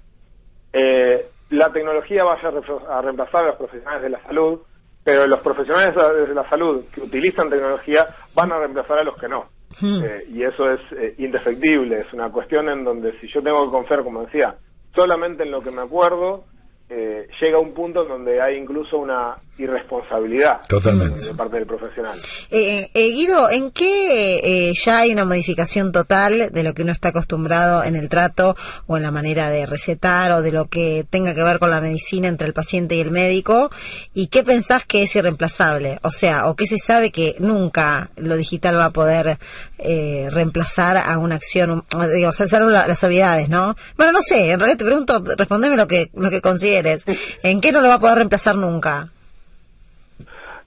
la 1.50 1.72
tecnología 1.72 2.24
vaya 2.24 2.48
a 2.88 3.02
reemplazar 3.02 3.44
a 3.44 3.48
los 3.48 3.56
profesionales 3.56 4.02
de 4.02 4.10
la 4.10 4.22
salud, 4.22 4.60
pero 5.04 5.26
los 5.26 5.40
profesionales 5.40 5.94
de 5.94 6.34
la 6.34 6.48
salud 6.48 6.84
que 6.92 7.02
utilizan 7.02 7.50
tecnología 7.50 8.08
van 8.34 8.52
a 8.52 8.58
reemplazar 8.58 9.00
a 9.00 9.04
los 9.04 9.16
que 9.18 9.28
no. 9.28 9.44
Hmm. 9.80 10.02
Eh, 10.04 10.24
y 10.30 10.42
eso 10.42 10.70
es 10.70 10.80
eh, 10.92 11.14
indefectible, 11.18 12.00
es 12.00 12.12
una 12.12 12.30
cuestión 12.30 12.68
en 12.68 12.84
donde 12.84 13.18
si 13.20 13.28
yo 13.28 13.42
tengo 13.42 13.66
que 13.66 13.72
confiar, 13.72 14.02
como 14.02 14.24
decía, 14.24 14.54
solamente 14.94 15.42
en 15.42 15.50
lo 15.50 15.60
que 15.60 15.70
me 15.70 15.82
acuerdo, 15.82 16.44
eh, 16.88 17.28
llega 17.40 17.58
un 17.58 17.74
punto 17.74 18.02
en 18.02 18.08
donde 18.08 18.40
hay 18.40 18.56
incluso 18.56 18.98
una 18.98 19.36
irresponsabilidad 19.58 20.60
Totalmente. 20.68 21.26
de 21.26 21.34
parte 21.34 21.56
del 21.56 21.66
profesional. 21.66 22.18
Eh, 22.50 22.90
eh, 22.92 23.10
Guido, 23.10 23.50
¿en 23.50 23.70
qué 23.70 24.68
eh, 24.70 24.72
ya 24.74 24.98
hay 24.98 25.12
una 25.12 25.24
modificación 25.24 25.92
total 25.92 26.50
de 26.52 26.62
lo 26.62 26.74
que 26.74 26.82
uno 26.82 26.92
está 26.92 27.08
acostumbrado 27.08 27.84
en 27.84 27.96
el 27.96 28.08
trato 28.08 28.56
o 28.86 28.96
en 28.96 29.04
la 29.04 29.10
manera 29.10 29.50
de 29.50 29.66
recetar 29.66 30.32
o 30.32 30.42
de 30.42 30.52
lo 30.52 30.66
que 30.66 31.06
tenga 31.08 31.34
que 31.34 31.42
ver 31.42 31.58
con 31.58 31.70
la 31.70 31.80
medicina 31.80 32.28
entre 32.28 32.46
el 32.46 32.52
paciente 32.52 32.96
y 32.96 33.00
el 33.00 33.10
médico? 33.10 33.70
¿Y 34.12 34.26
qué 34.26 34.42
pensás 34.42 34.84
que 34.84 35.02
es 35.02 35.14
irreemplazable? 35.14 36.00
O 36.02 36.10
sea, 36.10 36.48
¿o 36.48 36.56
qué 36.56 36.66
se 36.66 36.78
sabe 36.78 37.12
que 37.12 37.36
nunca 37.38 38.10
lo 38.16 38.36
digital 38.36 38.76
va 38.76 38.86
a 38.86 38.90
poder 38.90 39.38
eh, 39.78 40.28
reemplazar 40.30 40.96
a 40.96 41.18
una 41.18 41.34
acción, 41.34 41.84
digo, 42.14 42.32
salvo 42.32 42.70
las 42.70 43.04
obviedades, 43.04 43.48
¿no? 43.48 43.76
Bueno, 43.96 44.12
no 44.12 44.22
sé, 44.22 44.50
en 44.50 44.58
realidad 44.58 44.78
te 44.78 44.84
pregunto, 44.84 45.22
respondeme 45.36 45.76
lo 45.76 45.86
que, 45.86 46.10
lo 46.14 46.30
que 46.30 46.40
consideres. 46.40 47.04
¿En 47.42 47.60
qué 47.60 47.70
no 47.70 47.80
lo 47.80 47.88
va 47.88 47.94
a 47.94 48.00
poder 48.00 48.16
reemplazar 48.16 48.56
nunca? 48.56 49.13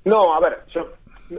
No, 0.05 0.33
a 0.33 0.39
ver, 0.39 0.59
yo 0.73 0.87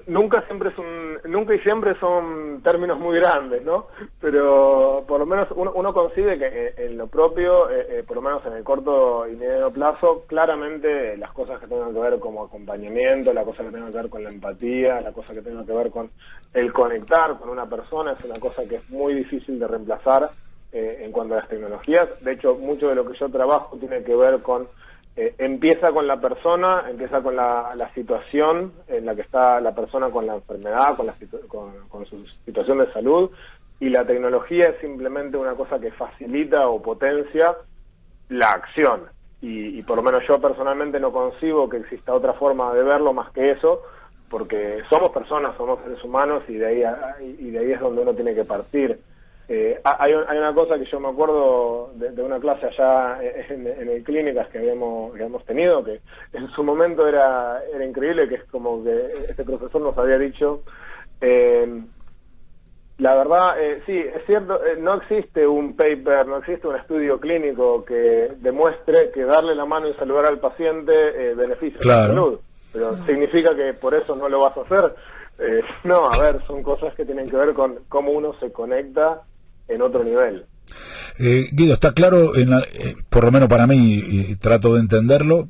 nunca 0.06 0.42
siempre 0.42 0.70
es 0.70 0.78
un, 0.78 1.18
nunca 1.30 1.54
y 1.54 1.60
siempre 1.60 1.98
son 1.98 2.60
términos 2.62 2.98
muy 2.98 3.18
grandes, 3.18 3.64
¿no? 3.64 3.86
Pero 4.20 5.04
por 5.06 5.20
lo 5.20 5.26
menos 5.26 5.48
uno, 5.54 5.72
uno 5.74 5.92
concibe 5.94 6.38
que 6.38 6.74
en, 6.76 6.98
lo 6.98 7.06
propio, 7.06 7.70
eh, 7.70 7.86
eh, 7.88 8.04
por 8.06 8.16
lo 8.16 8.22
menos 8.22 8.44
en 8.46 8.52
el 8.52 8.64
corto 8.64 9.26
y 9.26 9.36
medio 9.36 9.70
plazo, 9.70 10.24
claramente 10.26 11.16
las 11.16 11.32
cosas 11.32 11.60
que 11.60 11.66
tengan 11.66 11.94
que 11.94 12.00
ver 12.00 12.18
como 12.18 12.44
acompañamiento, 12.44 13.32
la 13.32 13.44
cosa 13.44 13.64
que 13.64 13.70
tenga 13.70 13.90
que 13.90 13.96
ver 13.96 14.10
con 14.10 14.22
la 14.22 14.30
empatía, 14.30 15.00
la 15.00 15.12
cosa 15.12 15.34
que 15.34 15.42
tenga 15.42 15.64
que 15.64 15.72
ver 15.72 15.90
con 15.90 16.10
el 16.52 16.72
conectar 16.72 17.38
con 17.38 17.48
una 17.48 17.66
persona 17.66 18.12
es 18.12 18.24
una 18.24 18.38
cosa 18.38 18.64
que 18.68 18.76
es 18.76 18.90
muy 18.90 19.14
difícil 19.14 19.58
de 19.58 19.66
reemplazar 19.66 20.30
eh, 20.72 21.00
en 21.02 21.12
cuanto 21.12 21.34
a 21.34 21.38
las 21.38 21.48
tecnologías. 21.48 22.08
De 22.20 22.32
hecho, 22.32 22.54
mucho 22.56 22.88
de 22.88 22.94
lo 22.94 23.06
que 23.06 23.16
yo 23.18 23.28
trabajo 23.30 23.76
tiene 23.78 24.02
que 24.02 24.14
ver 24.14 24.42
con 24.42 24.68
eh, 25.20 25.34
empieza 25.38 25.90
con 25.90 26.06
la 26.06 26.20
persona, 26.20 26.84
empieza 26.88 27.20
con 27.20 27.34
la, 27.34 27.90
situación 27.92 28.72
en 28.86 29.04
la 29.04 29.16
que 29.16 29.22
está 29.22 29.60
la 29.60 29.74
persona 29.74 30.10
con 30.10 30.24
la 30.28 30.36
enfermedad, 30.36 30.96
con, 30.96 31.06
la 31.06 31.14
con, 31.48 32.06
su 32.06 32.24
situación 32.44 32.78
de 32.78 32.92
salud, 32.92 33.28
y 33.80 33.88
la 33.88 34.06
tecnología 34.06 34.68
es 34.68 34.80
simplemente 34.80 35.36
una 35.36 35.56
cosa 35.56 35.80
que 35.80 35.90
facilita 35.90 36.68
o 36.68 36.80
potencia 36.80 37.56
la 38.28 38.52
acción. 38.52 39.06
Y, 39.40 39.82
por 39.82 39.96
lo 39.96 40.04
menos 40.04 40.22
yo 40.28 40.40
personalmente 40.40 41.00
no 41.00 41.10
concibo 41.10 41.68
que 41.68 41.78
exista 41.78 42.14
otra 42.14 42.34
forma 42.34 42.72
de 42.72 42.84
verlo 42.84 43.12
más 43.12 43.32
que 43.32 43.50
eso, 43.50 43.82
porque 44.30 44.82
somos 44.88 45.10
personas, 45.10 45.56
somos 45.56 45.80
seres 45.82 46.02
humanos 46.04 46.44
y 46.46 46.54
de 46.54 46.66
ahí, 46.66 46.84
y 47.40 47.50
de 47.50 47.58
ahí 47.58 47.72
es 47.72 47.80
donde 47.80 48.02
uno 48.02 48.14
tiene 48.14 48.36
que 48.36 48.44
partir. 48.44 49.00
Eh, 49.48 49.80
hay, 49.82 50.12
hay, 50.12 50.38
una 50.38 50.54
cosa 50.54 50.78
que 50.78 50.84
yo 50.84 51.00
me 51.00 51.08
acuerdo 51.08 51.90
de, 51.94 52.22
una 52.22 52.38
clase 52.38 52.66
allá 52.66 53.18
en, 53.22 53.66
el 53.66 54.04
clínicas 54.04 54.48
que 54.48 54.58
habíamos, 54.58 55.14
habíamos 55.14 55.44
tenido, 55.46 55.82
que 55.82 56.00
en 56.34 56.48
su 56.50 56.62
momento 56.62 57.08
era, 57.08 57.62
era 57.74 57.84
increíble, 57.84 58.28
que 58.28 58.34
es 58.34 58.44
como 58.44 58.84
que 58.84 59.12
este 59.26 59.44
profesor 59.44 59.80
nos 59.80 59.96
había 59.96 60.18
dicho, 60.18 60.62
eh, 61.22 61.82
la 62.98 63.14
verdad, 63.14 63.60
eh, 63.60 63.80
sí, 63.86 63.96
es 63.96 64.26
cierto, 64.26 64.64
eh, 64.64 64.76
no 64.76 64.94
existe 64.94 65.46
un 65.46 65.76
paper, 65.76 66.26
no 66.26 66.38
existe 66.38 66.66
un 66.66 66.74
estudio 66.74 67.20
clínico 67.20 67.84
que 67.84 68.32
demuestre 68.38 69.12
que 69.12 69.24
darle 69.24 69.54
la 69.54 69.64
mano 69.64 69.88
y 69.88 69.94
saludar 69.94 70.26
al 70.26 70.40
paciente 70.40 70.92
eh, 70.92 71.34
beneficia 71.34 71.78
la 71.84 72.08
salud, 72.08 72.40
pero 72.72 72.96
significa 73.06 73.54
que 73.54 73.72
por 73.74 73.94
eso 73.94 74.16
no 74.16 74.28
lo 74.28 74.40
vas 74.40 74.56
a 74.56 74.62
hacer. 74.62 74.94
no, 75.84 76.06
a 76.10 76.18
ver, 76.20 76.44
son 76.48 76.64
cosas 76.64 76.92
que 76.96 77.04
tienen 77.04 77.30
que 77.30 77.36
ver 77.36 77.54
con 77.54 77.78
cómo 77.88 78.10
uno 78.10 78.34
se 78.40 78.50
conecta 78.50 79.22
en 79.68 79.82
otro 79.82 80.04
nivel. 80.04 80.46
Eh, 81.18 81.48
Guido, 81.52 81.74
está 81.74 81.92
claro, 81.92 82.36
en 82.36 82.52
eh, 82.52 82.96
por 83.08 83.24
lo 83.24 83.32
menos 83.32 83.48
para 83.48 83.66
mí, 83.66 84.02
y 84.04 84.36
trato 84.36 84.74
de 84.74 84.80
entenderlo, 84.80 85.48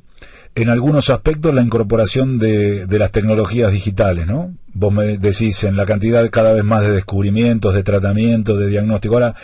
en 0.55 0.69
algunos 0.69 1.09
aspectos 1.09 1.53
la 1.53 1.61
incorporación 1.61 2.39
de, 2.39 2.85
de, 2.85 2.99
las 2.99 3.11
tecnologías 3.11 3.71
digitales, 3.71 4.27
¿no? 4.27 4.53
Vos 4.73 4.93
me 4.93 5.17
decís 5.17 5.63
en 5.63 5.77
la 5.77 5.85
cantidad 5.85 6.27
cada 6.29 6.53
vez 6.53 6.63
más 6.63 6.81
de 6.81 6.91
descubrimientos, 6.91 7.73
de 7.73 7.83
tratamientos, 7.83 8.57
de 8.57 8.67
diagnóstico. 8.67 9.15
Ahora, 9.15 9.35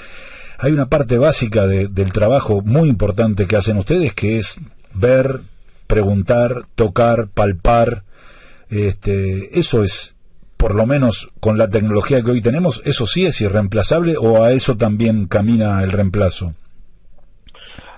hay 0.57 0.71
una 0.71 0.89
parte 0.89 1.17
básica 1.17 1.67
del 1.67 2.11
trabajo 2.11 2.61
muy 2.61 2.89
importante 2.89 3.45
que 3.45 3.55
hacen 3.55 3.77
ustedes 3.77 4.13
que 4.13 4.39
es 4.39 4.59
ver, 4.93 5.41
preguntar, 5.87 6.65
tocar, 6.75 7.27
palpar. 7.27 8.03
Este, 8.69 9.59
eso 9.59 9.83
es 9.83 10.14
por 10.65 10.73
lo 10.73 10.87
menos 10.87 11.31
con 11.39 11.59
la 11.59 11.69
tecnología 11.69 12.23
que 12.23 12.31
hoy 12.31 12.41
tenemos, 12.41 12.81
eso 12.85 13.05
sí 13.05 13.27
es 13.27 13.39
irreemplazable 13.39 14.15
o 14.17 14.41
a 14.41 14.51
eso 14.51 14.75
también 14.75 15.27
camina 15.27 15.83
el 15.83 15.91
reemplazo? 15.91 16.53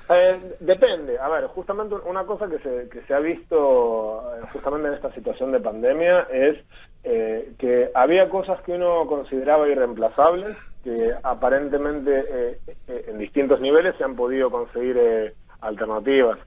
Eh, 0.09 0.57
depende. 0.59 1.17
A 1.17 1.29
ver, 1.29 1.47
justamente 1.47 1.95
una 1.95 2.25
cosa 2.25 2.49
que 2.49 2.59
se, 2.59 2.89
que 2.89 3.01
se 3.03 3.13
ha 3.13 3.19
visto 3.19 4.21
eh, 4.35 4.41
justamente 4.51 4.89
en 4.89 4.95
esta 4.95 5.13
situación 5.13 5.53
de 5.53 5.61
pandemia 5.61 6.27
es 6.29 6.57
eh, 7.05 7.53
que 7.57 7.89
había 7.95 8.27
cosas 8.27 8.61
que 8.63 8.73
uno 8.73 9.07
consideraba 9.07 9.69
irreemplazables, 9.69 10.57
que 10.83 11.11
aparentemente 11.23 12.59
en 12.85 13.17
distintos 13.17 13.61
niveles 13.61 13.95
se 13.97 14.03
han 14.03 14.17
podido 14.17 14.51
conseguir 14.51 15.33
alternativas. 15.61 16.37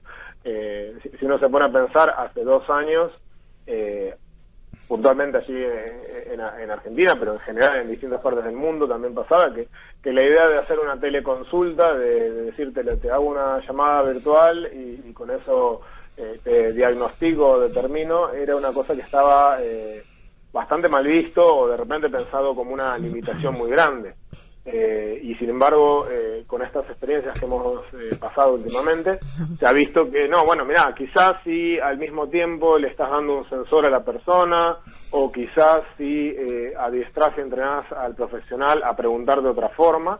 Si, 0.43 1.09
si, 1.17 1.25
uno 1.25 1.39
se 1.39 1.49
pone 1.49 1.65
a 1.65 1.71
pensar, 1.71 2.13
hace 2.15 2.43
dos 2.43 2.69
años 2.69 3.11
puntualmente 4.91 5.37
allí 5.37 5.55
en, 5.55 6.69
Argentina, 6.69 7.15
pero 7.17 7.31
en 7.31 7.39
general 7.39 7.79
en 7.79 7.91
distintas 7.91 8.19
partes 8.19 8.43
del 8.43 8.57
mundo 8.57 8.89
también 8.89 9.13
pasaba 9.13 9.53
que, 9.53 9.69
que 10.03 10.11
la 10.11 10.21
idea 10.21 10.49
de 10.49 10.57
hacer 10.57 10.77
una 10.79 10.99
teleconsulta, 10.99 11.93
de, 11.93 12.43
decirte 12.43 12.83
te 12.97 13.09
hago 13.09 13.23
una 13.23 13.65
llamada 13.65 14.01
virtual 14.11 14.69
y, 14.73 15.13
con 15.13 15.31
eso 15.31 15.79
eh, 16.17 16.41
te 16.43 16.73
diagnostico, 16.73 17.61
determino, 17.61 18.33
era 18.33 18.57
una 18.57 18.73
cosa 18.73 18.93
que 18.93 18.99
estaba 18.99 19.59
eh, 19.61 20.03
bastante 20.51 20.89
mal 20.89 21.07
visto 21.07 21.41
o 21.41 21.69
de 21.69 21.77
repente 21.77 22.09
pensado 22.09 22.53
como 22.53 22.73
una 22.73 22.97
limitación 22.97 23.53
muy 23.53 23.71
grande. 23.71 24.15
Eh, 24.63 25.19
y 25.23 25.33
sin 25.35 25.49
embargo, 25.49 26.07
eh, 26.07 26.43
con 26.45 26.61
estas 26.61 26.87
experiencias 26.87 27.37
que 27.39 27.45
hemos 27.45 27.83
eh, 27.93 28.15
pasado 28.19 28.53
últimamente, 28.53 29.19
se 29.59 29.67
ha 29.67 29.73
visto 29.73 30.09
que 30.11 30.27
no, 30.27 30.45
bueno, 30.45 30.65
mira, 30.65 30.93
quizás 30.95 31.33
si 31.43 31.79
al 31.79 31.97
mismo 31.97 32.29
tiempo 32.29 32.77
le 32.77 32.89
estás 32.89 33.09
dando 33.09 33.39
un 33.39 33.49
sensor 33.49 33.87
a 33.87 33.89
la 33.89 34.03
persona, 34.03 34.77
o 35.09 35.31
quizás 35.31 35.81
si 35.97 36.33
adiestras 36.77 37.37
y 37.37 37.41
entrenás 37.41 37.91
al 37.91 38.15
profesional 38.15 38.81
a 38.83 38.95
preguntar 38.95 39.41
de 39.41 39.49
otra 39.49 39.69
forma, 39.69 40.19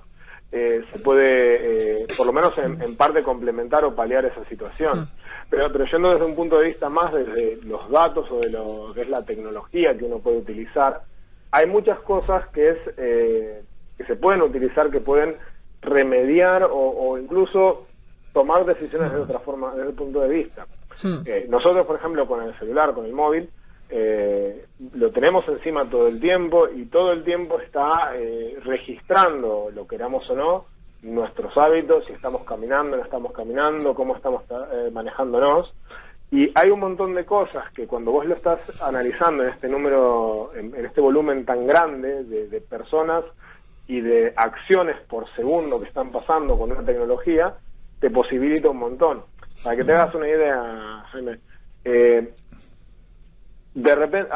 se 0.51 0.99
puede, 1.01 2.05
por 2.17 2.25
lo 2.25 2.33
menos 2.33 2.51
en, 2.57 2.97
parte, 2.97 3.23
complementar 3.23 3.85
o 3.85 3.95
paliar 3.95 4.25
esa 4.25 4.43
situación. 4.49 5.09
Pero, 5.49 5.71
pero 5.71 5.85
yendo 5.85 6.11
desde 6.11 6.25
un 6.25 6.35
punto 6.35 6.59
de 6.59 6.67
vista 6.67 6.89
más 6.89 7.13
desde 7.13 7.57
los 7.63 7.89
datos 7.89 8.29
o 8.31 8.39
de 8.39 8.49
lo 8.49 8.93
que 8.93 9.03
es 9.03 9.09
la 9.09 9.23
tecnología 9.23 9.97
que 9.97 10.03
uno 10.03 10.19
puede 10.19 10.39
utilizar, 10.39 11.03
hay 11.51 11.67
muchas 11.67 11.99
cosas 12.01 12.49
que 12.49 12.71
es 12.71 12.77
que 13.97 14.05
se 14.05 14.15
pueden 14.15 14.41
utilizar, 14.41 14.89
que 14.89 14.99
pueden 14.99 15.35
remediar 15.81 16.67
o, 16.71 17.17
incluso 17.17 17.87
tomar 18.33 18.65
decisiones 18.65 19.11
de 19.11 19.19
otra 19.19 19.39
forma 19.39 19.73
desde 19.75 19.89
el 19.89 19.95
punto 19.95 20.21
de 20.21 20.29
vista. 20.29 20.65
Eh, 21.25 21.47
nosotros, 21.49 21.85
por 21.85 21.97
ejemplo, 21.97 22.27
con 22.27 22.43
el 22.43 22.57
celular, 22.59 22.93
con 22.93 23.05
el 23.05 23.13
móvil, 23.13 23.49
eh, 23.89 24.65
lo 24.93 25.11
tenemos 25.11 25.45
encima 25.49 25.89
todo 25.89 26.07
el 26.07 26.19
tiempo 26.21 26.69
y 26.69 26.85
todo 26.85 27.11
el 27.11 27.23
tiempo 27.23 27.59
está 27.59 28.11
eh, 28.15 28.57
registrando, 28.63 29.69
lo 29.73 29.87
queramos 29.87 30.29
o 30.29 30.35
no, 30.35 30.65
nuestros 31.01 31.57
hábitos, 31.57 32.05
si 32.05 32.13
estamos 32.13 32.45
caminando, 32.45 32.95
no 32.95 33.03
estamos 33.03 33.33
caminando, 33.33 33.95
cómo 33.95 34.15
estamos 34.15 34.43
manejándonos. 34.93 35.73
Y 36.29 36.49
hay 36.55 36.69
un 36.69 36.79
montón 36.79 37.15
de 37.15 37.25
cosas 37.25 37.69
que 37.73 37.87
cuando 37.87 38.11
vos 38.11 38.25
lo 38.25 38.35
estás 38.35 38.59
analizando 38.81 39.43
en 39.43 39.49
este 39.49 39.67
número, 39.67 40.51
en, 40.55 40.73
este 40.85 41.01
volumen 41.01 41.43
tan 41.43 41.67
grande 41.67 42.23
de 42.23 42.61
personas, 42.61 43.25
y 43.91 43.99
de 43.99 44.33
acciones 44.37 44.95
por 45.09 45.25
segundo 45.35 45.77
que 45.81 45.89
están 45.89 46.13
pasando 46.13 46.57
con 46.57 46.71
una 46.71 46.81
tecnología, 46.81 47.55
te 47.99 48.09
posibilita 48.09 48.69
un 48.69 48.77
montón. 48.77 49.23
Para 49.61 49.75
que 49.75 49.83
te 49.83 49.91
hagas 49.91 50.15
una 50.15 50.29
idea, 50.29 51.03
Jaime, 51.11 51.39
eh, 51.83 52.33
de 53.73 53.95
repente 53.95 54.29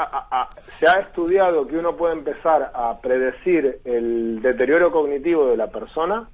se 0.77 0.89
ha 0.89 0.99
estudiado 0.99 1.65
que 1.67 1.77
uno 1.77 1.95
puede 1.95 2.15
empezar 2.15 2.69
a 2.75 2.99
predecir 2.99 3.79
el 3.85 4.41
deterioro 4.41 4.91
cognitivo 4.91 5.47
de 5.47 5.55
la 5.55 5.67
persona 5.67 6.27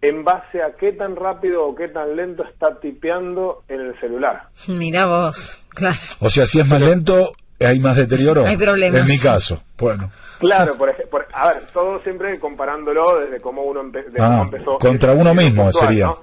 en 0.00 0.24
base 0.24 0.62
a 0.62 0.72
qué 0.80 0.92
tan 0.92 1.14
rápido 1.14 1.66
o 1.66 1.74
qué 1.74 1.88
tan 1.88 2.16
lento 2.16 2.42
está 2.42 2.80
tipeando 2.80 3.64
en 3.68 3.82
el 3.82 4.00
celular. 4.00 4.48
Mira 4.66 5.04
vos, 5.04 5.58
claro. 5.68 5.98
O 6.20 6.30
sea, 6.30 6.46
si 6.46 6.60
es 6.60 6.66
más 6.66 6.80
lento, 6.80 7.32
hay 7.60 7.80
más 7.80 7.98
deterioro. 7.98 8.46
Hay 8.46 8.56
problemas. 8.56 9.02
En 9.02 9.06
mi 9.08 9.18
caso, 9.18 9.62
bueno. 9.76 10.10
Claro, 10.38 10.74
por, 10.76 10.90
ejemplo, 10.90 11.18
a 11.36 11.52
ver, 11.52 11.66
todo 11.70 12.00
siempre 12.00 12.40
comparándolo 12.40 13.20
desde 13.20 13.40
cómo 13.40 13.62
uno 13.62 13.80
ah, 14.18 14.42
empezó. 14.42 14.78
Contra 14.78 15.12
uno 15.12 15.34
mismo 15.34 15.70
sería. 15.72 16.10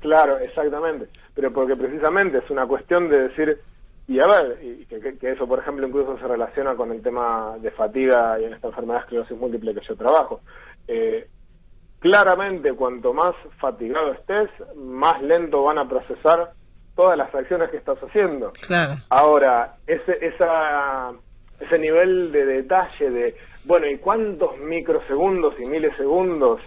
Claro, 0.00 0.38
exactamente. 0.38 1.08
Pero 1.34 1.52
porque 1.52 1.74
precisamente 1.74 2.38
es 2.38 2.48
una 2.48 2.64
cuestión 2.66 3.08
de 3.08 3.28
decir, 3.28 3.58
y 4.06 4.20
a 4.20 4.26
ver, 4.26 4.58
y 4.62 4.86
que, 4.86 5.32
eso, 5.32 5.48
por 5.48 5.58
ejemplo, 5.58 5.86
incluso 5.86 6.16
se 6.18 6.28
relaciona 6.28 6.76
con 6.76 6.92
el 6.92 7.02
tema 7.02 7.56
de 7.58 7.72
fatiga 7.72 8.38
y 8.38 8.44
en 8.44 8.52
esta 8.52 8.68
enfermedad 8.68 8.98
de 8.98 9.00
esclerosis 9.00 9.36
múltiple 9.36 9.74
que 9.74 9.80
yo 9.88 9.96
trabajo. 9.96 10.42
Eh, 10.86 11.26
claramente, 11.98 12.72
cuanto 12.74 13.12
más 13.12 13.34
fatigado 13.58 14.12
estés, 14.12 14.50
más 14.76 15.20
lento 15.22 15.62
van 15.64 15.78
a 15.78 15.88
procesar 15.88 16.52
todas 16.94 17.18
las 17.18 17.34
acciones 17.34 17.70
que 17.70 17.78
estás 17.78 17.98
haciendo. 17.98 18.52
Claro. 18.66 18.96
Ahora, 19.08 19.76
ese, 19.86 20.24
esa 20.24 21.12
ese 21.60 21.78
nivel 21.78 22.32
de 22.32 22.44
detalle 22.44 23.10
de, 23.10 23.36
bueno, 23.64 23.86
¿y 23.86 23.98
cuántos 23.98 24.58
microsegundos 24.58 25.54
y 25.58 25.68
milisegundos 25.68 26.60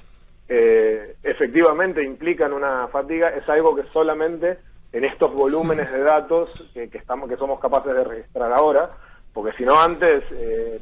eh, 0.49 1.15
efectivamente 1.23 2.03
implican 2.03 2.53
una 2.53 2.87
fatiga? 2.87 3.29
Es 3.29 3.47
algo 3.49 3.75
que 3.75 3.83
solamente 3.93 4.57
en 4.93 5.03
estos 5.05 5.33
volúmenes 5.33 5.91
de 5.91 6.01
datos 6.01 6.49
que, 6.73 6.89
estamos, 6.93 7.29
que 7.29 7.37
somos 7.37 7.59
capaces 7.59 7.93
de 7.93 8.03
registrar 8.03 8.51
ahora, 8.51 8.89
porque 9.33 9.55
si 9.57 9.63
no 9.63 9.79
antes, 9.79 10.23
eh, 10.31 10.79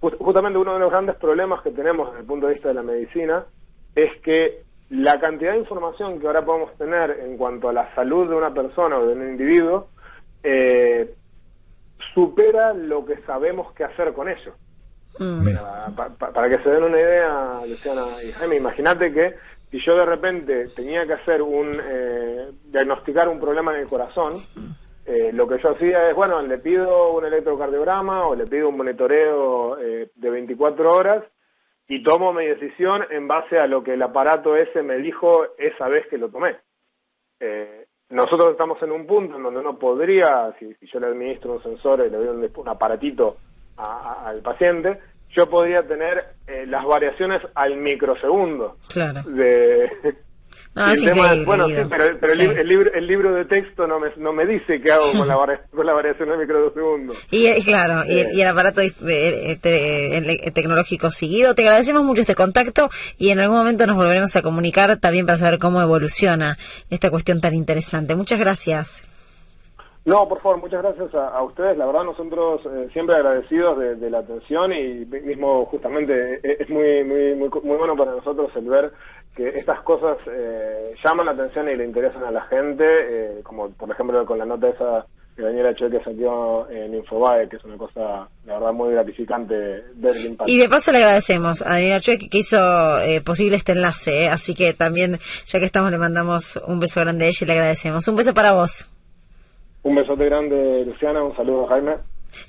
justamente 0.00 0.58
uno 0.58 0.74
de 0.74 0.80
los 0.80 0.90
grandes 0.90 1.16
problemas 1.16 1.62
que 1.62 1.70
tenemos 1.70 2.08
desde 2.08 2.20
el 2.20 2.26
punto 2.26 2.46
de 2.46 2.54
vista 2.54 2.68
de 2.68 2.74
la 2.74 2.82
medicina 2.82 3.44
es 3.94 4.20
que 4.22 4.62
la 4.90 5.20
cantidad 5.20 5.52
de 5.52 5.58
información 5.58 6.20
que 6.20 6.26
ahora 6.26 6.44
podemos 6.44 6.76
tener 6.76 7.10
en 7.20 7.36
cuanto 7.36 7.68
a 7.68 7.72
la 7.72 7.94
salud 7.94 8.28
de 8.28 8.34
una 8.34 8.52
persona 8.52 8.98
o 8.98 9.06
de 9.06 9.14
un 9.14 9.28
individuo 9.28 9.88
eh, 10.42 11.14
supera 12.14 12.72
lo 12.72 13.04
que 13.04 13.16
sabemos 13.22 13.72
qué 13.74 13.84
hacer 13.84 14.12
con 14.12 14.28
ellos. 14.28 14.54
Mm. 15.18 15.44
para 16.18 16.48
que 16.48 16.62
se 16.62 16.70
den 16.70 16.84
una 16.84 16.98
idea, 16.98 17.60
Luciana 17.66 18.22
y 18.22 18.30
Jaime, 18.32 18.56
imagínate 18.56 19.12
que 19.12 19.34
si 19.70 19.78
yo 19.84 19.96
de 19.96 20.06
repente 20.06 20.68
tenía 20.74 21.06
que 21.06 21.14
hacer 21.14 21.42
un 21.42 21.78
eh, 21.82 22.50
diagnosticar 22.64 23.28
un 23.28 23.40
problema 23.40 23.74
en 23.74 23.82
el 23.82 23.88
corazón, 23.88 24.36
eh, 25.04 25.32
lo 25.32 25.46
que 25.46 25.58
yo 25.62 25.72
hacía 25.72 26.10
es, 26.10 26.16
bueno, 26.16 26.40
le 26.42 26.58
pido 26.58 27.12
un 27.12 27.24
electrocardiograma 27.24 28.26
o 28.26 28.34
le 28.34 28.46
pido 28.46 28.68
un 28.68 28.76
monitoreo 28.76 29.78
eh, 29.78 30.10
de 30.14 30.30
24 30.30 30.90
horas 30.90 31.24
y 31.88 32.02
tomo 32.02 32.32
mi 32.32 32.46
decisión 32.46 33.02
en 33.10 33.28
base 33.28 33.58
a 33.58 33.66
lo 33.66 33.82
que 33.82 33.94
el 33.94 34.02
aparato 34.02 34.56
ese 34.56 34.82
me 34.82 34.96
dijo 34.98 35.46
esa 35.58 35.88
vez 35.88 36.06
que 36.08 36.18
lo 36.18 36.30
tomé. 36.30 36.56
Nosotros 38.10 38.50
estamos 38.52 38.82
en 38.82 38.92
un 38.92 39.06
punto 39.06 39.36
en 39.36 39.42
donde 39.42 39.60
uno 39.60 39.78
podría, 39.78 40.54
si, 40.58 40.76
yo 40.92 41.00
le 41.00 41.06
administro 41.06 41.54
un 41.54 41.62
sensor 41.62 42.00
y 42.00 42.10
le 42.10 42.16
doy 42.16 42.28
un, 42.28 42.68
aparatito 42.68 43.36
al 43.76 44.40
paciente, 44.40 44.98
yo 45.30 45.48
podría 45.48 45.86
tener 45.86 46.34
las 46.66 46.84
variaciones 46.84 47.40
al 47.54 47.76
microsegundo 47.76 48.76
claro. 48.88 49.22
de 49.22 49.88
bueno, 50.74 51.66
sí, 51.66 51.74
pero, 51.88 52.32
El, 52.32 52.68
libro, 52.68 52.92
el 52.92 53.06
libro 53.06 53.34
de 53.34 53.44
texto 53.44 53.86
no 53.86 53.98
me, 53.98 54.08
no 54.16 54.32
me 54.32 54.46
dice 54.46 54.80
qué 54.80 54.92
hago 54.92 55.12
con 55.16 55.26
la, 55.26 55.34
con 55.74 55.86
la 55.86 55.92
variación 55.92 56.28
de 56.28 56.36
microsegundos. 56.36 57.16
Y 57.30 57.46
eh, 57.46 57.58
claro, 57.64 58.04
y, 58.06 58.40
el 58.40 58.48
aparato 58.48 58.80
este, 58.80 60.50
tecnológico 60.54 61.10
seguido. 61.10 61.54
Te 61.54 61.62
agradecemos 61.62 62.02
mucho 62.02 62.20
este 62.20 62.34
contacto 62.34 62.88
y 63.18 63.30
en 63.30 63.40
algún 63.40 63.58
momento 63.58 63.86
nos 63.86 63.96
volveremos 63.96 64.34
a 64.36 64.42
comunicar 64.42 64.98
también 64.98 65.26
para 65.26 65.38
saber 65.38 65.58
cómo 65.58 65.80
evoluciona 65.82 66.56
esta 66.88 67.10
cuestión 67.10 67.40
tan 67.40 67.54
interesante. 67.54 68.14
Muchas 68.14 68.38
gracias. 68.38 69.02
No, 70.06 70.26
por 70.26 70.40
favor, 70.40 70.58
muchas 70.60 70.82
gracias 70.82 71.14
a, 71.14 71.42
ustedes. 71.42 71.76
La 71.76 71.84
verdad, 71.84 72.04
nosotros 72.04 72.62
eh, 72.64 72.88
siempre 72.92 73.16
agradecidos 73.16 73.78
de, 73.78 74.10
la 74.10 74.20
atención 74.20 74.72
y 74.72 75.04
mismo 75.04 75.66
justamente 75.66 76.40
es 76.42 76.70
muy, 76.70 77.04
muy, 77.04 77.34
muy, 77.34 77.50
muy 77.62 77.76
bueno 77.76 77.94
para 77.96 78.12
nosotros 78.12 78.50
el 78.56 78.64
ver 78.64 78.92
que 79.34 79.48
estas 79.48 79.80
cosas 79.82 80.18
eh, 80.26 80.94
llaman 81.04 81.26
la 81.26 81.32
atención 81.32 81.68
y 81.68 81.76
le 81.76 81.84
interesan 81.84 82.24
a 82.24 82.30
la 82.30 82.42
gente, 82.42 82.84
eh, 82.84 83.40
como 83.42 83.70
por 83.70 83.90
ejemplo 83.90 84.24
con 84.26 84.38
la 84.38 84.44
nota 84.44 84.68
esa 84.68 85.06
que 85.36 85.42
Daniela 85.42 85.74
Choque 85.74 86.00
salió 86.04 86.68
en 86.70 86.94
Infobae, 86.94 87.48
que 87.48 87.56
es 87.56 87.64
una 87.64 87.76
cosa, 87.76 88.28
la 88.44 88.54
verdad, 88.54 88.72
muy 88.72 88.92
gratificante 88.92 89.54
ver 89.94 90.16
el 90.16 90.26
impacto. 90.26 90.52
Y 90.52 90.58
de 90.58 90.68
paso 90.68 90.92
le 90.92 90.98
agradecemos 90.98 91.62
a 91.62 91.70
Daniela 91.70 92.00
Choque 92.00 92.28
que 92.28 92.38
hizo 92.38 92.98
eh, 93.00 93.20
posible 93.20 93.56
este 93.56 93.72
enlace, 93.72 94.28
así 94.28 94.54
que 94.54 94.74
también, 94.74 95.18
ya 95.46 95.58
que 95.58 95.66
estamos, 95.66 95.90
le 95.90 95.98
mandamos 95.98 96.60
un 96.66 96.80
beso 96.80 97.00
grande 97.00 97.26
a 97.26 97.28
ella 97.28 97.38
y 97.40 97.46
le 97.46 97.52
agradecemos. 97.52 98.06
Un 98.08 98.16
beso 98.16 98.34
para 98.34 98.52
vos. 98.52 98.88
Un 99.82 99.94
besote 99.94 100.24
grande, 100.26 100.84
Luciana, 100.84 101.22
un 101.22 101.34
saludo, 101.36 101.66
Jaime. 101.68 101.94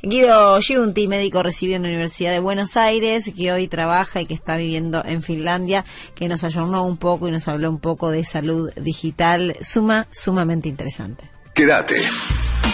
Guido 0.02 0.60
Giunti, 0.60 1.08
médico 1.08 1.44
recibido 1.44 1.78
en 1.78 1.84
la 1.84 1.90
Universidad 1.90 2.32
de 2.32 2.40
Buenos 2.40 2.78
Aires, 2.78 3.32
que 3.36 3.52
hoy 3.52 3.68
trabaja 3.68 4.22
y 4.22 4.26
que 4.26 4.34
está 4.34 4.58
viviendo 4.58 5.04
en 5.06 5.22
Finlandia, 5.22 5.86
que 6.16 6.28
nos 6.28 6.44
ayornó 6.44 6.86
un 6.86 6.98
poco 6.98 7.28
y 7.28 7.32
nos 7.32 7.48
habló 7.48 7.70
un 7.70 7.80
poco 7.80 8.10
de 8.10 8.24
salud 8.26 8.72
digital, 8.76 9.56
suma, 9.62 10.08
sumamente 10.12 10.70
interesante. 10.70 11.30
Quédate. 11.54 11.96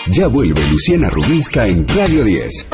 Ya 0.07 0.27
vuelve 0.27 0.61
Luciana 0.69 1.09
Rubinska 1.09 1.67
en 1.67 1.87
Radio 1.87 2.23
10. 2.23 2.67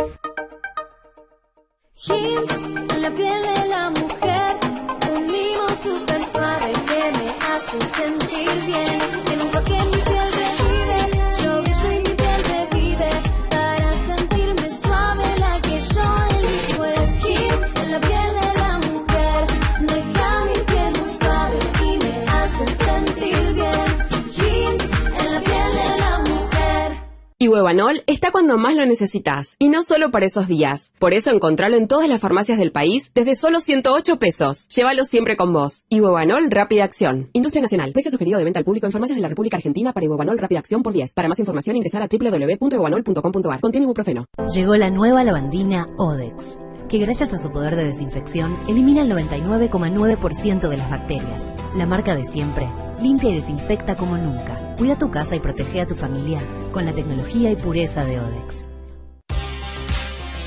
Ibuevanol 27.43 28.03
está 28.07 28.31
cuando 28.31 28.57
más 28.57 28.73
lo 28.73 28.85
necesitas, 28.85 29.57
y 29.59 29.67
no 29.67 29.83
solo 29.83 30.11
para 30.11 30.25
esos 30.25 30.47
días. 30.47 30.93
Por 30.97 31.13
eso 31.13 31.29
encontralo 31.29 31.75
en 31.75 31.89
todas 31.89 32.07
las 32.07 32.21
farmacias 32.21 32.57
del 32.57 32.71
país 32.71 33.11
desde 33.13 33.35
solo 33.35 33.59
108 33.59 34.17
pesos. 34.17 34.65
Llévalo 34.69 35.03
siempre 35.03 35.35
con 35.35 35.51
vos. 35.51 35.83
Ibuevanol 35.89 36.49
Rápida 36.49 36.85
Acción. 36.85 37.29
Industria 37.33 37.61
Nacional. 37.61 37.91
Precio 37.91 38.11
sugerido 38.11 38.37
de 38.37 38.45
venta 38.45 38.59
al 38.59 38.63
público 38.63 38.85
en 38.85 38.93
farmacias 38.93 39.17
de 39.17 39.21
la 39.21 39.27
República 39.27 39.57
Argentina 39.57 39.91
para 39.91 40.05
Ibuevanol 40.05 40.37
Rápida 40.37 40.59
Acción 40.59 40.83
por 40.83 40.93
10. 40.93 41.13
Para 41.15 41.27
más 41.27 41.37
información 41.37 41.75
ingresar 41.75 42.01
a 42.01 42.07
www.ibuevanol.com.ar. 42.07 43.59
Contiene 43.59 43.83
ibuprofeno. 43.83 44.25
Llegó 44.53 44.77
la 44.77 44.89
nueva 44.89 45.25
lavandina 45.25 45.89
Odex, 45.97 46.57
que 46.87 46.99
gracias 46.99 47.33
a 47.33 47.39
su 47.39 47.51
poder 47.51 47.75
de 47.75 47.83
desinfección 47.83 48.55
elimina 48.69 49.01
el 49.01 49.11
99,9% 49.11 50.69
de 50.69 50.77
las 50.77 50.89
bacterias. 50.89 51.43
La 51.75 51.85
marca 51.85 52.15
de 52.15 52.23
siempre. 52.23 52.69
Limpia 53.03 53.31
y 53.31 53.35
desinfecta 53.35 53.97
como 53.97 54.17
nunca 54.17 54.57
Cuida 54.77 54.97
tu 54.97 55.11
casa 55.11 55.35
y 55.35 55.39
protege 55.39 55.81
a 55.81 55.87
tu 55.87 55.93
familia 55.95 56.39
con 56.71 56.85
la 56.85 56.93
tecnología 56.93 57.51
y 57.51 57.55
pureza 57.55 58.03
de 58.05 58.19
Odex. 58.19 58.65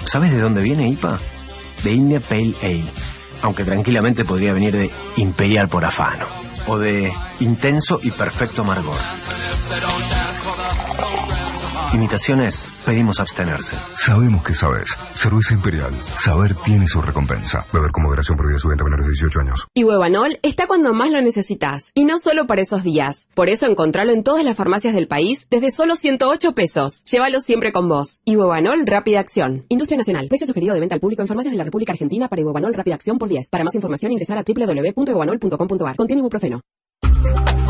¿Sabes 0.05 0.33
de 0.33 0.41
dónde 0.41 0.63
viene 0.63 0.89
IPA? 0.89 1.19
De 1.85 1.93
India 1.93 2.21
Pale 2.21 2.55
Ale, 2.63 2.85
aunque 3.43 3.65
tranquilamente 3.65 4.25
podría 4.25 4.53
venir 4.53 4.75
de 4.75 4.91
Imperial 5.17 5.69
por 5.69 5.85
afano 5.85 6.27
o 6.67 6.79
de 6.79 7.13
Intenso 7.41 8.01
y 8.03 8.11
Perfecto 8.11 8.63
Amargor. 8.63 8.97
Imitaciones, 11.97 12.69
pedimos 12.85 13.21
abstenerse. 13.21 13.75
Sabemos 13.97 14.45
que 14.45 14.55
sabes. 14.55 14.91
Cerveza 15.15 15.55
Imperial. 15.55 15.95
Saber 16.19 16.55
tiene 16.63 16.87
su 16.89 17.01
recompensa. 17.01 17.65
Beber 17.73 17.91
con 17.91 18.03
moderación 18.03 18.37
prohibida 18.37 18.59
su 18.59 18.69
venta 18.69 18.83
a 18.83 18.85
menores 18.85 19.07
de 19.07 19.13
18 19.13 19.41
años. 19.41 19.67
Y 19.73 19.83
Huevanol 19.83 20.39
está 20.43 20.67
cuando 20.67 20.93
más 20.93 21.11
lo 21.11 21.23
necesitas. 21.23 21.93
Y 21.95 22.05
no 22.05 22.19
solo 22.19 22.47
para 22.47 22.61
esos 22.61 22.83
días. 22.83 23.29
Por 23.33 23.49
eso 23.49 23.65
encontralo 23.65 24.13
en 24.13 24.25
todas 24.25 24.45
las 24.45 24.59
farmacias 24.59 24.93
del 24.93 25.09
país 25.09 25.47
desde 25.49 25.71
solo 25.71 25.97
108 25.97 26.55
pesos. 26.55 27.03
Llévalo 27.05 27.41
siempre 27.41 27.73
con 27.73 27.89
vos. 27.89 28.21
Y 28.27 28.37
Huevanol 28.37 28.87
Rápida 28.87 29.21
Acción. 29.21 29.65
Industria 29.71 29.97
Nacional. 29.97 30.29
Precio 30.29 30.47
sugerido 30.47 30.75
de 30.75 30.81
venta 30.81 30.95
al 30.95 31.01
público 31.01 31.23
en 31.23 31.29
farmacias 31.29 31.53
de 31.53 31.59
la 31.59 31.65
República 31.65 31.93
Argentina 31.93 32.29
para 32.29 32.43
Huevanol 32.43 32.75
Rápida 32.75 32.97
Acción 32.97 33.17
por 33.17 33.31
10. 33.31 33.49
Para 33.49 33.65
más 33.65 33.75
información 33.75 34.13
ingresar 34.13 34.37
a 34.37 34.45
www.huevanol.com.ar. 34.47 35.97
Contiene 35.97 36.21
ibuprofeno. 36.21 36.61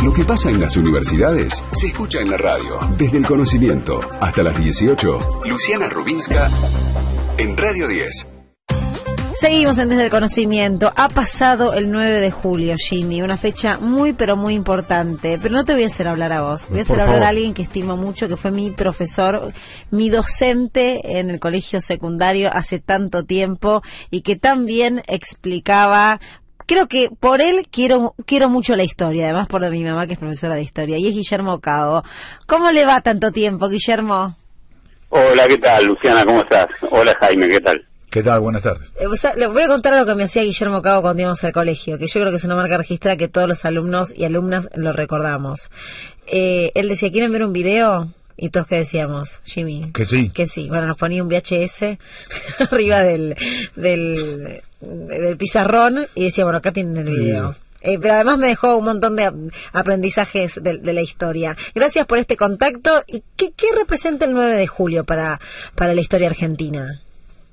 Lo 0.02 0.12
que 0.12 0.24
pasa 0.24 0.50
en 0.50 0.60
las 0.60 0.76
universidades 0.76 1.64
se 1.72 1.88
escucha 1.88 2.20
en 2.20 2.30
la 2.30 2.36
radio. 2.36 2.78
Desde 2.96 3.18
el 3.18 3.26
conocimiento 3.26 4.00
hasta 4.20 4.42
las 4.42 4.58
18. 4.58 5.42
Luciana 5.46 5.88
Rubinska 5.88 6.50
en 7.38 7.56
Radio 7.56 7.88
10. 7.88 8.28
Seguimos 9.36 9.76
en 9.76 9.90
Desde 9.90 10.04
el 10.04 10.10
Conocimiento. 10.10 10.90
Ha 10.96 11.10
pasado 11.10 11.74
el 11.74 11.92
9 11.92 12.20
de 12.20 12.30
julio, 12.30 12.74
Ginny, 12.78 13.20
una 13.20 13.36
fecha 13.36 13.76
muy 13.76 14.14
pero 14.14 14.34
muy 14.34 14.54
importante. 14.54 15.38
Pero 15.42 15.54
no 15.54 15.62
te 15.62 15.74
voy 15.74 15.84
a 15.84 15.88
hacer 15.88 16.08
hablar 16.08 16.32
a 16.32 16.40
vos. 16.40 16.66
Voy 16.70 16.78
a 16.78 16.82
hacer 16.82 16.98
hablar 16.98 17.22
a 17.22 17.28
alguien 17.28 17.52
que 17.52 17.60
estimo 17.60 17.98
mucho, 17.98 18.28
que 18.28 18.38
fue 18.38 18.50
mi 18.50 18.70
profesor, 18.70 19.52
mi 19.90 20.08
docente 20.08 21.18
en 21.18 21.28
el 21.28 21.38
colegio 21.38 21.82
secundario 21.82 22.50
hace 22.50 22.78
tanto 22.78 23.26
tiempo 23.26 23.82
y 24.10 24.22
que 24.22 24.36
también 24.36 25.02
explicaba 25.06 26.18
creo 26.66 26.88
que 26.88 27.10
por 27.18 27.40
él 27.40 27.66
quiero 27.70 28.14
quiero 28.26 28.48
mucho 28.48 28.76
la 28.76 28.84
historia, 28.84 29.24
además 29.24 29.48
por 29.48 29.68
mi 29.70 29.84
mamá 29.84 30.06
que 30.06 30.14
es 30.14 30.18
profesora 30.18 30.54
de 30.56 30.62
historia, 30.62 30.98
y 30.98 31.06
es 31.08 31.14
Guillermo 31.14 31.60
Cabo. 31.60 32.02
¿Cómo 32.46 32.70
le 32.70 32.84
va 32.84 33.00
tanto 33.00 33.32
tiempo, 33.32 33.68
Guillermo? 33.68 34.36
Hola, 35.08 35.46
¿qué 35.48 35.58
tal, 35.58 35.84
Luciana? 35.86 36.24
¿Cómo 36.24 36.40
estás? 36.40 36.66
Hola, 36.90 37.16
Jaime, 37.20 37.48
¿qué 37.48 37.60
tal? 37.60 37.86
¿Qué 38.10 38.22
tal? 38.22 38.40
Buenas 38.40 38.62
tardes. 38.62 38.92
Eh, 38.96 39.06
le 39.36 39.46
voy 39.46 39.62
a 39.62 39.68
contar 39.68 39.94
lo 39.94 40.06
que 40.06 40.14
me 40.14 40.24
hacía 40.24 40.42
Guillermo 40.42 40.82
Cabo 40.82 41.02
cuando 41.02 41.22
íbamos 41.22 41.42
al 41.44 41.52
colegio, 41.52 41.98
que 41.98 42.06
yo 42.06 42.20
creo 42.20 42.30
que 42.30 42.36
es 42.36 42.44
una 42.44 42.56
marca 42.56 42.78
registrada 42.78 43.16
que 43.16 43.28
todos 43.28 43.48
los 43.48 43.64
alumnos 43.64 44.12
y 44.16 44.24
alumnas 44.24 44.68
lo 44.74 44.92
recordamos. 44.92 45.70
Eh, 46.26 46.72
él 46.74 46.88
decía, 46.88 47.10
¿quieren 47.10 47.32
ver 47.32 47.44
un 47.44 47.52
video? 47.52 48.12
Y 48.36 48.50
todos 48.50 48.66
que 48.66 48.76
decíamos, 48.76 49.40
Jimmy. 49.44 49.90
Que 49.92 50.04
sí. 50.04 50.30
Que 50.30 50.46
sí. 50.46 50.68
Bueno, 50.68 50.86
nos 50.86 50.98
ponía 50.98 51.22
un 51.22 51.28
VHS 51.28 51.98
arriba 52.70 53.00
del, 53.00 53.34
del, 53.74 54.62
del 54.80 55.36
pizarrón 55.36 56.06
y 56.14 56.24
decía, 56.24 56.44
bueno, 56.44 56.58
acá 56.58 56.72
tienen 56.72 56.98
el 56.98 57.10
video. 57.10 57.56
Eh, 57.80 57.98
pero 58.00 58.14
además 58.14 58.38
me 58.38 58.48
dejó 58.48 58.76
un 58.76 58.84
montón 58.84 59.16
de 59.16 59.30
aprendizajes 59.72 60.60
de, 60.60 60.92
la 60.92 61.02
historia. 61.02 61.56
Gracias 61.74 62.04
por 62.06 62.18
este 62.18 62.36
contacto. 62.36 63.04
¿Y 63.06 63.22
qué, 63.36 63.52
qué 63.56 63.68
representa 63.78 64.24
el 64.24 64.32
9 64.32 64.56
de 64.56 64.66
julio 64.66 65.04
para, 65.04 65.40
para 65.74 65.94
la 65.94 66.00
historia 66.00 66.28
argentina? 66.28 67.00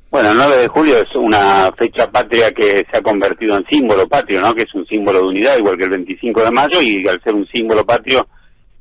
Bueno, 0.10 0.32
el 0.32 0.38
9 0.38 0.58
de 0.58 0.68
julio 0.68 0.98
es 0.98 1.16
una 1.16 1.72
fecha 1.78 2.10
patria 2.10 2.52
que 2.52 2.86
se 2.90 2.98
ha 2.98 3.02
convertido 3.02 3.58
en 3.58 3.66
símbolo 3.66 4.08
patrio, 4.08 4.42
¿no? 4.42 4.54
Que 4.54 4.64
es 4.64 4.74
un 4.74 4.86
símbolo 4.88 5.20
de 5.20 5.26
unidad, 5.26 5.58
igual 5.58 5.78
que 5.78 5.84
el 5.84 5.90
25 5.92 6.42
de 6.42 6.52
mayo, 6.52 6.82
y 6.82 7.08
al 7.08 7.22
ser 7.24 7.34
un 7.34 7.48
símbolo 7.48 7.86
patrio 7.86 8.28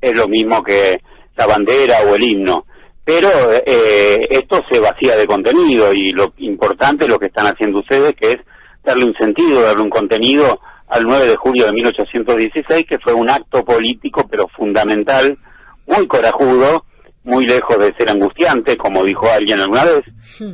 es 0.01 0.17
lo 0.17 0.29
mismo 0.29 0.63
que 0.63 1.01
la 1.37 1.47
bandera 1.47 1.99
o 2.07 2.15
el 2.15 2.23
himno. 2.23 2.67
Pero 3.05 3.29
eh, 3.53 4.29
esto 4.31 4.63
se 4.71 4.79
vacía 4.79 5.17
de 5.17 5.27
contenido 5.27 5.93
y 5.93 6.13
lo 6.13 6.33
importante 6.39 7.05
es 7.05 7.11
lo 7.11 7.19
que 7.19 7.27
están 7.27 7.47
haciendo 7.47 7.81
ustedes, 7.81 8.15
que 8.15 8.33
es 8.33 8.37
darle 8.85 9.05
un 9.05 9.15
sentido, 9.15 9.63
darle 9.63 9.83
un 9.83 9.91
contenido 9.91 10.61
al 10.89 11.05
9 11.05 11.27
de 11.27 11.37
julio 11.37 11.67
de 11.67 11.73
1816, 11.73 12.87
que 12.87 12.99
fue 12.99 13.15
un 13.15 13.29
acto 13.29 13.65
político 13.65 14.29
pero 14.31 14.47
fundamental, 14.49 15.37
muy 15.87 16.07
corajudo, 16.07 16.85
muy 17.25 17.47
lejos 17.47 17.79
de 17.79 17.95
ser 17.97 18.11
angustiante, 18.11 18.77
como 18.77 19.05
dijo 19.05 19.29
alguien 19.31 19.61
alguna 19.61 19.85
vez, 19.85 20.03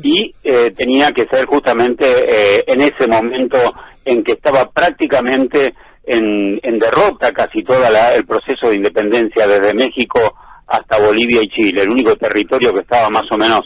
y 0.02 0.34
eh, 0.44 0.70
tenía 0.76 1.12
que 1.12 1.26
ser 1.30 1.46
justamente 1.46 2.04
eh, 2.06 2.64
en 2.66 2.80
ese 2.82 3.06
momento 3.08 3.58
en 4.04 4.22
que 4.22 4.32
estaba 4.32 4.70
prácticamente 4.70 5.74
en, 6.04 6.58
en 6.62 6.78
derrota 6.78 7.32
casi 7.32 7.62
todo 7.62 7.78
el 8.14 8.24
proceso 8.26 8.68
de 8.68 8.76
independencia 8.76 9.46
desde 9.46 9.74
México 9.74 10.34
hasta 10.68 10.98
Bolivia 10.98 11.42
y 11.42 11.48
Chile. 11.48 11.82
El 11.82 11.90
único 11.90 12.14
territorio 12.16 12.72
que 12.74 12.80
estaba 12.80 13.08
más 13.08 13.24
o 13.30 13.36
menos 13.36 13.60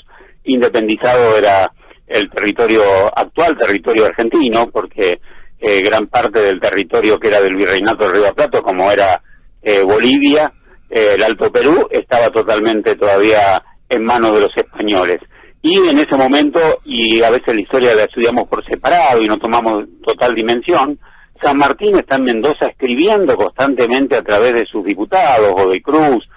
independizado 0.45 1.37
era 1.37 1.71
el 2.07 2.31
territorio 2.31 2.83
actual, 3.15 3.57
territorio 3.57 4.07
argentino, 4.07 4.69
porque 4.71 5.21
eh, 5.59 5.81
gran 5.85 6.07
parte 6.07 6.41
del 6.41 6.61
territorio 6.61 7.19
que 7.19 7.29
era 7.29 7.41
del 7.41 7.57
virreinato 7.57 8.05
del 8.05 8.15
Río 8.15 8.35
Plata, 8.35 8.61
como 8.61 8.91
era 8.91 9.23
eh, 9.63 9.83
Bolivia, 9.83 10.53
eh, 10.91 11.15
el 11.17 11.23
Alto 11.23 11.51
Perú, 11.51 11.89
estaba 11.91 12.31
totalmente 12.31 12.97
todavía 12.97 13.63
en 13.89 14.05
manos 14.05 14.35
de 14.35 14.41
los 14.41 14.57
españoles. 14.57 15.19
Y 15.63 15.77
en 15.89 15.99
ese 15.99 16.17
momento, 16.17 16.81
y 16.85 17.23
a 17.23 17.31
veces 17.31 17.55
la 17.55 17.63
historia 17.63 17.95
la 17.95 18.03
estudiamos 18.03 18.49
por 18.49 18.65
separado 18.67 19.23
y 19.23 19.27
no 19.27 19.39
tomamos 19.39 19.85
total 20.05 20.35
dimensión, 20.35 20.99
San 21.41 21.57
Martín 21.57 21.97
está 21.97 22.17
en 22.17 22.25
Mendoza 22.25 22.67
escribiendo 22.67 23.37
constantemente 23.37 24.17
a 24.17 24.23
través 24.23 24.55
de 24.55 24.65
sus 24.71 24.85
diputados, 24.85 25.53
o 25.57 25.71
de 25.71 25.81
Cruz, 25.81 26.29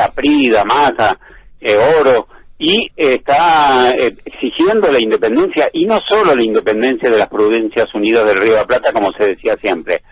La 0.00 0.10
Prida, 0.10 0.64
Mata, 0.64 1.18
Oro, 2.00 2.26
y 2.58 2.90
está 2.96 3.92
eh, 3.92 4.16
exigiendo 4.24 4.90
la 4.90 4.98
independencia, 4.98 5.68
y 5.74 5.84
no 5.84 6.00
solo 6.08 6.34
la 6.34 6.42
independencia 6.42 7.10
de 7.10 7.18
las 7.18 7.28
Provincias 7.28 7.86
Unidas 7.94 8.24
del 8.24 8.38
Río 8.38 8.52
de 8.52 8.60
la 8.60 8.66
Plata, 8.66 8.92
como 8.94 9.10
se 9.18 9.28
decía 9.28 9.54
siempre. 9.62 10.02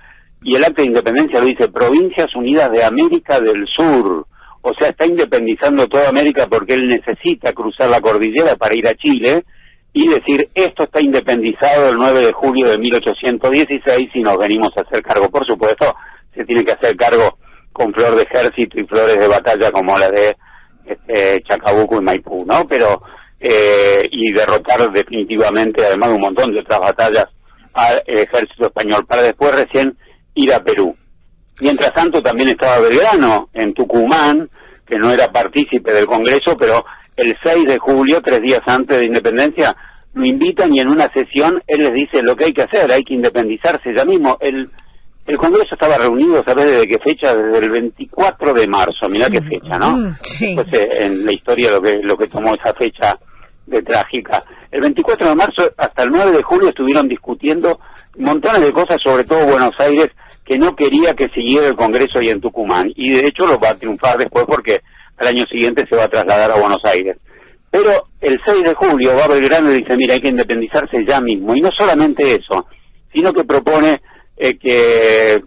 Y 0.42 0.56
el 0.56 0.64
acto 0.64 0.82
de 0.82 0.88
independencia 0.88 1.40
lo 1.40 1.46
dice 1.46 1.68
Provincias 1.68 2.34
Unidas 2.36 2.70
de 2.70 2.84
América 2.84 3.40
del 3.40 3.66
Sur. 3.66 4.26
O 4.60 4.72
sea, 4.78 4.88
está 4.88 5.06
independizando 5.06 5.88
toda 5.88 6.10
América 6.10 6.46
porque 6.46 6.74
él 6.74 6.86
necesita 6.86 7.54
cruzar 7.54 7.88
la 7.88 8.02
cordillera 8.02 8.56
para 8.56 8.76
ir 8.76 8.86
a 8.86 8.94
Chile 8.94 9.44
y 9.94 10.06
decir, 10.06 10.50
esto 10.54 10.84
está 10.84 11.00
independizado 11.00 11.90
el 11.90 11.96
9 11.96 12.26
de 12.26 12.32
julio 12.32 12.68
de 12.68 12.78
1816 12.78 14.10
y 14.14 14.20
nos 14.20 14.36
venimos 14.36 14.70
a 14.76 14.82
hacer 14.82 15.02
cargo. 15.02 15.30
Por 15.30 15.46
supuesto, 15.46 15.94
se 16.34 16.44
tiene 16.44 16.62
que 16.62 16.72
hacer 16.72 16.94
cargo 16.94 17.38
con 17.78 17.94
flor 17.94 18.16
de 18.16 18.22
ejército 18.22 18.80
y 18.80 18.84
flores 18.86 19.18
de 19.18 19.28
batalla 19.28 19.70
como 19.70 19.96
la 19.96 20.10
de 20.10 20.36
este, 20.84 21.40
Chacabuco 21.42 21.98
y 21.98 22.04
Maipú, 22.04 22.44
¿no? 22.44 22.66
Pero, 22.66 23.00
eh, 23.38 24.02
y 24.10 24.32
derrotar 24.32 24.90
definitivamente, 24.90 25.86
además 25.86 26.08
de 26.08 26.14
un 26.16 26.20
montón 26.22 26.52
de 26.52 26.60
otras 26.60 26.80
batallas, 26.80 27.26
al 27.74 28.02
ejército 28.06 28.66
español, 28.66 29.06
para 29.06 29.22
después 29.22 29.54
recién 29.54 29.96
ir 30.34 30.52
a 30.52 30.62
Perú. 30.62 30.96
Mientras 31.60 31.92
tanto 31.92 32.20
también 32.20 32.48
estaba 32.48 32.80
Belgrano 32.80 33.48
en 33.54 33.72
Tucumán, 33.74 34.50
que 34.84 34.98
no 34.98 35.12
era 35.12 35.30
partícipe 35.30 35.92
del 35.92 36.06
Congreso, 36.06 36.56
pero 36.56 36.84
el 37.16 37.36
6 37.44 37.64
de 37.66 37.78
julio, 37.78 38.20
tres 38.22 38.40
días 38.42 38.62
antes 38.66 38.98
de 38.98 39.04
independencia, 39.04 39.76
lo 40.14 40.26
invitan 40.26 40.74
y 40.74 40.80
en 40.80 40.90
una 40.90 41.08
sesión 41.12 41.62
él 41.66 41.84
les 41.84 41.92
dice 41.92 42.22
lo 42.22 42.34
que 42.34 42.46
hay 42.46 42.52
que 42.52 42.62
hacer, 42.62 42.90
hay 42.90 43.04
que 43.04 43.14
independizarse 43.14 43.94
ya 43.96 44.04
mismo. 44.04 44.36
El, 44.40 44.66
el 45.28 45.36
Congreso 45.36 45.74
estaba 45.74 45.98
reunido, 45.98 46.42
¿sabes 46.46 46.64
desde 46.64 46.86
qué 46.86 46.98
fecha? 47.04 47.36
Desde 47.36 47.66
el 47.66 47.70
24 47.70 48.54
de 48.54 48.66
marzo, 48.66 49.10
mirá 49.10 49.28
qué 49.28 49.42
fecha, 49.42 49.78
¿no? 49.78 49.98
Mm, 49.98 50.14
sí. 50.22 50.54
Pues 50.54 50.66
eh, 50.72 50.88
en 51.00 51.26
la 51.26 51.32
historia 51.34 51.70
lo 51.70 51.82
que, 51.82 51.98
lo 52.02 52.16
que 52.16 52.28
tomó 52.28 52.54
esa 52.54 52.72
fecha 52.72 53.14
de 53.66 53.82
trágica. 53.82 54.42
El 54.70 54.80
24 54.80 55.28
de 55.28 55.34
marzo 55.34 55.70
hasta 55.76 56.02
el 56.02 56.10
9 56.10 56.32
de 56.32 56.42
julio 56.42 56.70
estuvieron 56.70 57.06
discutiendo 57.08 57.78
montones 58.16 58.62
de 58.62 58.72
cosas, 58.72 58.96
sobre 59.04 59.24
todo 59.24 59.44
Buenos 59.44 59.78
Aires, 59.78 60.08
que 60.46 60.56
no 60.56 60.74
quería 60.74 61.12
que 61.12 61.28
siguiera 61.28 61.66
el 61.66 61.76
Congreso 61.76 62.20
ahí 62.20 62.30
en 62.30 62.40
Tucumán. 62.40 62.90
Y 62.96 63.12
de 63.12 63.26
hecho 63.26 63.46
lo 63.46 63.58
va 63.58 63.70
a 63.70 63.76
triunfar 63.76 64.16
después 64.16 64.46
porque 64.46 64.80
al 65.18 65.26
año 65.26 65.44
siguiente 65.46 65.84
se 65.90 65.94
va 65.94 66.04
a 66.04 66.08
trasladar 66.08 66.52
a 66.52 66.58
Buenos 66.58 66.82
Aires. 66.84 67.18
Pero 67.70 68.08
el 68.22 68.40
6 68.46 68.62
de 68.64 68.74
julio 68.74 69.14
va 69.14 69.28
Belgrano 69.28 69.70
y 69.74 69.80
dice, 69.80 69.94
mira, 69.94 70.14
hay 70.14 70.22
que 70.22 70.30
independizarse 70.30 71.04
ya 71.06 71.20
mismo. 71.20 71.54
Y 71.54 71.60
no 71.60 71.70
solamente 71.76 72.34
eso, 72.34 72.66
sino 73.12 73.30
que 73.34 73.44
propone 73.44 74.00
eh, 74.38 74.56
que 74.56 75.42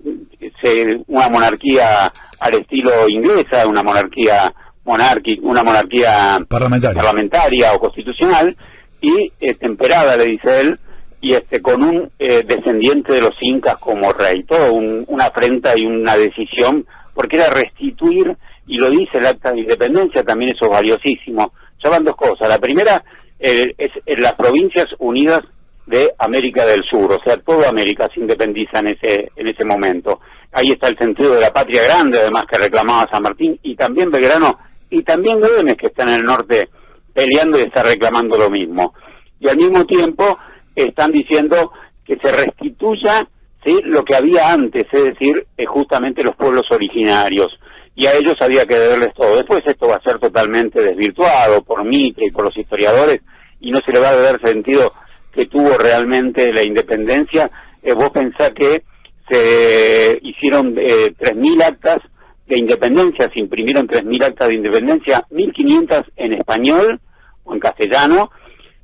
se, 0.62 0.86
una 1.08 1.30
monarquía 1.30 2.12
al 2.40 2.54
estilo 2.56 3.08
inglesa, 3.08 3.66
una 3.68 3.84
monarquía 3.84 4.54
monárquica, 4.84 5.42
una 5.44 5.64
monarquía 5.64 6.40
parlamentaria. 6.48 7.02
parlamentaria 7.02 7.74
o 7.74 7.80
constitucional, 7.80 8.56
y 9.00 9.32
eh, 9.40 9.54
temperada, 9.56 10.18
le 10.18 10.26
dice 10.26 10.62
él, 10.62 10.80
y 11.22 11.34
este 11.34 11.62
con 11.62 11.84
un 11.84 12.12
eh, 12.20 12.44
descendiente 12.46 13.14
de 13.14 13.22
los 13.22 13.36
incas 13.42 13.78
como 13.78 14.12
rey, 14.12 14.44
todo 14.44 14.74
una 14.74 15.26
afrenta 15.26 15.78
y 15.78 15.86
una 15.86 16.18
decisión, 16.18 16.86
porque 17.14 17.38
era 17.38 17.50
restituir, 17.50 18.36
y 18.68 18.78
lo 18.78 18.90
dice 18.90 19.20
el 19.20 19.28
acta 19.28 19.52
de 19.52 19.62
independencia, 19.62 20.24
también 20.24 20.52
eso 20.56 20.66
es 20.66 20.72
valiosísimo. 20.72 21.54
Ya 21.84 21.90
van 21.90 22.04
dos 22.04 22.16
cosas. 22.16 22.48
La 22.48 22.60
primera 22.60 23.04
es 23.40 23.92
en 24.06 24.22
las 24.22 24.34
provincias 24.36 24.86
unidas 25.00 25.42
de 25.86 26.12
América 26.20 26.66
del 26.66 26.84
Sur, 26.90 27.12
o 27.12 27.20
sea, 27.24 27.38
toda 27.38 27.70
América 27.70 28.08
se 28.14 28.22
independiza 28.22 28.80
en 28.80 28.88
ese, 28.88 29.32
en 29.36 29.48
ese 29.48 29.66
momento. 29.66 30.20
Ahí 30.54 30.72
está 30.72 30.88
el 30.88 30.98
sentido 30.98 31.34
de 31.36 31.42
la 31.42 31.54
patria 31.54 31.84
grande, 31.84 32.20
además 32.20 32.44
que 32.50 32.58
reclamaba 32.58 33.10
San 33.12 33.24
Martín, 33.24 33.60
y 33.64 33.76
también 33.76 34.12
Belgrano, 34.12 34.58
y 34.90 35.02
también 35.04 35.40
Güemes, 35.40 35.76
que 35.76 35.88
está 35.88 36.04
en 36.04 36.20
el 36.20 36.24
norte 36.24 36.70
peleando 37.14 37.58
y 37.58 37.64
está 37.64 37.84
reclamando 37.84 38.38
lo 38.38 38.50
mismo. 38.50 38.94
Y 39.40 39.48
al 39.48 39.58
mismo 39.58 39.86
tiempo 39.86 40.38
están 40.76 41.12
diciendo 41.12 41.72
que 42.06 42.18
se 42.22 42.32
restituya 42.32 43.28
¿sí? 43.66 43.80
lo 43.84 44.04
que 44.04 44.16
había 44.16 44.52
antes, 44.52 44.86
es 44.92 45.04
decir, 45.04 45.46
eh, 45.58 45.66
justamente 45.66 46.24
los 46.24 46.36
pueblos 46.36 46.64
originarios. 46.72 47.48
Y 47.96 48.06
a 48.06 48.14
ellos 48.14 48.36
había 48.40 48.66
que 48.66 48.78
deberles 48.78 49.14
todo. 49.14 49.36
Después 49.36 49.62
esto 49.66 49.88
va 49.88 49.96
a 49.96 50.04
ser 50.04 50.20
totalmente 50.20 50.82
desvirtuado 50.82 51.62
por 51.64 51.84
Mitre 51.84 52.28
y 52.28 52.32
por 52.32 52.46
los 52.46 52.58
historiadores, 52.58 53.20
y 53.60 53.72
no 53.72 53.80
se 53.86 53.92
le 53.92 54.00
va 54.00 54.10
a 54.10 54.16
dar 54.16 54.40
sentido 54.44 54.94
que 55.32 55.46
tuvo 55.46 55.78
realmente 55.78 56.52
la 56.52 56.64
independencia, 56.64 57.50
eh, 57.82 57.94
vos 57.94 58.12
pensás 58.12 58.52
que 58.52 58.84
se 59.30 60.20
hicieron 60.22 60.76
eh, 60.78 61.14
3.000 61.18 61.64
actas 61.64 62.00
de 62.48 62.60
independencia, 62.60 63.30
se 63.34 63.40
imprimieron 63.40 63.88
3.000 63.88 64.26
actas 64.26 64.50
de 64.50 64.56
independencia, 64.56 65.26
1.500 65.32 66.06
en 66.18 66.34
español 66.34 67.00
o 67.44 67.54
en 67.54 67.60
castellano, 67.60 68.32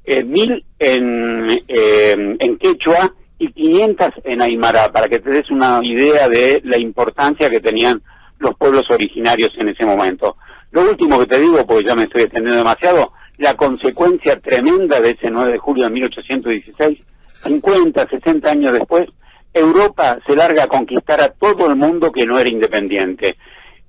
eh, 0.05 0.23
1.000 0.23 0.63
en, 0.79 1.49
eh, 1.67 2.35
en 2.39 2.57
quechua 2.57 3.13
y 3.39 3.51
500 3.51 4.09
en 4.23 4.41
aymara, 4.41 4.91
para 4.91 5.07
que 5.07 5.19
te 5.19 5.29
des 5.29 5.51
una 5.51 5.79
idea 5.83 6.29
de 6.29 6.61
la 6.63 6.77
importancia 6.77 7.49
que 7.49 7.59
tenían 7.59 8.01
los 8.39 8.55
pueblos 8.55 8.85
originarios 8.89 9.51
en 9.57 9.69
ese 9.69 9.85
momento. 9.85 10.37
Lo 10.71 10.89
último 10.89 11.19
que 11.19 11.25
te 11.25 11.41
digo, 11.41 11.65
porque 11.65 11.87
ya 11.87 11.95
me 11.95 12.03
estoy 12.03 12.23
extendiendo 12.23 12.57
demasiado, 12.57 13.11
la 13.37 13.55
consecuencia 13.55 14.39
tremenda 14.39 14.99
de 14.99 15.11
ese 15.11 15.29
9 15.29 15.53
de 15.53 15.57
julio 15.59 15.85
de 15.85 15.91
1816, 15.91 16.99
50, 17.43 18.07
60 18.09 18.49
años 18.49 18.73
después, 18.73 19.07
Europa 19.53 20.17
se 20.25 20.35
larga 20.35 20.63
a 20.63 20.67
conquistar 20.67 21.21
a 21.21 21.29
todo 21.29 21.67
el 21.67 21.75
mundo 21.75 22.11
que 22.11 22.25
no 22.25 22.39
era 22.39 22.49
independiente. 22.49 23.37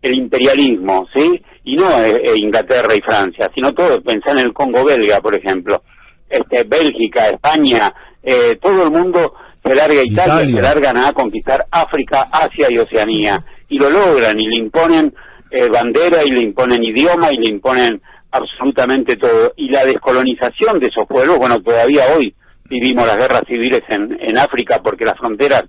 El 0.01 0.15
imperialismo, 0.15 1.07
¿sí? 1.15 1.43
Y 1.65 1.77
no 1.77 1.91
eh, 2.03 2.23
eh, 2.25 2.33
Inglaterra 2.37 2.95
y 2.95 3.01
Francia, 3.01 3.51
sino 3.55 3.73
todo, 3.75 4.01
pensar 4.03 4.39
en 4.39 4.47
el 4.47 4.53
Congo 4.53 4.85
belga, 4.85 5.21
por 5.21 5.35
ejemplo, 5.35 5.83
este, 6.29 6.65
Bélgica, 6.65 7.29
España, 7.29 7.93
eh, 8.23 8.57
todo 8.61 8.85
el 8.85 8.91
mundo 8.91 9.35
se 9.65 9.75
larga 9.75 10.01
a 10.01 10.05
Italia, 10.05 10.55
se 10.57 10.63
largan 10.63 10.97
a 10.99 11.13
conquistar 11.13 11.67
África, 11.71 12.29
Asia 12.31 12.69
y 12.71 12.79
Oceanía. 12.79 13.45
Y 13.69 13.79
lo 13.79 13.91
logran 13.91 14.41
y 14.41 14.47
le 14.47 14.57
imponen 14.57 15.15
bandera 15.73 16.23
y 16.25 16.31
le 16.31 16.41
imponen 16.41 16.85
idioma 16.85 17.33
y 17.33 17.37
le 17.37 17.49
imponen 17.49 18.01
absolutamente 18.31 19.16
todo. 19.16 19.53
Y 19.57 19.70
la 19.70 19.85
descolonización 19.85 20.79
de 20.79 20.89
esos 20.89 21.07
pueblos, 21.07 21.39
bueno, 21.39 21.61
todavía 21.61 22.03
hoy 22.16 22.35
vivimos 22.64 23.07
las 23.07 23.16
guerras 23.16 23.43
civiles 23.47 23.83
en, 23.89 24.18
en 24.20 24.39
África 24.39 24.81
porque 24.83 25.05
las 25.05 25.18
fronteras 25.18 25.64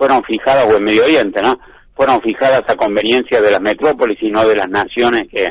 fueron 0.00 0.22
fijadas, 0.24 0.66
o 0.66 0.76
en 0.76 0.84
Medio 0.84 1.04
Oriente, 1.04 1.40
¿no? 1.42 1.58
Fueron 1.94 2.22
fijadas 2.22 2.62
a 2.66 2.76
conveniencia 2.76 3.40
de 3.42 3.50
las 3.50 3.60
metrópolis 3.60 4.18
y 4.22 4.30
no 4.30 4.48
de 4.48 4.56
las 4.56 4.68
naciones 4.68 5.28
que 5.30 5.44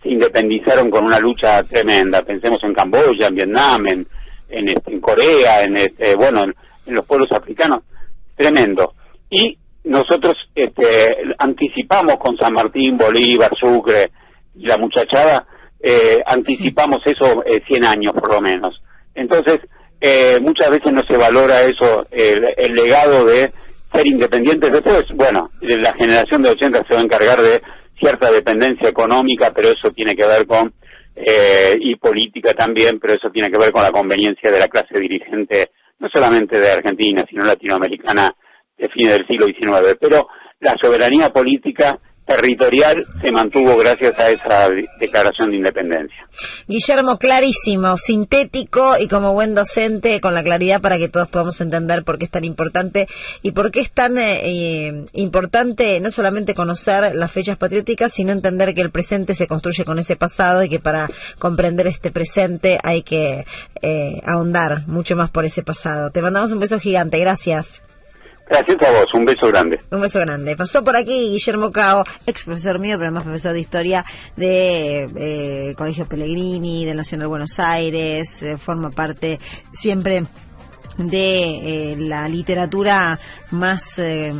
se 0.00 0.08
independizaron 0.08 0.88
con 0.88 1.04
una 1.04 1.18
lucha 1.18 1.62
tremenda. 1.64 2.22
Pensemos 2.22 2.60
en 2.62 2.72
Camboya, 2.72 3.26
en 3.26 3.34
Vietnam, 3.34 3.86
en, 3.88 4.06
en, 4.48 4.68
este, 4.68 5.00
Corea, 5.00 5.64
en 5.64 5.76
este, 5.76 6.14
bueno, 6.14 6.44
en, 6.44 6.54
los 6.86 7.04
pueblos 7.04 7.30
africanos. 7.32 7.80
Tremendo. 8.36 8.94
Y 9.28 9.58
nosotros 9.84 10.36
este, 10.54 11.16
anticipamos 11.36 12.16
con 12.18 12.36
San 12.36 12.52
Martín, 12.52 12.96
Bolívar, 12.96 13.50
Sucre 13.58 14.12
y 14.54 14.66
la 14.66 14.78
muchachada 14.78 15.44
eh, 15.80 16.20
anticipamos 16.26 16.98
eso 17.04 17.42
eh, 17.44 17.62
100 17.66 17.84
años 17.84 18.12
por 18.12 18.32
lo 18.32 18.40
menos. 18.40 18.80
Entonces, 19.14 19.58
eh, 20.00 20.38
muchas 20.40 20.70
veces 20.70 20.92
no 20.92 21.02
se 21.02 21.16
valora 21.16 21.62
eso, 21.62 22.06
el, 22.10 22.74
legado 22.74 23.24
de 23.24 23.50
ser 23.92 24.06
independientes. 24.06 24.70
Después, 24.70 25.04
bueno, 25.14 25.50
la 25.60 25.92
generación 25.94 26.42
de 26.42 26.50
80 26.50 26.84
se 26.86 26.94
va 26.94 27.00
a 27.00 27.04
encargar 27.04 27.42
de 27.42 27.60
cierta 27.98 28.30
dependencia 28.30 28.88
económica, 28.88 29.52
pero 29.52 29.68
eso 29.68 29.90
tiene 29.90 30.14
que 30.14 30.26
ver 30.26 30.46
con, 30.46 30.72
eh, 31.16 31.76
y 31.80 31.96
política 31.96 32.54
también, 32.54 33.00
pero 33.00 33.14
eso 33.14 33.28
tiene 33.30 33.50
que 33.50 33.58
ver 33.58 33.72
con 33.72 33.82
la 33.82 33.90
conveniencia 33.90 34.50
de 34.50 34.60
la 34.60 34.68
clase 34.68 35.00
dirigente, 35.00 35.72
no 35.98 36.08
solamente 36.12 36.60
de 36.60 36.70
Argentina, 36.70 37.24
sino 37.28 37.44
latinoamericana 37.44 38.32
de 38.76 38.88
fines 38.88 39.14
del 39.14 39.26
siglo 39.26 39.46
XIX. 39.46 39.96
Pero 40.00 40.28
la 40.60 40.76
soberanía 40.80 41.30
política 41.30 41.98
territorial 42.28 43.04
se 43.22 43.32
mantuvo 43.32 43.76
gracias 43.78 44.12
a 44.18 44.28
esa 44.28 44.68
declaración 45.00 45.50
de 45.50 45.56
independencia. 45.56 46.28
Guillermo, 46.68 47.18
clarísimo, 47.18 47.96
sintético 47.96 48.96
y 49.00 49.08
como 49.08 49.32
buen 49.32 49.54
docente, 49.54 50.20
con 50.20 50.34
la 50.34 50.42
claridad 50.42 50.82
para 50.82 50.98
que 50.98 51.08
todos 51.08 51.28
podamos 51.28 51.60
entender 51.62 52.04
por 52.04 52.18
qué 52.18 52.26
es 52.26 52.30
tan 52.30 52.44
importante 52.44 53.08
y 53.42 53.52
por 53.52 53.70
qué 53.70 53.80
es 53.80 53.90
tan 53.90 54.18
eh, 54.18 54.40
eh, 54.44 55.04
importante 55.14 55.98
no 56.00 56.10
solamente 56.10 56.54
conocer 56.54 57.14
las 57.16 57.32
fechas 57.32 57.56
patrióticas, 57.56 58.12
sino 58.12 58.32
entender 58.32 58.74
que 58.74 58.82
el 58.82 58.90
presente 58.90 59.34
se 59.34 59.46
construye 59.46 59.86
con 59.86 59.98
ese 59.98 60.16
pasado 60.16 60.62
y 60.62 60.68
que 60.68 60.80
para 60.80 61.08
comprender 61.38 61.86
este 61.86 62.10
presente 62.10 62.78
hay 62.82 63.02
que 63.02 63.46
eh, 63.80 64.20
ahondar 64.26 64.86
mucho 64.86 65.16
más 65.16 65.30
por 65.30 65.46
ese 65.46 65.62
pasado. 65.62 66.10
Te 66.10 66.20
mandamos 66.20 66.52
un 66.52 66.60
beso 66.60 66.78
gigante, 66.78 67.18
gracias. 67.18 67.82
Gracias 68.50 68.78
a 68.82 68.90
vos, 68.90 69.14
un 69.14 69.24
beso 69.24 69.48
grande. 69.48 69.80
Un 69.90 70.00
beso 70.00 70.20
grande. 70.20 70.56
Pasó 70.56 70.82
por 70.82 70.96
aquí 70.96 71.30
Guillermo 71.30 71.70
Cao, 71.70 72.04
ex 72.26 72.44
profesor 72.44 72.78
mío, 72.78 72.96
pero 72.96 73.08
además 73.08 73.24
profesor 73.24 73.52
de 73.52 73.60
historia 73.60 74.04
de 74.36 75.08
eh, 75.16 75.74
Colegio 75.76 76.06
Pellegrini, 76.06 76.86
del 76.86 76.96
Nacional 76.96 77.28
Buenos 77.28 77.58
Aires, 77.58 78.42
eh, 78.42 78.56
forma 78.56 78.90
parte 78.90 79.38
siempre 79.72 80.24
de 80.98 81.92
eh, 81.92 81.96
la 81.96 82.28
literatura 82.28 83.18
más 83.50 83.98
eh, 83.98 84.34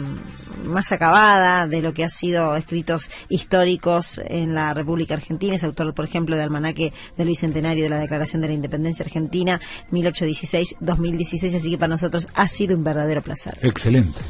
más 0.65 0.93
acabada 0.93 1.67
de 1.67 1.81
lo 1.83 1.93
que 1.95 2.05
ha 2.05 2.09
sido 2.09 2.57
escritos 2.57 3.11
históricos 3.29 4.21
en 4.25 4.55
la 4.55 4.75
República 4.75 5.15
Argentina. 5.15 5.55
Es 5.55 5.65
autor, 5.65 5.95
por 5.95 6.05
ejemplo, 6.05 6.37
de 6.37 6.43
Almanaque 6.43 6.93
del 7.17 7.29
Bicentenario 7.29 7.85
de 7.85 7.91
la 7.91 8.01
Declaración 8.01 8.43
de 8.43 8.49
la 8.49 8.55
Independencia 8.55 9.05
Argentina 9.05 9.61
1816-2016. 9.93 11.57
Así 11.57 11.71
que 11.71 11.79
para 11.79 11.89
nosotros 11.89 12.29
ha 12.35 12.49
sido 12.49 12.77
un 12.77 12.85
verdadero 12.85 13.23
placer. 13.23 13.57
Excelente. 13.63 14.21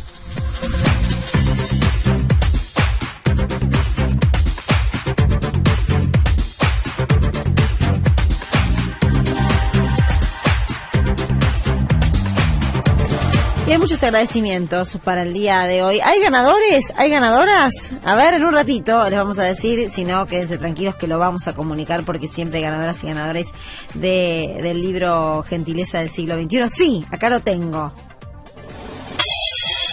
Y 13.68 13.72
hay 13.72 13.76
muchos 13.76 14.02
agradecimientos 14.02 14.96
para 15.04 15.20
el 15.20 15.34
día 15.34 15.66
de 15.66 15.82
hoy. 15.82 16.00
¿Hay 16.00 16.22
ganadores? 16.22 16.90
¿Hay 16.96 17.10
ganadoras? 17.10 17.92
A 18.02 18.14
ver, 18.14 18.32
en 18.32 18.44
un 18.46 18.54
ratito 18.54 19.06
les 19.10 19.18
vamos 19.18 19.38
a 19.38 19.42
decir, 19.42 19.90
si 19.90 20.06
no, 20.06 20.24
quédense 20.24 20.56
tranquilos 20.56 20.96
que 20.96 21.06
lo 21.06 21.18
vamos 21.18 21.46
a 21.48 21.52
comunicar 21.52 22.02
porque 22.04 22.28
siempre 22.28 22.60
hay 22.60 22.64
ganadoras 22.64 23.04
y 23.04 23.08
ganadores 23.08 23.52
de, 23.92 24.58
del 24.62 24.80
libro 24.80 25.44
Gentileza 25.46 25.98
del 25.98 26.08
siglo 26.08 26.42
XXI. 26.42 26.70
Sí, 26.70 27.04
acá 27.10 27.28
lo 27.28 27.40
tengo. 27.40 27.92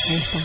Ahí 0.10 0.16
está. 0.16 0.40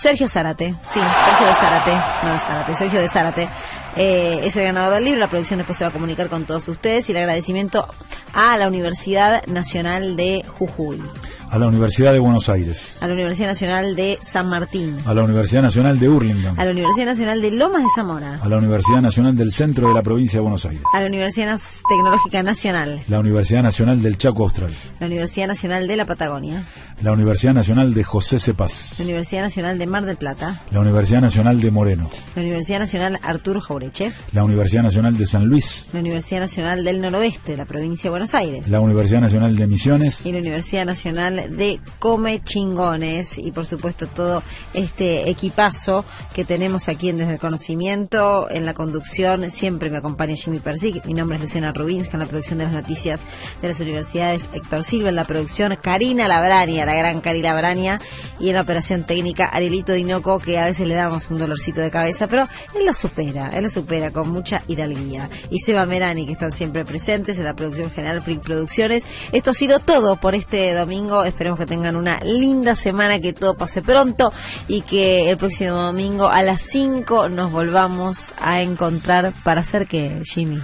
Sergio 0.00 0.28
Zárate, 0.28 0.74
sí, 0.88 1.00
Sergio 1.00 1.46
de 1.46 1.54
Zárate, 1.54 1.92
no 2.22 2.32
de 2.32 2.38
Zárate, 2.38 2.76
Sergio 2.76 3.00
de 3.00 3.08
Zárate. 3.08 3.48
Eh, 3.96 4.40
es 4.44 4.56
el 4.56 4.62
ganador 4.62 4.94
del 4.94 5.04
libro, 5.04 5.18
la 5.18 5.28
producción 5.28 5.58
después 5.58 5.76
se 5.76 5.84
va 5.84 5.90
a 5.90 5.92
comunicar 5.92 6.28
con 6.28 6.46
todos 6.46 6.68
ustedes 6.68 7.08
y 7.08 7.12
el 7.12 7.18
agradecimiento 7.18 7.86
a 8.32 8.56
la 8.56 8.68
Universidad 8.68 9.44
Nacional 9.46 10.16
de 10.16 10.44
Jujuy. 10.56 11.02
A 11.50 11.58
la 11.58 11.66
Universidad 11.66 12.12
de 12.12 12.20
Buenos 12.20 12.48
Aires. 12.48 12.96
A 13.00 13.08
la 13.08 13.14
Universidad 13.14 13.48
Nacional 13.48 13.96
de 13.96 14.20
San 14.22 14.48
Martín. 14.48 14.96
A 15.04 15.12
la 15.12 15.24
Universidad 15.24 15.62
Nacional 15.62 15.98
de 15.98 16.08
Hurlingham. 16.08 16.54
A 16.56 16.64
la 16.64 16.70
Universidad 16.70 17.06
Nacional 17.06 17.42
de 17.42 17.50
Lomas 17.50 17.82
de 17.82 17.88
Zamora. 17.92 18.38
A 18.40 18.48
la 18.48 18.56
Universidad 18.56 19.02
Nacional 19.02 19.36
del 19.36 19.50
Centro 19.50 19.88
de 19.88 19.94
la 19.94 20.02
Provincia 20.02 20.36
de 20.36 20.42
Buenos 20.42 20.64
Aires. 20.64 20.84
A 20.94 21.00
la 21.00 21.06
Universidad 21.06 21.58
Tecnológica 21.88 22.44
Nacional. 22.44 23.02
La 23.08 23.18
Universidad 23.18 23.64
Nacional 23.64 24.00
del 24.00 24.16
Chaco 24.16 24.44
Austral. 24.44 24.72
La 25.00 25.06
Universidad 25.06 25.48
Nacional 25.48 25.88
de 25.88 25.96
la 25.96 26.04
Patagonia. 26.04 26.62
La 27.02 27.12
Universidad 27.12 27.54
Nacional 27.54 27.94
de 27.94 28.04
José 28.04 28.38
Cepaz. 28.38 28.98
La 28.98 29.06
Universidad 29.06 29.40
Nacional 29.40 29.78
de 29.78 29.86
Mar 29.86 30.04
del 30.04 30.18
Plata. 30.18 30.60
La 30.70 30.80
Universidad 30.80 31.22
Nacional 31.22 31.58
de 31.58 31.70
Moreno. 31.70 32.10
La 32.34 32.42
Universidad 32.42 32.78
Nacional 32.78 33.18
Arturo 33.22 33.62
Jaureche. 33.62 34.12
La 34.32 34.44
Universidad 34.44 34.82
Nacional 34.82 35.16
de 35.16 35.26
San 35.26 35.46
Luis. 35.46 35.86
La 35.94 36.00
Universidad 36.00 36.40
Nacional 36.40 36.84
del 36.84 37.00
Noroeste, 37.00 37.56
la 37.56 37.64
provincia 37.64 38.08
de 38.08 38.10
Buenos 38.10 38.34
Aires. 38.34 38.68
La 38.68 38.80
Universidad 38.80 39.22
Nacional 39.22 39.56
de 39.56 39.66
Misiones. 39.66 40.26
Y 40.26 40.32
la 40.32 40.40
Universidad 40.40 40.84
Nacional 40.84 41.56
de 41.56 41.80
Come 41.98 42.42
Chingones. 42.44 43.38
Y 43.38 43.50
por 43.50 43.64
supuesto 43.64 44.06
todo 44.06 44.42
este 44.74 45.30
equipazo 45.30 46.04
que 46.34 46.44
tenemos 46.44 46.90
aquí 46.90 47.08
en 47.08 47.16
Desde 47.16 47.32
el 47.32 47.38
Conocimiento. 47.38 48.50
En 48.50 48.66
la 48.66 48.74
conducción 48.74 49.50
siempre 49.50 49.88
me 49.88 49.96
acompaña 49.96 50.36
Jimmy 50.36 50.58
Persic. 50.58 51.06
Mi 51.06 51.14
nombre 51.14 51.36
es 51.36 51.40
Luciana 51.40 51.72
Rubinska 51.72 52.18
en 52.18 52.20
la 52.20 52.26
producción 52.26 52.58
de 52.58 52.64
las 52.66 52.74
noticias 52.74 53.20
de 53.62 53.68
las 53.68 53.80
universidades. 53.80 54.50
Héctor 54.52 54.84
Silva 54.84 55.08
en 55.08 55.16
la 55.16 55.24
producción. 55.24 55.78
Karina 55.80 56.28
Labrania, 56.28 56.89
la 56.90 56.98
gran 56.98 57.20
Karina 57.20 57.50
Labrania. 57.50 58.00
Y 58.38 58.48
en 58.48 58.54
la 58.54 58.62
operación 58.62 59.04
técnica 59.04 59.46
Arielito 59.46 59.92
Dinoco, 59.92 60.38
que 60.38 60.58
a 60.58 60.66
veces 60.66 60.88
le 60.88 60.94
damos 60.94 61.30
un 61.30 61.38
dolorcito 61.38 61.80
de 61.80 61.90
cabeza, 61.90 62.26
pero 62.26 62.48
él 62.74 62.86
lo 62.86 62.94
supera, 62.94 63.50
él 63.50 63.64
lo 63.64 63.70
supera 63.70 64.10
con 64.10 64.30
mucha 64.30 64.62
hidalguía. 64.66 65.28
Y 65.50 65.58
Seba 65.60 65.86
Merani, 65.86 66.26
que 66.26 66.32
están 66.32 66.52
siempre 66.52 66.84
presentes 66.84 67.38
en 67.38 67.44
la 67.44 67.54
producción 67.54 67.90
general 67.90 68.22
Freak 68.22 68.40
Producciones. 68.40 69.04
Esto 69.32 69.50
ha 69.50 69.54
sido 69.54 69.78
todo 69.78 70.16
por 70.16 70.34
este 70.34 70.72
domingo. 70.74 71.24
Esperemos 71.24 71.58
que 71.58 71.66
tengan 71.66 71.96
una 71.96 72.20
linda 72.20 72.74
semana, 72.74 73.20
que 73.20 73.32
todo 73.32 73.54
pase 73.54 73.82
pronto 73.82 74.32
y 74.68 74.82
que 74.82 75.30
el 75.30 75.36
próximo 75.36 75.76
domingo 75.76 76.28
a 76.28 76.42
las 76.42 76.62
5 76.62 77.28
nos 77.28 77.52
volvamos 77.52 78.32
a 78.40 78.62
encontrar 78.62 79.32
para 79.44 79.60
hacer 79.60 79.86
que, 79.86 80.22
Jimmy. 80.24 80.60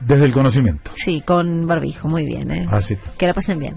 Desde 0.00 0.24
el 0.24 0.32
conocimiento. 0.32 0.90
Sí, 0.96 1.20
con 1.20 1.66
barbijo, 1.66 2.08
muy 2.08 2.24
bien, 2.24 2.50
¿eh? 2.50 2.66
Así. 2.70 2.96
Que 3.18 3.26
la 3.26 3.34
pasen 3.34 3.58
bien. 3.58 3.76